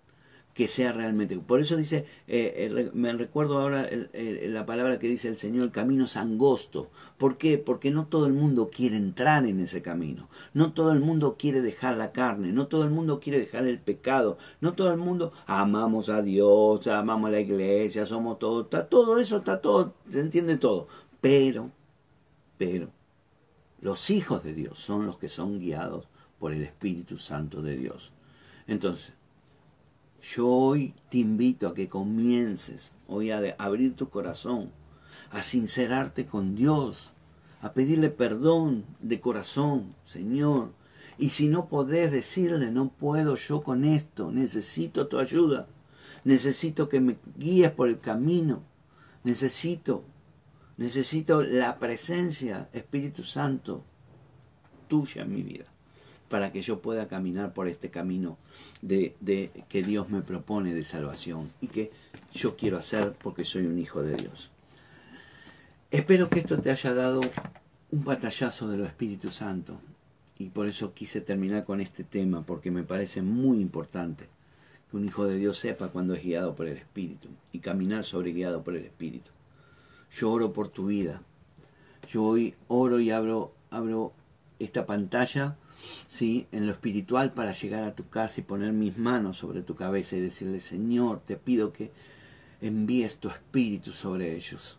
que 0.60 0.68
sea 0.68 0.92
realmente. 0.92 1.38
Por 1.38 1.62
eso 1.62 1.74
dice, 1.74 2.04
eh, 2.28 2.90
me 2.92 3.14
recuerdo 3.14 3.58
ahora 3.58 3.88
la 4.12 4.66
palabra 4.66 4.98
que 4.98 5.08
dice 5.08 5.28
el 5.28 5.38
Señor, 5.38 5.64
el 5.64 5.70
camino 5.70 6.04
es 6.04 6.18
angosto. 6.18 6.90
¿Por 7.16 7.38
qué? 7.38 7.56
Porque 7.56 7.90
no 7.90 8.08
todo 8.08 8.26
el 8.26 8.34
mundo 8.34 8.68
quiere 8.68 8.98
entrar 8.98 9.46
en 9.46 9.60
ese 9.60 9.80
camino. 9.80 10.28
No 10.52 10.74
todo 10.74 10.92
el 10.92 11.00
mundo 11.00 11.36
quiere 11.38 11.62
dejar 11.62 11.96
la 11.96 12.12
carne. 12.12 12.52
No 12.52 12.66
todo 12.66 12.84
el 12.84 12.90
mundo 12.90 13.20
quiere 13.20 13.38
dejar 13.38 13.66
el 13.66 13.78
pecado. 13.78 14.36
No 14.60 14.74
todo 14.74 14.90
el 14.92 14.98
mundo 14.98 15.32
amamos 15.46 16.10
a 16.10 16.20
Dios, 16.20 16.86
amamos 16.88 17.28
a 17.28 17.32
la 17.32 17.40
iglesia, 17.40 18.04
somos 18.04 18.38
todos. 18.38 18.64
Está 18.64 18.86
todo 18.86 19.18
eso, 19.18 19.38
está 19.38 19.62
todo, 19.62 19.94
se 20.10 20.20
entiende 20.20 20.58
todo. 20.58 20.88
Pero, 21.22 21.70
pero, 22.58 22.90
los 23.80 24.10
hijos 24.10 24.44
de 24.44 24.52
Dios 24.52 24.78
son 24.78 25.06
los 25.06 25.16
que 25.16 25.30
son 25.30 25.58
guiados 25.58 26.06
por 26.38 26.52
el 26.52 26.60
Espíritu 26.60 27.16
Santo 27.16 27.62
de 27.62 27.78
Dios. 27.78 28.12
Entonces, 28.66 29.14
yo 30.22 30.48
hoy 30.48 30.94
te 31.10 31.18
invito 31.18 31.68
a 31.68 31.74
que 31.74 31.88
comiences 31.88 32.92
hoy 33.08 33.30
a 33.30 33.40
abrir 33.58 33.96
tu 33.96 34.08
corazón, 34.08 34.70
a 35.30 35.42
sincerarte 35.42 36.26
con 36.26 36.54
Dios, 36.54 37.12
a 37.62 37.72
pedirle 37.72 38.10
perdón 38.10 38.84
de 39.00 39.20
corazón, 39.20 39.94
Señor, 40.04 40.72
Y 41.18 41.30
si 41.30 41.48
no 41.48 41.68
podés 41.68 42.10
decirle, 42.10 42.70
no 42.70 42.88
puedo 42.88 43.34
yo 43.34 43.62
con 43.62 43.84
esto, 43.84 44.30
necesito 44.32 45.06
tu 45.06 45.18
ayuda, 45.18 45.66
necesito 46.24 46.88
que 46.88 47.00
me 47.00 47.16
guíes 47.36 47.70
por 47.72 47.88
el 47.90 48.00
camino, 48.00 48.62
necesito, 49.22 50.02
necesito 50.78 51.42
la 51.42 51.78
presencia, 51.78 52.70
Espíritu 52.72 53.22
Santo, 53.22 53.84
tuya 54.88 55.22
en 55.22 55.34
mi 55.34 55.42
vida, 55.42 55.66
para 56.30 56.52
que 56.52 56.62
yo 56.62 56.80
pueda 56.80 57.08
caminar 57.08 57.52
por 57.52 57.66
este 57.66 57.90
camino 57.90 58.38
de, 58.82 59.16
que 59.68 59.82
Dios 59.82 60.08
me 60.10 60.22
propone 60.22 60.72
de 60.72 60.84
salvación 60.84 61.50
y 61.60 61.66
que 61.66 61.90
yo 62.32 62.56
quiero 62.56 62.78
hacer 62.78 63.14
porque 63.20 63.44
soy 63.44 63.66
un 63.66 63.80
hijo 63.80 64.04
de 64.04 64.14
Dios. 64.14 64.52
Espero 65.90 66.30
que 66.30 66.38
esto 66.38 66.60
te 66.60 66.70
haya 66.70 66.94
dado 66.94 67.20
un 67.90 68.04
batallazo 68.04 68.68
de 68.68 68.78
lo 68.78 68.86
Espíritu 68.86 69.28
Santo 69.28 69.80
y 70.38 70.50
por 70.50 70.68
eso 70.68 70.94
quise 70.94 71.20
terminar 71.20 71.64
con 71.64 71.80
este 71.80 72.04
tema 72.04 72.42
porque 72.42 72.70
me 72.70 72.84
parece 72.84 73.22
muy 73.22 73.60
importante 73.60 74.28
que 74.88 74.96
un 74.96 75.04
hijo 75.04 75.24
de 75.24 75.36
Dios 75.36 75.58
sepa 75.58 75.88
cuando 75.88 76.14
es 76.14 76.22
guiado 76.22 76.54
por 76.54 76.68
el 76.68 76.76
Espíritu 76.76 77.28
y 77.50 77.58
caminar 77.58 78.04
sobre 78.04 78.32
guiado 78.32 78.62
por 78.62 78.76
el 78.76 78.84
Espíritu. 78.84 79.32
Yo 80.12 80.30
oro 80.30 80.52
por 80.52 80.68
tu 80.68 80.86
vida. 80.86 81.22
Yo 82.08 82.22
hoy 82.22 82.54
oro 82.68 83.00
y 83.00 83.10
abro, 83.10 83.52
abro 83.72 84.12
esta 84.60 84.86
pantalla 84.86 85.56
¿sí? 86.08 86.46
en 86.52 86.66
lo 86.66 86.72
espiritual 86.72 87.32
para 87.32 87.52
llegar 87.52 87.84
a 87.84 87.94
tu 87.94 88.08
casa 88.08 88.40
y 88.40 88.44
poner 88.44 88.72
mis 88.72 88.96
manos 88.98 89.38
sobre 89.38 89.62
tu 89.62 89.74
cabeza 89.74 90.16
y 90.16 90.20
decirle, 90.20 90.60
Señor, 90.60 91.20
te 91.26 91.36
pido 91.36 91.72
que 91.72 91.90
envíes 92.60 93.18
tu 93.18 93.28
espíritu 93.28 93.92
sobre 93.92 94.34
ellos. 94.34 94.78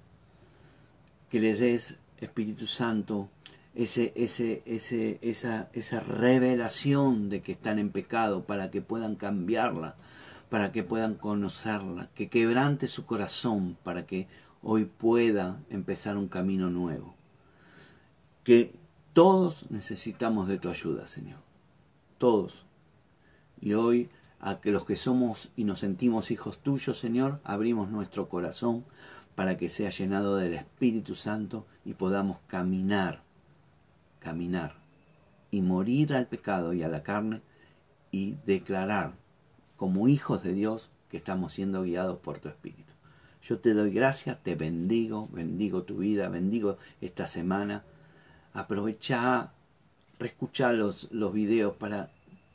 Que 1.30 1.40
les 1.40 1.60
des, 1.60 1.98
Espíritu 2.20 2.68
Santo, 2.68 3.30
ese, 3.74 4.14
ese, 4.16 4.62
ese, 4.66 5.18
esa, 5.22 5.70
esa 5.74 6.00
revelación 6.00 7.30
de 7.30 7.42
que 7.42 7.54
están 7.54 7.80
en 7.80 7.90
pecado 7.90 8.44
para 8.44 8.70
que 8.70 8.82
puedan 8.82 9.16
cambiarla, 9.16 9.96
para 10.50 10.72
que 10.72 10.84
puedan 10.84 11.16
conocerla, 11.16 12.10
que 12.14 12.30
quebrante 12.30 12.88
su 12.88 13.06
corazón 13.06 13.78
para 13.84 14.06
que 14.06 14.28
hoy 14.62 14.86
pueda 14.86 15.60
empezar 15.70 16.18
un 16.18 16.28
camino 16.28 16.70
nuevo. 16.70 17.16
Que 18.44 18.74
todos 19.14 19.70
necesitamos 19.70 20.48
de 20.48 20.58
tu 20.58 20.70
ayuda, 20.70 21.08
Señor. 21.08 21.40
Todos. 22.18 22.66
Y 23.60 23.74
hoy 23.74 24.10
a 24.40 24.60
los 24.64 24.86
que 24.86 24.96
somos 24.96 25.50
y 25.56 25.66
nos 25.66 25.80
sentimos 25.80 26.32
hijos 26.32 26.60
tuyos, 26.60 26.98
Señor, 27.00 27.40
abrimos 27.44 27.90
nuestro 27.90 28.28
corazón 28.28 28.86
para 29.36 29.56
que 29.58 29.70
sea 29.70 29.90
llenado 29.90 30.38
del 30.38 30.54
Espíritu 30.54 31.16
Santo 31.16 31.66
y 31.86 31.94
podamos 31.94 32.40
caminar, 32.48 33.22
caminar 34.20 34.76
y 35.52 35.62
morir 35.62 36.14
al 36.14 36.28
pecado 36.28 36.74
y 36.74 36.82
a 36.84 36.88
la 36.88 37.04
carne 37.04 37.42
y 38.12 38.36
declarar 38.46 39.14
como 39.76 40.08
hijos 40.08 40.44
de 40.44 40.54
Dios 40.54 40.90
que 41.10 41.18
estamos 41.18 41.54
siendo 41.54 41.84
guiados 41.84 42.20
por 42.20 42.40
tu 42.40 42.50
Espíritu. 42.50 42.94
Yo 43.44 43.60
te 43.60 43.74
doy 43.74 43.92
gracias, 43.92 44.42
te 44.44 44.56
bendigo, 44.56 45.28
bendigo 45.32 45.84
tu 45.84 45.98
vida, 45.98 46.30
bendigo 46.30 46.78
esta 47.02 47.28
semana. 47.28 47.84
Aprovecha, 48.54 49.52
reescucha 50.20 50.74
los, 50.74 51.12
los 51.12 51.34
videos 51.34 51.76
para 51.76 52.10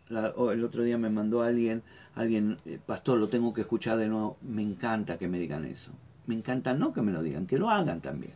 el 0.09 0.65
otro 0.65 0.83
día 0.83 0.99
me 0.99 1.11
mandó 1.11 1.43
alguien, 1.43 1.83
alguien, 2.15 2.59
eh, 2.65 2.79
pastor, 2.85 3.19
lo 3.19 3.29
tengo 3.29 3.53
que 3.53 3.63
escuchar 3.63 3.99
de 3.99 4.09
nuevo. 4.09 4.37
Me 4.43 4.63
encanta 4.63 5.19
que 5.19 5.29
me 5.29 5.39
digan 5.39 5.65
eso. 5.65 5.93
Me 6.27 6.35
encanta 6.35 6.75
no 6.75 6.93
que 6.93 7.03
me 7.03 7.13
lo 7.13 7.23
digan, 7.23 7.47
que 7.47 7.59
lo 7.59 7.71
hagan 7.71 8.01
también. 8.01 8.35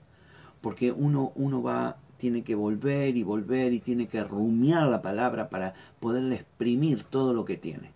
Porque 0.60 0.92
uno, 0.92 1.32
uno 1.36 1.62
va, 1.62 1.96
tiene 2.18 2.42
que 2.42 2.54
volver 2.54 3.16
y 3.16 3.22
volver 3.22 3.72
y 3.72 3.80
tiene 3.80 4.08
que 4.08 4.22
rumiar 4.24 4.88
la 4.88 5.02
palabra 5.02 5.48
para 5.48 5.74
poderle 6.00 6.36
exprimir 6.36 7.04
todo 7.04 7.32
lo 7.32 7.44
que 7.44 7.56
tiene. 7.56 7.92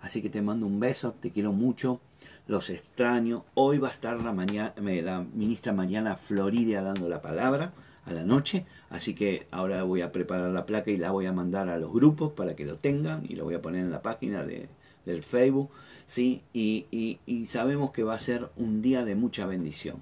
Así 0.00 0.22
que 0.22 0.30
te 0.30 0.40
mando 0.40 0.66
un 0.66 0.80
beso, 0.80 1.14
te 1.20 1.30
quiero 1.30 1.52
mucho, 1.52 2.00
los 2.46 2.70
extraño. 2.70 3.44
Hoy 3.54 3.78
va 3.78 3.88
a 3.88 3.92
estar 3.92 4.22
la, 4.22 4.32
mañana, 4.32 4.72
la 4.76 5.20
ministra 5.20 5.74
Mariana 5.74 6.16
Florida 6.16 6.82
dando 6.82 7.08
la 7.08 7.20
palabra 7.20 7.72
a 8.06 8.12
la 8.12 8.24
noche. 8.24 8.64
Así 8.88 9.14
que 9.14 9.46
ahora 9.50 9.82
voy 9.82 10.02
a 10.02 10.12
preparar 10.12 10.50
la 10.50 10.66
placa 10.66 10.90
y 10.90 10.96
la 10.96 11.10
voy 11.10 11.26
a 11.26 11.32
mandar 11.32 11.68
a 11.68 11.78
los 11.78 11.92
grupos 11.92 12.32
para 12.32 12.56
que 12.56 12.64
lo 12.64 12.76
tengan 12.76 13.24
y 13.28 13.36
lo 13.36 13.44
voy 13.44 13.54
a 13.54 13.62
poner 13.62 13.82
en 13.82 13.90
la 13.90 14.02
página 14.02 14.44
de, 14.44 14.68
del 15.06 15.22
Facebook. 15.22 15.70
¿sí? 16.06 16.42
Y, 16.52 16.86
y, 17.26 17.46
sabemos 17.46 17.92
que 17.92 18.02
va 18.02 18.14
a 18.14 18.18
ser 18.18 18.50
un 18.56 18.82
día 18.82 19.04
de 19.04 19.14
mucha 19.14 19.46
bendición. 19.46 19.96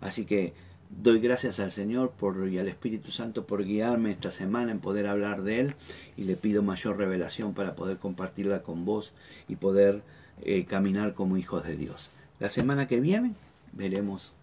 Así 0.00 0.24
que 0.24 0.54
doy 0.90 1.20
gracias 1.20 1.60
al 1.60 1.72
Señor 1.72 2.12
por, 2.12 2.48
y 2.48 2.58
al 2.58 2.68
Espíritu 2.68 3.10
Santo 3.10 3.46
por 3.46 3.64
guiarme 3.64 4.12
esta 4.12 4.30
semana 4.30 4.72
en 4.72 4.80
poder 4.80 5.06
hablar 5.06 5.42
de 5.42 5.60
Él 5.60 5.74
y 6.16 6.24
le 6.24 6.36
pido 6.36 6.62
mayor 6.62 6.98
revelación 6.98 7.54
para 7.54 7.74
poder 7.74 7.98
compartirla 7.98 8.62
con 8.62 8.84
vos 8.84 9.12
y 9.48 9.56
poder 9.56 10.02
eh, 10.42 10.64
caminar 10.64 11.14
como 11.14 11.36
hijos 11.36 11.64
de 11.64 11.76
Dios. 11.76 12.10
La 12.38 12.48
semana 12.48 12.86
que 12.86 13.00
viene 13.00 13.34
veremos, 13.72 14.34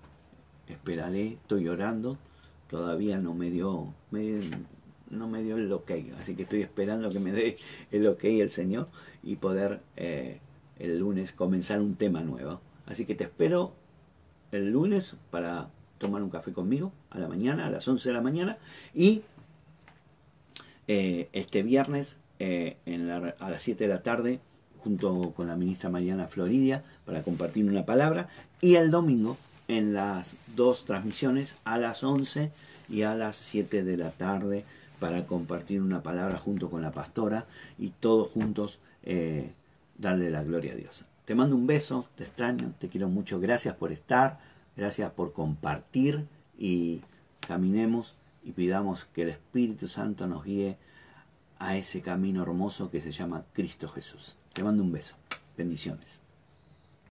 esperaré, 0.68 1.34
estoy 1.34 1.68
orando 1.68 2.18
todavía 2.70 3.18
no 3.18 3.34
me 3.34 3.50
dio, 3.50 3.94
no 5.10 5.28
me 5.28 5.44
dio 5.44 5.58
el 5.58 5.72
ok, 5.72 5.92
así 6.20 6.36
que 6.36 6.44
estoy 6.44 6.62
esperando 6.62 7.10
que 7.10 7.20
me 7.20 7.32
dé 7.32 7.58
el 7.92 8.08
ok 8.08 8.24
el 8.26 8.50
Señor 8.50 8.88
y 9.24 9.38
poder 9.38 9.82
eh, 9.96 10.40
el 10.80 11.00
lunes 11.00 11.32
comenzar 11.32 11.82
un 11.82 11.96
tema 11.96 12.22
nuevo. 12.22 12.62
Así 12.86 13.06
que 13.06 13.16
te 13.16 13.26
espero 13.26 13.74
el 14.52 14.72
lunes 14.72 15.16
para 15.30 15.70
tomar 15.98 16.22
un 16.22 16.30
café 16.30 16.54
conmigo 16.54 16.92
a 17.10 17.20
la 17.20 17.28
mañana, 17.28 17.68
a 17.68 17.70
las 17.70 17.88
11 17.88 18.10
de 18.10 18.14
la 18.14 18.22
mañana, 18.22 18.58
y 18.94 19.24
eh, 20.88 21.30
este 21.34 21.64
viernes 21.64 22.18
eh, 22.40 22.78
en 22.86 23.10
a 23.10 23.50
las 23.50 23.64
7 23.64 23.84
de 23.84 23.90
la 23.90 24.04
tarde 24.04 24.40
junto 24.80 25.34
con 25.36 25.48
la 25.48 25.56
ministra 25.56 25.90
Mariana 25.90 26.28
Floridia 26.28 26.84
para 27.06 27.24
compartir 27.24 27.66
una 27.66 27.86
palabra, 27.86 28.30
y 28.62 28.76
el 28.76 28.92
domingo 28.92 29.38
en 29.68 29.94
las 29.94 30.36
dos 30.56 30.86
transmisiones 30.86 31.56
a 31.66 31.78
las 31.78 32.04
11 32.04 32.52
y 32.90 33.02
a 33.02 33.16
las 33.16 33.36
7 33.36 33.84
de 33.84 33.98
la 33.98 34.12
tarde 34.12 34.64
para 35.00 35.26
compartir 35.26 35.82
una 35.82 36.02
palabra 36.02 36.38
junto 36.38 36.70
con 36.70 36.82
la 36.82 36.92
pastora 36.92 37.46
y 37.78 37.90
todos 37.90 38.32
juntos 38.32 38.80
eh, 39.04 39.52
darle 39.98 40.30
la 40.30 40.44
gloria 40.44 40.74
a 40.74 40.76
Dios. 40.76 41.04
Te 41.26 41.36
mando 41.36 41.56
un 41.56 41.68
beso, 41.68 42.08
te 42.16 42.24
extraño, 42.24 42.74
te 42.80 42.88
quiero 42.88 43.10
mucho, 43.10 43.40
gracias 43.40 43.76
por 43.76 43.92
estar, 43.92 44.40
gracias 44.76 45.12
por 45.12 45.34
compartir 45.34 46.26
y 46.58 47.02
caminemos 47.46 48.16
y 48.44 48.52
pidamos 48.52 49.06
que 49.14 49.24
el 49.24 49.30
Espíritu 49.30 49.88
Santo 49.88 50.26
nos 50.28 50.46
guíe 50.46 50.78
a 51.60 51.76
ese 51.76 52.02
camino 52.02 52.44
hermoso 52.44 52.90
que 52.90 53.02
se 53.02 53.12
llama 53.12 53.44
Cristo 53.54 53.90
Jesús. 53.90 54.38
Te 54.54 54.64
mando 54.64 54.84
un 54.84 54.92
beso, 54.92 55.16
bendiciones. 55.58 56.27